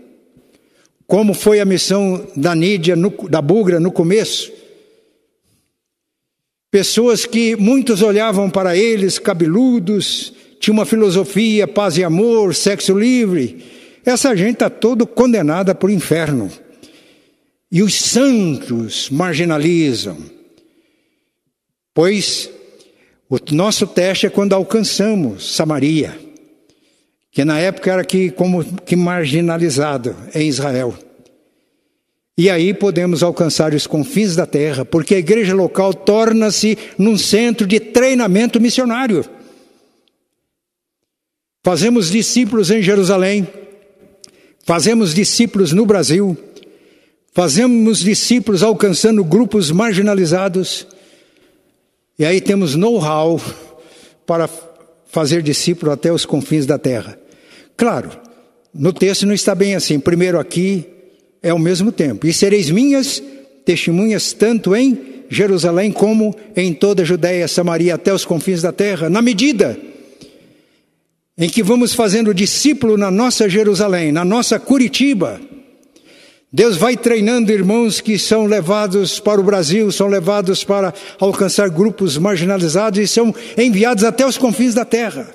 como 1.07 1.33
foi 1.33 1.59
a 1.59 1.65
missão 1.65 2.27
da 2.35 2.55
Nídia, 2.55 2.95
no, 2.95 3.11
da 3.29 3.41
Bugra 3.41 3.79
no 3.79 3.91
começo, 3.91 4.51
Pessoas 6.73 7.23
que 7.23 7.55
muitos 7.55 8.01
olhavam 8.01 8.49
para 8.49 8.75
eles, 8.75 9.19
cabeludos, 9.19 10.33
tinha 10.59 10.73
uma 10.73 10.87
filosofia, 10.87 11.67
paz 11.67 11.99
e 11.99 12.03
amor, 12.03 12.55
sexo 12.55 12.97
livre. 12.97 13.63
Essa 14.03 14.35
gente 14.35 14.53
está 14.53 14.71
todo 14.71 15.05
condenada 15.05 15.75
para 15.75 15.85
o 15.85 15.91
inferno. 15.91 16.49
E 17.71 17.83
os 17.83 17.93
santos 17.93 19.07
marginalizam. 19.11 20.17
Pois 21.93 22.49
o 23.29 23.37
nosso 23.51 23.85
teste 23.85 24.25
é 24.25 24.31
quando 24.31 24.53
alcançamos 24.53 25.53
Samaria, 25.55 26.19
que 27.33 27.43
na 27.43 27.59
época 27.59 27.91
era 27.91 28.05
que, 28.05 28.29
como 28.29 28.63
que 28.63 28.95
marginalizado 28.95 30.15
em 30.35 30.47
Israel. 30.47 30.93
E 32.37 32.47
aí 32.47 32.75
podemos 32.75 33.23
alcançar 33.23 33.73
os 33.73 33.87
confins 33.87 34.35
da 34.35 34.45
terra, 34.45 34.85
porque 34.85 35.15
a 35.15 35.19
igreja 35.19 35.55
local 35.55 35.95
torna-se 35.95 36.77
num 36.95 37.17
centro 37.17 37.65
de 37.65 37.79
treinamento 37.79 38.61
missionário. 38.61 39.25
Fazemos 41.63 42.11
discípulos 42.11 42.69
em 42.69 42.83
Jerusalém, 42.83 43.47
fazemos 44.63 45.11
discípulos 45.11 45.73
no 45.73 45.87
Brasil, 45.87 46.37
fazemos 47.33 47.99
discípulos 47.99 48.61
alcançando 48.61 49.23
grupos 49.23 49.71
marginalizados, 49.71 50.85
e 52.17 52.25
aí 52.25 52.39
temos 52.39 52.75
know-how 52.75 53.41
para 54.25 54.47
fazer 55.07 55.41
discípulo 55.41 55.91
até 55.91 56.11
os 56.11 56.25
confins 56.25 56.67
da 56.67 56.77
terra. 56.77 57.22
Claro, 57.75 58.11
no 58.73 58.93
texto 58.93 59.25
não 59.25 59.33
está 59.33 59.53
bem 59.53 59.75
assim. 59.75 59.99
Primeiro 59.99 60.39
aqui, 60.39 60.85
é 61.41 61.49
ao 61.49 61.59
mesmo 61.59 61.91
tempo. 61.91 62.25
E 62.25 62.33
sereis 62.33 62.69
minhas 62.69 63.21
testemunhas 63.65 64.33
tanto 64.33 64.75
em 64.75 65.25
Jerusalém 65.29 65.91
como 65.91 66.35
em 66.55 66.73
toda 66.73 67.01
a 67.01 67.05
Judéia, 67.05 67.47
Samaria, 67.47 67.95
até 67.95 68.13
os 68.13 68.25
confins 68.25 68.61
da 68.61 68.71
terra, 68.71 69.09
na 69.09 69.21
medida 69.21 69.77
em 71.37 71.49
que 71.49 71.63
vamos 71.63 71.93
fazendo 71.93 72.33
discípulo 72.33 72.95
na 72.95 73.09
nossa 73.09 73.49
Jerusalém, 73.49 74.11
na 74.11 74.23
nossa 74.23 74.59
Curitiba. 74.59 75.41
Deus 76.51 76.77
vai 76.77 76.95
treinando 76.95 77.51
irmãos 77.51 77.99
que 77.99 78.19
são 78.19 78.45
levados 78.45 79.19
para 79.19 79.41
o 79.41 79.43
Brasil, 79.43 79.91
são 79.91 80.07
levados 80.07 80.63
para 80.63 80.93
alcançar 81.19 81.67
grupos 81.69 82.15
marginalizados 82.15 82.99
e 82.99 83.07
são 83.07 83.33
enviados 83.57 84.03
até 84.03 84.23
os 84.23 84.37
confins 84.37 84.75
da 84.75 84.85
terra. 84.85 85.27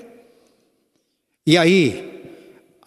E 1.44 1.58
aí, 1.58 2.07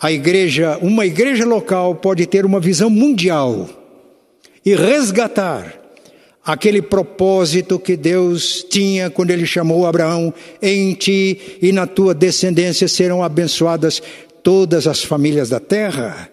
a 0.01 0.11
igreja, 0.11 0.79
uma 0.81 1.05
igreja 1.05 1.45
local 1.45 1.93
pode 1.93 2.25
ter 2.25 2.43
uma 2.43 2.59
visão 2.59 2.89
mundial 2.89 3.69
e 4.65 4.73
resgatar 4.75 5.79
aquele 6.43 6.81
propósito 6.81 7.77
que 7.77 7.95
Deus 7.95 8.65
tinha 8.67 9.11
quando 9.11 9.29
ele 9.29 9.45
chamou 9.45 9.85
Abraão: 9.85 10.33
em 10.59 10.95
ti 10.95 11.59
e 11.61 11.71
na 11.71 11.85
tua 11.85 12.15
descendência 12.15 12.87
serão 12.87 13.21
abençoadas 13.21 14.01
todas 14.41 14.87
as 14.87 15.03
famílias 15.03 15.49
da 15.49 15.59
terra. 15.59 16.29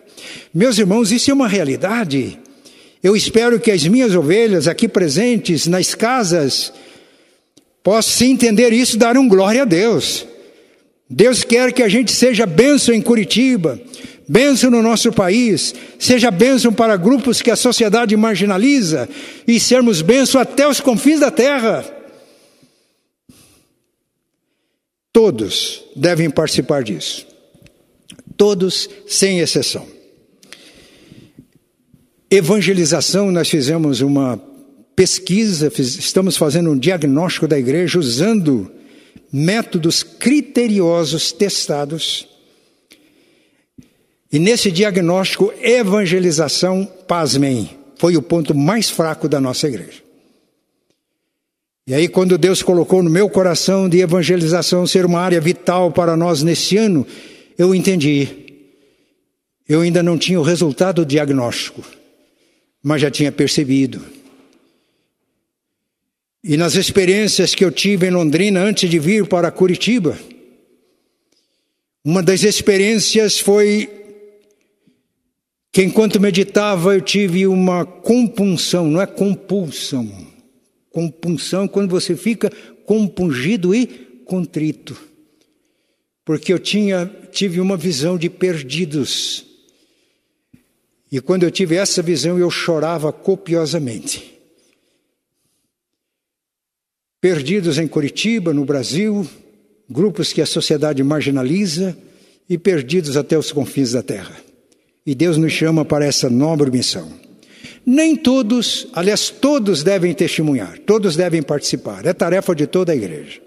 Meus 0.53 0.79
irmãos, 0.79 1.13
isso 1.13 1.31
é 1.31 1.35
uma 1.35 1.47
realidade. 1.47 2.39
Eu 3.03 3.15
espero 3.15 3.61
que 3.61 3.71
as 3.71 3.87
minhas 3.87 4.15
ovelhas 4.15 4.67
aqui 4.67 4.89
presentes 4.89 5.67
nas 5.67 5.95
casas 5.95 6.73
possam 7.83 8.27
entender 8.27 8.73
isso 8.73 8.97
e 8.97 8.99
dar 8.99 9.17
um 9.19 9.29
glória 9.29 9.63
a 9.63 9.67
Deus. 9.67 10.27
Deus 11.11 11.43
quer 11.43 11.73
que 11.73 11.83
a 11.83 11.89
gente 11.89 12.13
seja 12.13 12.45
bênção 12.45 12.95
em 12.95 13.01
Curitiba, 13.01 13.81
bênção 14.29 14.71
no 14.71 14.83
nosso 14.83 15.11
país, 15.11 15.75
seja 15.99 16.31
bênção 16.31 16.73
para 16.73 16.97
grupos 16.97 17.41
que 17.41 17.51
a 17.51 17.57
sociedade 17.57 18.15
marginaliza 18.15 19.09
e 19.47 19.59
sermos 19.59 20.03
bênção 20.03 20.41
até 20.41 20.69
os 20.69 20.81
confins 20.81 21.21
da 21.21 21.31
terra. 21.31 21.85
Todos 25.11 25.83
devem 25.97 26.29
participar 26.29 26.83
disso. 26.83 27.27
Todos, 28.37 28.89
sem 29.07 29.41
exceção. 29.41 29.87
Evangelização, 32.31 33.33
nós 33.33 33.49
fizemos 33.49 34.03
uma 34.03 34.39
pesquisa, 34.95 35.73
estamos 35.79 36.37
fazendo 36.37 36.71
um 36.71 36.79
diagnóstico 36.79 37.49
da 37.49 37.59
igreja 37.59 37.99
usando 37.99 38.71
métodos 39.33 40.03
criteriosos 40.03 41.33
testados 41.33 42.29
e 44.31 44.39
nesse 44.39 44.71
diagnóstico, 44.71 45.53
evangelização, 45.63 46.85
pasmem, 47.07 47.71
foi 47.97 48.17
o 48.17 48.23
ponto 48.23 48.55
mais 48.55 48.91
fraco 48.91 49.27
da 49.27 49.41
nossa 49.41 49.67
igreja. 49.67 50.03
E 51.87 51.95
aí, 51.95 52.07
quando 52.07 52.37
Deus 52.37 52.63
colocou 52.63 53.03
no 53.03 53.09
meu 53.09 53.31
coração 53.31 53.89
de 53.89 54.01
evangelização 54.01 54.87
ser 54.87 55.07
uma 55.07 55.21
área 55.21 55.41
vital 55.41 55.91
para 55.91 56.15
nós 56.15 56.43
nesse 56.43 56.77
ano, 56.77 57.07
eu 57.57 57.75
entendi. 57.75 58.29
Eu 59.67 59.81
ainda 59.81 60.03
não 60.03 60.19
tinha 60.19 60.39
o 60.39 60.43
resultado 60.43 60.97
do 61.03 61.07
diagnóstico, 61.09 61.83
mas 62.83 63.01
já 63.01 63.11
tinha 63.11 63.33
percebido. 63.33 64.03
E 66.49 66.57
nas 66.57 66.77
experiências 66.77 67.55
que 67.55 67.63
eu 67.63 67.71
tive 67.71 68.07
em 68.07 68.11
Londrina 68.11 68.63
antes 68.63 68.89
de 68.89 68.99
vir 68.99 69.27
para 69.27 69.51
Curitiba, 69.51 70.19
uma 72.03 72.23
das 72.23 72.43
experiências 72.43 73.39
foi 73.39 73.87
que 75.71 75.83
enquanto 75.83 76.19
meditava 76.19 76.95
eu 76.95 77.03
tive 77.03 77.47
uma 77.47 77.85
compunção, 77.85 78.89
não 78.89 78.99
é 78.99 79.05
compulsão. 79.05 80.11
Compunção 80.91 81.65
é 81.65 81.69
quando 81.69 81.91
você 81.91 82.17
fica 82.17 82.51
compungido 82.87 83.75
e 83.75 83.87
contrito. 84.25 84.99
Porque 86.25 86.51
eu 86.51 86.59
tinha 86.59 87.13
tive 87.31 87.61
uma 87.61 87.77
visão 87.77 88.17
de 88.17 88.31
perdidos. 88.31 89.45
E 91.13 91.21
quando 91.21 91.43
eu 91.43 91.51
tive 91.51 91.77
essa 91.77 92.01
visão 92.01 92.39
eu 92.39 92.51
chorava 92.51 93.13
copiosamente. 93.13 94.38
Perdidos 97.21 97.79
em 97.79 97.89
Curitiba, 97.89 98.55
no 98.55 98.65
Brasil, 98.65 99.27
grupos 99.91 100.33
que 100.33 100.41
a 100.41 100.47
sociedade 100.47 101.03
marginaliza 101.03 101.97
e 102.49 102.57
perdidos 102.57 103.17
até 103.17 103.37
os 103.37 103.51
confins 103.51 103.93
da 103.93 104.03
terra. 104.03 104.37
E 105.05 105.15
Deus 105.15 105.37
nos 105.37 105.53
chama 105.53 105.85
para 105.85 106.05
essa 106.05 106.31
nobre 106.31 106.71
missão. 106.71 107.11
Nem 107.85 108.15
todos, 108.15 108.87
aliás, 108.93 109.31
todos 109.31 109.83
devem 109.83 110.15
testemunhar, 110.15 110.79
todos 110.81 111.17
devem 111.17 111.43
participar, 111.43 112.07
é 112.07 112.13
tarefa 112.13 112.55
de 112.55 112.67
toda 112.67 112.93
a 112.93 112.97
igreja. 112.97 113.41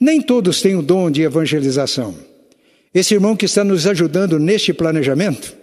Nem 0.00 0.20
todos 0.20 0.60
têm 0.60 0.74
o 0.74 0.82
dom 0.82 1.10
de 1.10 1.22
evangelização. 1.22 2.14
Esse 2.92 3.14
irmão 3.14 3.36
que 3.36 3.44
está 3.44 3.62
nos 3.62 3.86
ajudando 3.86 4.38
neste 4.38 4.72
planejamento, 4.72 5.54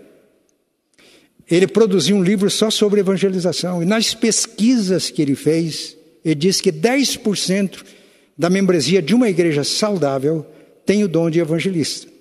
ele 1.50 1.68
produziu 1.68 2.16
um 2.16 2.24
livro 2.24 2.50
só 2.50 2.70
sobre 2.70 3.02
evangelização, 3.02 3.82
e 3.82 3.86
nas 3.86 4.14
pesquisas 4.14 5.10
que 5.10 5.22
ele 5.22 5.36
fez, 5.36 5.98
ele 6.24 6.36
diz 6.36 6.62
que 6.62 6.72
10% 6.72 7.84
da 8.38 8.50
membresia 8.50 9.02
de 9.02 9.14
uma 9.14 9.30
igreja 9.30 9.64
saudável 9.64 10.46
tem 10.86 11.04
o 11.04 11.08
dom 11.08 11.30
de 11.30 11.40
evangelista 11.40 12.12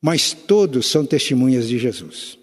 mas 0.00 0.32
todos 0.32 0.86
são 0.86 1.04
testemunhas 1.04 1.68
de 1.68 1.78
Jesus. 1.78 2.38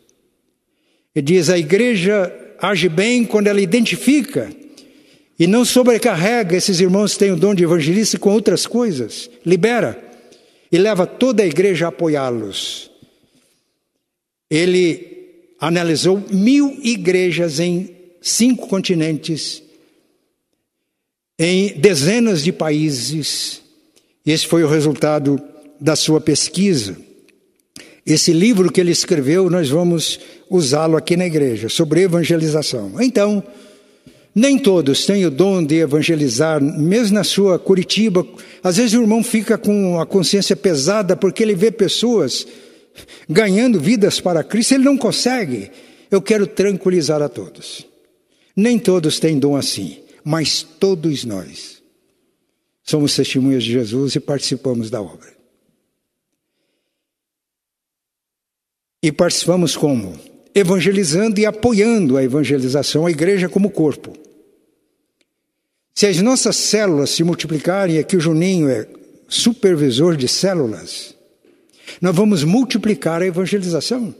Ele 1.15 1.25
diz: 1.25 1.49
a 1.49 1.57
igreja 1.57 2.33
age 2.59 2.89
bem 2.89 3.23
quando 3.23 3.47
ela 3.47 3.61
identifica 3.61 4.51
e 5.37 5.47
não 5.47 5.65
sobrecarrega 5.65 6.55
esses 6.55 6.79
irmãos 6.79 7.13
que 7.13 7.19
têm 7.19 7.31
o 7.31 7.37
dom 7.37 7.53
de 7.53 7.63
evangelista 7.63 8.17
com 8.17 8.31
outras 8.31 8.65
coisas, 8.65 9.29
libera 9.45 10.01
e 10.71 10.77
leva 10.77 11.05
toda 11.05 11.43
a 11.43 11.47
igreja 11.47 11.85
a 11.85 11.89
apoiá-los. 11.89 12.91
Ele 14.49 15.13
analisou 15.59 16.23
mil 16.31 16.77
igrejas 16.83 17.59
em 17.59 17.95
cinco 18.21 18.67
continentes, 18.67 19.63
em 21.37 21.77
dezenas 21.77 22.43
de 22.43 22.51
países. 22.51 23.61
Esse 24.25 24.47
foi 24.47 24.63
o 24.63 24.67
resultado 24.67 25.41
da 25.79 25.95
sua 25.95 26.21
pesquisa. 26.21 26.97
Esse 28.05 28.31
livro 28.31 28.71
que 28.71 28.79
ele 28.79 28.91
escreveu, 28.91 29.49
nós 29.49 29.69
vamos 29.69 30.19
usá-lo 30.49 30.95
aqui 30.95 31.17
na 31.17 31.25
igreja, 31.25 31.69
sobre 31.69 32.01
evangelização. 32.01 33.01
Então, 33.01 33.43
nem 34.33 34.59
todos 34.59 35.05
têm 35.05 35.25
o 35.25 35.31
dom 35.31 35.63
de 35.63 35.75
evangelizar, 35.75 36.61
mesmo 36.61 37.15
na 37.15 37.23
sua 37.23 37.57
Curitiba. 37.57 38.25
Às 38.63 38.77
vezes 38.77 38.93
o 38.93 39.01
irmão 39.01 39.23
fica 39.23 39.57
com 39.57 39.99
a 39.99 40.05
consciência 40.05 40.55
pesada 40.55 41.15
porque 41.15 41.41
ele 41.41 41.55
vê 41.55 41.71
pessoas 41.71 42.45
ganhando 43.29 43.79
vidas 43.79 44.19
para 44.19 44.43
Cristo, 44.43 44.73
ele 44.73 44.83
não 44.83 44.97
consegue. 44.97 45.71
Eu 46.11 46.21
quero 46.21 46.45
tranquilizar 46.45 47.21
a 47.21 47.29
todos. 47.29 47.85
Nem 48.55 48.77
todos 48.77 49.19
têm 49.19 49.39
dom 49.39 49.55
assim, 49.55 49.97
mas 50.25 50.63
todos 50.63 51.23
nós 51.23 51.83
somos 52.81 53.15
testemunhas 53.15 53.63
de 53.63 53.71
Jesus 53.71 54.15
e 54.15 54.19
participamos 54.19 54.89
da 54.89 54.99
obra. 54.99 55.35
E 59.03 59.11
participamos 59.11 59.77
como? 59.77 60.19
Evangelizando 60.55 61.39
e 61.39 61.45
apoiando 61.45 62.17
a 62.17 62.23
evangelização, 62.23 63.05
a 63.05 63.11
igreja 63.11 63.47
como 63.47 63.69
corpo. 63.69 64.17
Se 65.93 66.07
as 66.07 66.19
nossas 66.21 66.55
células 66.55 67.11
se 67.11 67.23
multiplicarem, 67.23 67.99
aqui 67.99 68.17
o 68.17 68.19
Juninho 68.19 68.67
é 68.67 68.87
supervisor 69.27 70.17
de 70.17 70.27
células, 70.27 71.15
nós 72.01 72.15
vamos 72.15 72.43
multiplicar 72.43 73.21
a 73.21 73.27
evangelização. 73.27 74.13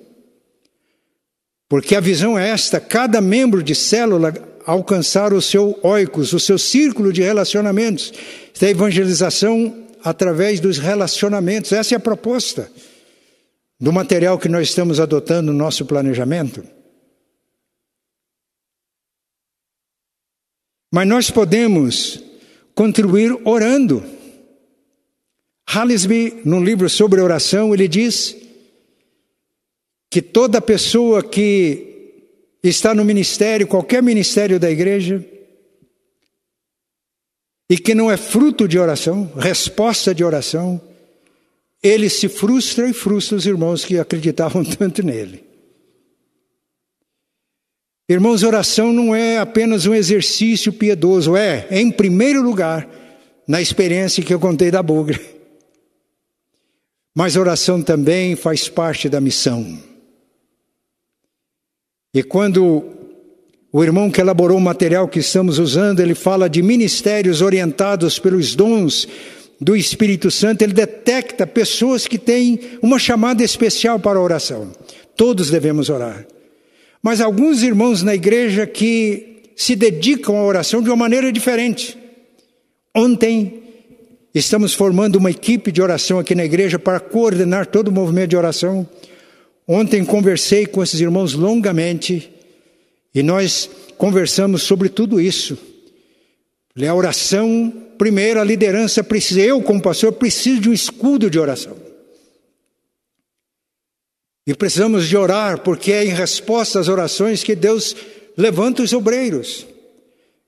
Porque 1.68 1.96
a 1.96 2.00
visão 2.00 2.38
é 2.38 2.50
esta: 2.50 2.80
cada 2.80 3.20
membro 3.20 3.64
de 3.64 3.74
célula 3.74 4.32
alcançar 4.66 5.34
o 5.34 5.42
seu 5.42 5.80
oikos, 5.84 6.34
o 6.34 6.40
seu 6.40 6.58
círculo 6.58 7.14
de 7.14 7.22
relacionamentos. 7.22 8.12
Da 8.60 8.70
evangelização 8.70 9.86
através 10.04 10.60
dos 10.60 10.78
relacionamentos, 10.78 11.72
essa 11.72 11.96
é 11.96 11.98
a 11.98 12.00
proposta 12.00 12.72
do 13.80 13.92
material 13.92 14.40
que 14.40 14.50
nós 14.50 14.70
estamos 14.70 15.00
adotando 15.00 15.52
no 15.52 15.58
nosso 15.58 15.86
planejamento? 15.86 16.64
Mas 20.92 21.08
nós 21.08 21.30
podemos 21.30 22.24
contribuir 22.74 23.38
orando. 23.44 24.04
Hallesby, 25.68 26.42
num 26.46 26.64
livro 26.64 26.90
sobre 26.90 27.20
oração, 27.20 27.74
ele 27.74 27.88
diz 27.88 28.36
que 30.10 30.22
toda 30.22 30.62
pessoa 30.62 31.22
que 31.22 31.95
está 32.70 32.94
no 32.94 33.06
ministério, 33.06 33.68
qualquer 33.68 34.02
ministério 34.02 34.60
da 34.60 34.70
igreja, 34.70 35.24
e 37.70 37.78
que 37.78 37.96
não 37.96 38.12
é 38.12 38.18
fruto 38.18 38.68
de 38.68 38.78
oração, 38.78 39.32
resposta 39.36 40.14
de 40.14 40.24
oração, 40.24 40.80
ele 41.82 42.10
se 42.10 42.28
frustra 42.28 42.90
e 42.90 42.94
frustra 42.94 43.38
os 43.38 43.46
irmãos 43.46 43.84
que 43.84 44.00
acreditavam 44.00 44.64
tanto 44.66 45.04
nele. 45.04 45.44
Irmãos, 48.08 48.44
oração 48.44 48.94
não 48.94 49.16
é 49.16 49.40
apenas 49.40 49.88
um 49.88 49.94
exercício 49.94 50.72
piedoso, 50.72 51.36
é, 51.36 51.68
em 51.72 51.90
primeiro 51.92 52.42
lugar, 52.42 52.88
na 53.48 53.62
experiência 53.62 54.24
que 54.24 54.34
eu 54.34 54.40
contei 54.40 54.70
da 54.70 54.84
bugra. 54.84 55.20
Mas 57.16 57.36
oração 57.36 57.82
também 57.82 58.36
faz 58.36 58.70
parte 58.70 59.10
da 59.10 59.20
missão. 59.20 59.95
E 62.16 62.24
quando 62.24 62.86
o 63.74 63.84
irmão 63.84 64.10
que 64.10 64.22
elaborou 64.22 64.58
o 64.58 64.62
material 64.62 65.06
que 65.06 65.20
estamos 65.20 65.60
usando, 65.60 66.00
ele 66.00 66.16
fala 66.16 66.50
de 66.50 66.62
ministérios 66.64 67.42
orientados 67.42 68.18
pelos 68.18 68.56
dons 68.56 69.06
do 69.60 69.76
Espírito 69.76 70.32
Santo, 70.32 70.62
ele 70.62 70.72
detecta 70.72 71.46
pessoas 71.46 72.08
que 72.08 72.18
têm 72.18 72.58
uma 72.82 72.98
chamada 72.98 73.44
especial 73.44 74.00
para 74.00 74.18
a 74.18 74.22
oração. 74.22 74.72
Todos 75.18 75.50
devemos 75.50 75.90
orar. 75.90 76.26
Mas 77.04 77.20
alguns 77.20 77.64
irmãos 77.64 78.02
na 78.02 78.16
igreja 78.16 78.66
que 78.66 79.52
se 79.54 79.76
dedicam 79.76 80.38
à 80.38 80.44
oração 80.46 80.82
de 80.82 80.90
uma 80.90 80.96
maneira 80.96 81.34
diferente. 81.34 81.98
Ontem 82.96 83.62
estamos 84.34 84.74
formando 84.74 85.18
uma 85.18 85.32
equipe 85.32 85.70
de 85.70 85.82
oração 85.82 86.18
aqui 86.18 86.34
na 86.34 86.46
igreja 86.46 86.80
para 86.80 87.02
coordenar 87.02 87.66
todo 87.66 87.90
o 87.90 87.92
movimento 87.92 88.30
de 88.30 88.38
oração. 88.38 88.88
Ontem 89.68 90.06
conversei 90.06 90.66
com 90.66 90.84
esses 90.84 91.00
irmãos 91.00 91.34
longamente 91.34 92.32
e 93.14 93.24
nós 93.24 93.70
conversamos 93.98 94.62
sobre 94.62 94.90
tudo 94.90 95.20
isso. 95.20 95.58
A 96.88 96.94
oração, 96.94 97.74
primeiro, 97.98 98.40
a 98.40 98.44
liderança 98.44 99.04
precisa, 99.04 99.42
eu 99.42 99.62
como 99.62 99.82
pastor, 99.82 100.12
preciso 100.14 100.62
de 100.62 100.70
um 100.70 100.74
escudo 100.74 101.30
de 101.30 101.40
oração. 101.40 101.78
E 104.46 104.54
precisamos 104.54 105.08
de 105.08 105.18
orar, 105.18 105.62
porque 105.62 105.92
é 105.92 106.06
em 106.06 106.10
resposta 106.10 106.80
às 106.80 106.88
orações 106.88 107.44
que 107.44 107.56
Deus 107.56 107.96
levanta 108.38 108.84
os 108.84 108.94
obreiros. 108.94 109.66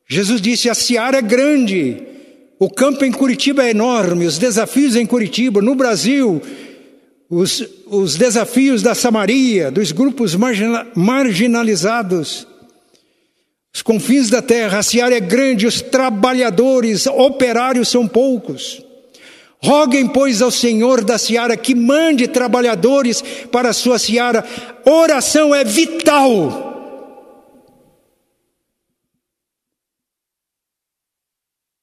Jesus 0.08 0.40
disse: 0.40 0.70
a 0.70 0.76
seara 0.76 1.18
é 1.18 1.22
grande, 1.22 2.04
o 2.60 2.70
campo 2.70 3.04
em 3.04 3.12
Curitiba 3.12 3.66
é 3.66 3.72
enorme, 3.72 4.26
os 4.26 4.38
desafios 4.38 4.96
em 4.96 5.06
Curitiba, 5.06 5.62
no 5.62 5.74
Brasil, 5.74 6.42
os, 7.30 7.64
os 7.88 8.16
desafios 8.16 8.82
da 8.82 8.96
Samaria, 8.96 9.70
dos 9.70 9.92
grupos 9.92 10.36
margina, 10.36 10.88
marginalizados, 10.96 12.48
os 13.74 13.82
confins 13.82 14.30
da 14.30 14.42
terra, 14.42 14.80
a 14.80 14.84
seara 14.84 15.16
é 15.16 15.20
grande, 15.20 15.68
os 15.68 15.82
trabalhadores, 15.82 17.06
operários 17.06 17.90
são 17.90 18.08
poucos. 18.08 18.82
Roguem, 19.62 20.08
pois, 20.08 20.42
ao 20.42 20.52
Senhor 20.52 21.04
da 21.04 21.18
seara 21.18 21.58
que 21.58 21.76
mande 21.76 22.28
trabalhadores 22.28 23.24
para 23.52 23.70
a 23.70 23.74
sua 23.74 24.00
seara. 24.00 24.44
Oração 24.86 25.54
é 25.54 25.64
vital 25.64 26.68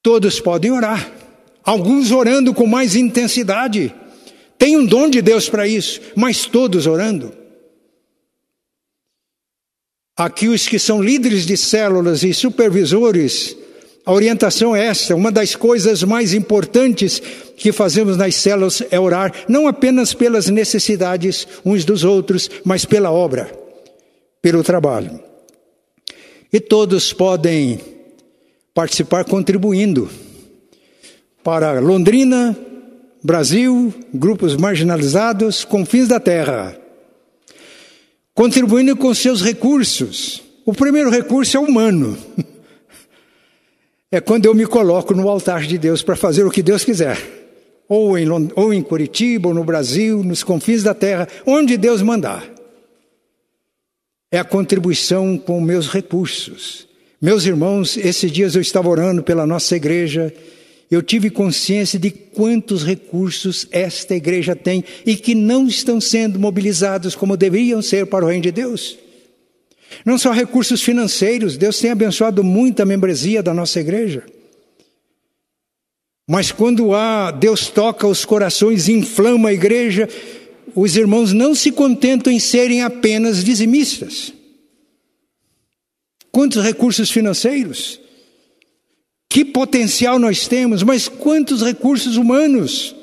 Todos 0.05 0.39
podem 0.39 0.69
orar, 0.69 1.11
alguns 1.63 2.11
orando 2.11 2.53
com 2.53 2.67
mais 2.67 2.95
intensidade. 2.95 3.91
Tem 4.57 4.77
um 4.77 4.85
dom 4.85 5.09
de 5.09 5.21
Deus 5.21 5.49
para 5.49 5.67
isso, 5.67 6.01
mas 6.15 6.45
todos 6.45 6.87
orando. 6.87 7.33
Aqui, 10.17 10.47
os 10.47 10.67
que 10.67 10.79
são 10.79 11.03
líderes 11.03 11.45
de 11.45 11.57
células 11.57 12.23
e 12.23 12.33
supervisores, 12.33 13.55
a 14.05 14.13
orientação 14.13 14.75
é 14.75 14.85
esta: 14.85 15.15
uma 15.15 15.31
das 15.31 15.55
coisas 15.55 16.03
mais 16.03 16.33
importantes 16.33 17.21
que 17.57 17.71
fazemos 17.71 18.15
nas 18.15 18.35
células 18.35 18.81
é 18.89 18.99
orar, 18.99 19.33
não 19.49 19.67
apenas 19.67 20.13
pelas 20.13 20.47
necessidades 20.47 21.47
uns 21.65 21.83
dos 21.83 22.03
outros, 22.03 22.49
mas 22.63 22.85
pela 22.85 23.11
obra, 23.11 23.51
pelo 24.41 24.63
trabalho. 24.63 25.19
E 26.51 26.59
todos 26.61 27.11
podem 27.11 27.79
participar 28.73 29.25
contribuindo 29.25 30.09
para 31.43 31.79
Londrina, 31.79 32.57
Brasil, 33.25 33.91
grupos 34.13 34.55
marginalizados, 34.55 35.65
confins 35.65 36.07
da 36.07 36.19
terra. 36.19 36.79
Contribuindo 38.35 38.95
com 38.95 39.11
seus 39.15 39.41
recursos. 39.41 40.43
O 40.63 40.75
primeiro 40.75 41.09
recurso 41.09 41.57
é 41.57 41.59
humano. 41.59 42.15
É 44.11 44.21
quando 44.21 44.45
eu 44.45 44.53
me 44.53 44.65
coloco 44.65 45.13
no 45.13 45.27
altar 45.27 45.63
de 45.63 45.77
Deus 45.77 46.01
para 46.01 46.15
fazer 46.15 46.45
o 46.45 46.51
que 46.51 46.63
Deus 46.63 46.85
quiser. 46.85 47.17
Ou 47.89 48.17
em, 48.17 48.27
ou 48.55 48.73
em 48.73 48.81
Curitiba, 48.81 49.49
ou 49.49 49.53
no 49.53 49.63
Brasil, 49.63 50.23
nos 50.23 50.41
confins 50.41 50.83
da 50.83 50.93
terra, 50.93 51.27
onde 51.45 51.75
Deus 51.75 52.01
mandar. 52.01 52.47
É 54.31 54.37
a 54.37 54.45
contribuição 54.45 55.37
com 55.37 55.59
meus 55.59 55.89
recursos. 55.89 56.87
Meus 57.19 57.45
irmãos, 57.45 57.97
esses 57.97 58.31
dias 58.31 58.55
eu 58.55 58.61
estava 58.61 58.87
orando 58.87 59.21
pela 59.21 59.45
nossa 59.45 59.75
igreja, 59.75 60.33
eu 60.89 61.01
tive 61.01 61.29
consciência 61.29 61.97
de 61.97 62.11
quantos 62.11 62.83
recursos 62.83 63.67
esta 63.71 64.15
igreja 64.15 64.55
tem 64.55 64.83
e 65.05 65.15
que 65.15 65.33
não 65.33 65.67
estão 65.67 65.99
sendo 65.99 66.39
mobilizados 66.39 67.15
como 67.15 67.35
deveriam 67.35 67.81
ser 67.81 68.05
para 68.05 68.23
o 68.23 68.27
reino 68.27 68.43
de 68.43 68.51
Deus. 68.51 68.97
Não 70.05 70.17
só 70.17 70.31
recursos 70.31 70.81
financeiros, 70.81 71.57
Deus 71.57 71.79
tem 71.79 71.91
abençoado 71.91 72.43
muito 72.43 72.81
a 72.81 72.85
membresia 72.85 73.41
da 73.41 73.53
nossa 73.53 73.79
igreja. 73.79 74.23
Mas 76.27 76.51
quando 76.51 76.93
há, 76.93 77.31
Deus 77.31 77.67
toca 77.67 78.07
os 78.07 78.25
corações 78.25 78.89
inflama 78.89 79.49
a 79.49 79.53
igreja, 79.53 80.09
os 80.73 80.97
irmãos 80.97 81.33
não 81.33 81.53
se 81.55 81.71
contentam 81.71 82.31
em 82.33 82.39
serem 82.39 82.81
apenas 82.81 83.43
dizimistas. 83.43 84.33
Quantos 86.31 86.63
recursos 86.63 87.09
financeiros? 87.09 87.99
Que 89.35 89.43
potencial 89.43 90.17
nós 90.17 90.47
temos, 90.47 90.81
mas 90.81 91.09
quantos 91.09 91.61
recursos 91.61 92.15
humanos? 92.15 92.95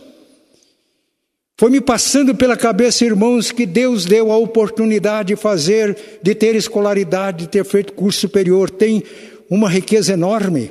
Foi 1.59 1.69
me 1.69 1.79
passando 1.79 2.35
pela 2.35 2.57
cabeça, 2.57 3.05
irmãos, 3.05 3.53
que 3.53 3.67
Deus 3.67 4.07
deu 4.07 4.33
a 4.33 4.39
oportunidade 4.39 5.35
de 5.35 5.37
fazer, 5.37 5.95
de 6.23 6.35
ter 6.35 6.57
escolaridade, 6.57 7.41
de 7.41 7.49
ter 7.49 7.67
feito 7.67 7.93
curso 7.93 8.21
superior, 8.21 8.71
tem 8.71 9.03
uma 9.51 9.69
riqueza 9.69 10.15
enorme. 10.15 10.71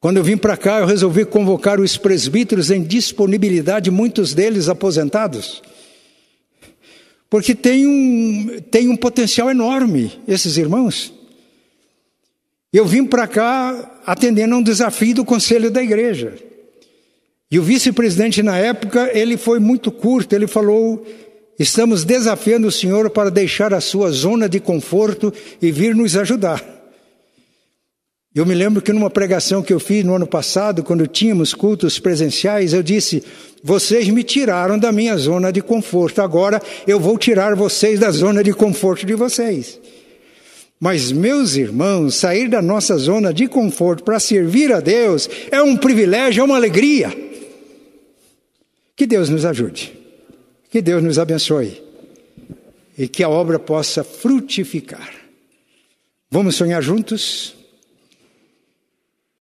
Quando 0.00 0.16
eu 0.16 0.24
vim 0.24 0.38
para 0.38 0.56
cá, 0.56 0.78
eu 0.78 0.86
resolvi 0.86 1.26
convocar 1.26 1.78
os 1.78 1.98
presbíteros 1.98 2.70
em 2.70 2.82
disponibilidade, 2.82 3.90
muitos 3.90 4.32
deles 4.32 4.70
aposentados. 4.70 5.62
Porque 7.28 7.54
tem 7.54 7.86
um, 7.86 8.60
tem 8.70 8.88
um 8.88 8.96
potencial 8.96 9.50
enorme, 9.50 10.10
esses 10.26 10.56
irmãos. 10.56 11.19
Eu 12.72 12.86
vim 12.86 13.04
para 13.04 13.26
cá 13.26 14.00
atendendo 14.06 14.54
a 14.54 14.58
um 14.58 14.62
desafio 14.62 15.14
do 15.14 15.24
conselho 15.24 15.70
da 15.70 15.82
igreja. 15.82 16.34
E 17.50 17.58
o 17.58 17.62
vice-presidente, 17.62 18.42
na 18.42 18.56
época, 18.56 19.10
ele 19.12 19.36
foi 19.36 19.58
muito 19.58 19.90
curto, 19.90 20.32
ele 20.34 20.46
falou: 20.46 21.04
estamos 21.58 22.04
desafiando 22.04 22.68
o 22.68 22.72
senhor 22.72 23.10
para 23.10 23.28
deixar 23.28 23.74
a 23.74 23.80
sua 23.80 24.12
zona 24.12 24.48
de 24.48 24.60
conforto 24.60 25.32
e 25.60 25.72
vir 25.72 25.96
nos 25.96 26.16
ajudar. 26.16 26.64
Eu 28.32 28.46
me 28.46 28.54
lembro 28.54 28.80
que 28.80 28.92
numa 28.92 29.10
pregação 29.10 29.60
que 29.60 29.72
eu 29.72 29.80
fiz 29.80 30.04
no 30.04 30.14
ano 30.14 30.26
passado, 30.26 30.84
quando 30.84 31.08
tínhamos 31.08 31.52
cultos 31.52 31.98
presenciais, 31.98 32.72
eu 32.72 32.84
disse: 32.84 33.24
Vocês 33.64 34.08
me 34.08 34.22
tiraram 34.22 34.78
da 34.78 34.92
minha 34.92 35.16
zona 35.16 35.52
de 35.52 35.60
conforto, 35.60 36.22
agora 36.22 36.62
eu 36.86 37.00
vou 37.00 37.18
tirar 37.18 37.56
vocês 37.56 37.98
da 37.98 38.12
zona 38.12 38.44
de 38.44 38.52
conforto 38.52 39.04
de 39.04 39.14
vocês. 39.14 39.80
Mas, 40.80 41.12
meus 41.12 41.56
irmãos, 41.56 42.14
sair 42.14 42.48
da 42.48 42.62
nossa 42.62 42.96
zona 42.96 43.34
de 43.34 43.46
conforto 43.46 44.02
para 44.02 44.18
servir 44.18 44.72
a 44.72 44.80
Deus 44.80 45.28
é 45.50 45.60
um 45.60 45.76
privilégio, 45.76 46.40
é 46.40 46.44
uma 46.44 46.56
alegria. 46.56 47.14
Que 48.96 49.06
Deus 49.06 49.28
nos 49.28 49.44
ajude, 49.44 49.92
que 50.70 50.80
Deus 50.80 51.02
nos 51.02 51.18
abençoe 51.18 51.82
e 52.96 53.06
que 53.06 53.22
a 53.22 53.28
obra 53.28 53.58
possa 53.58 54.02
frutificar. 54.02 55.12
Vamos 56.30 56.56
sonhar 56.56 56.82
juntos? 56.82 57.59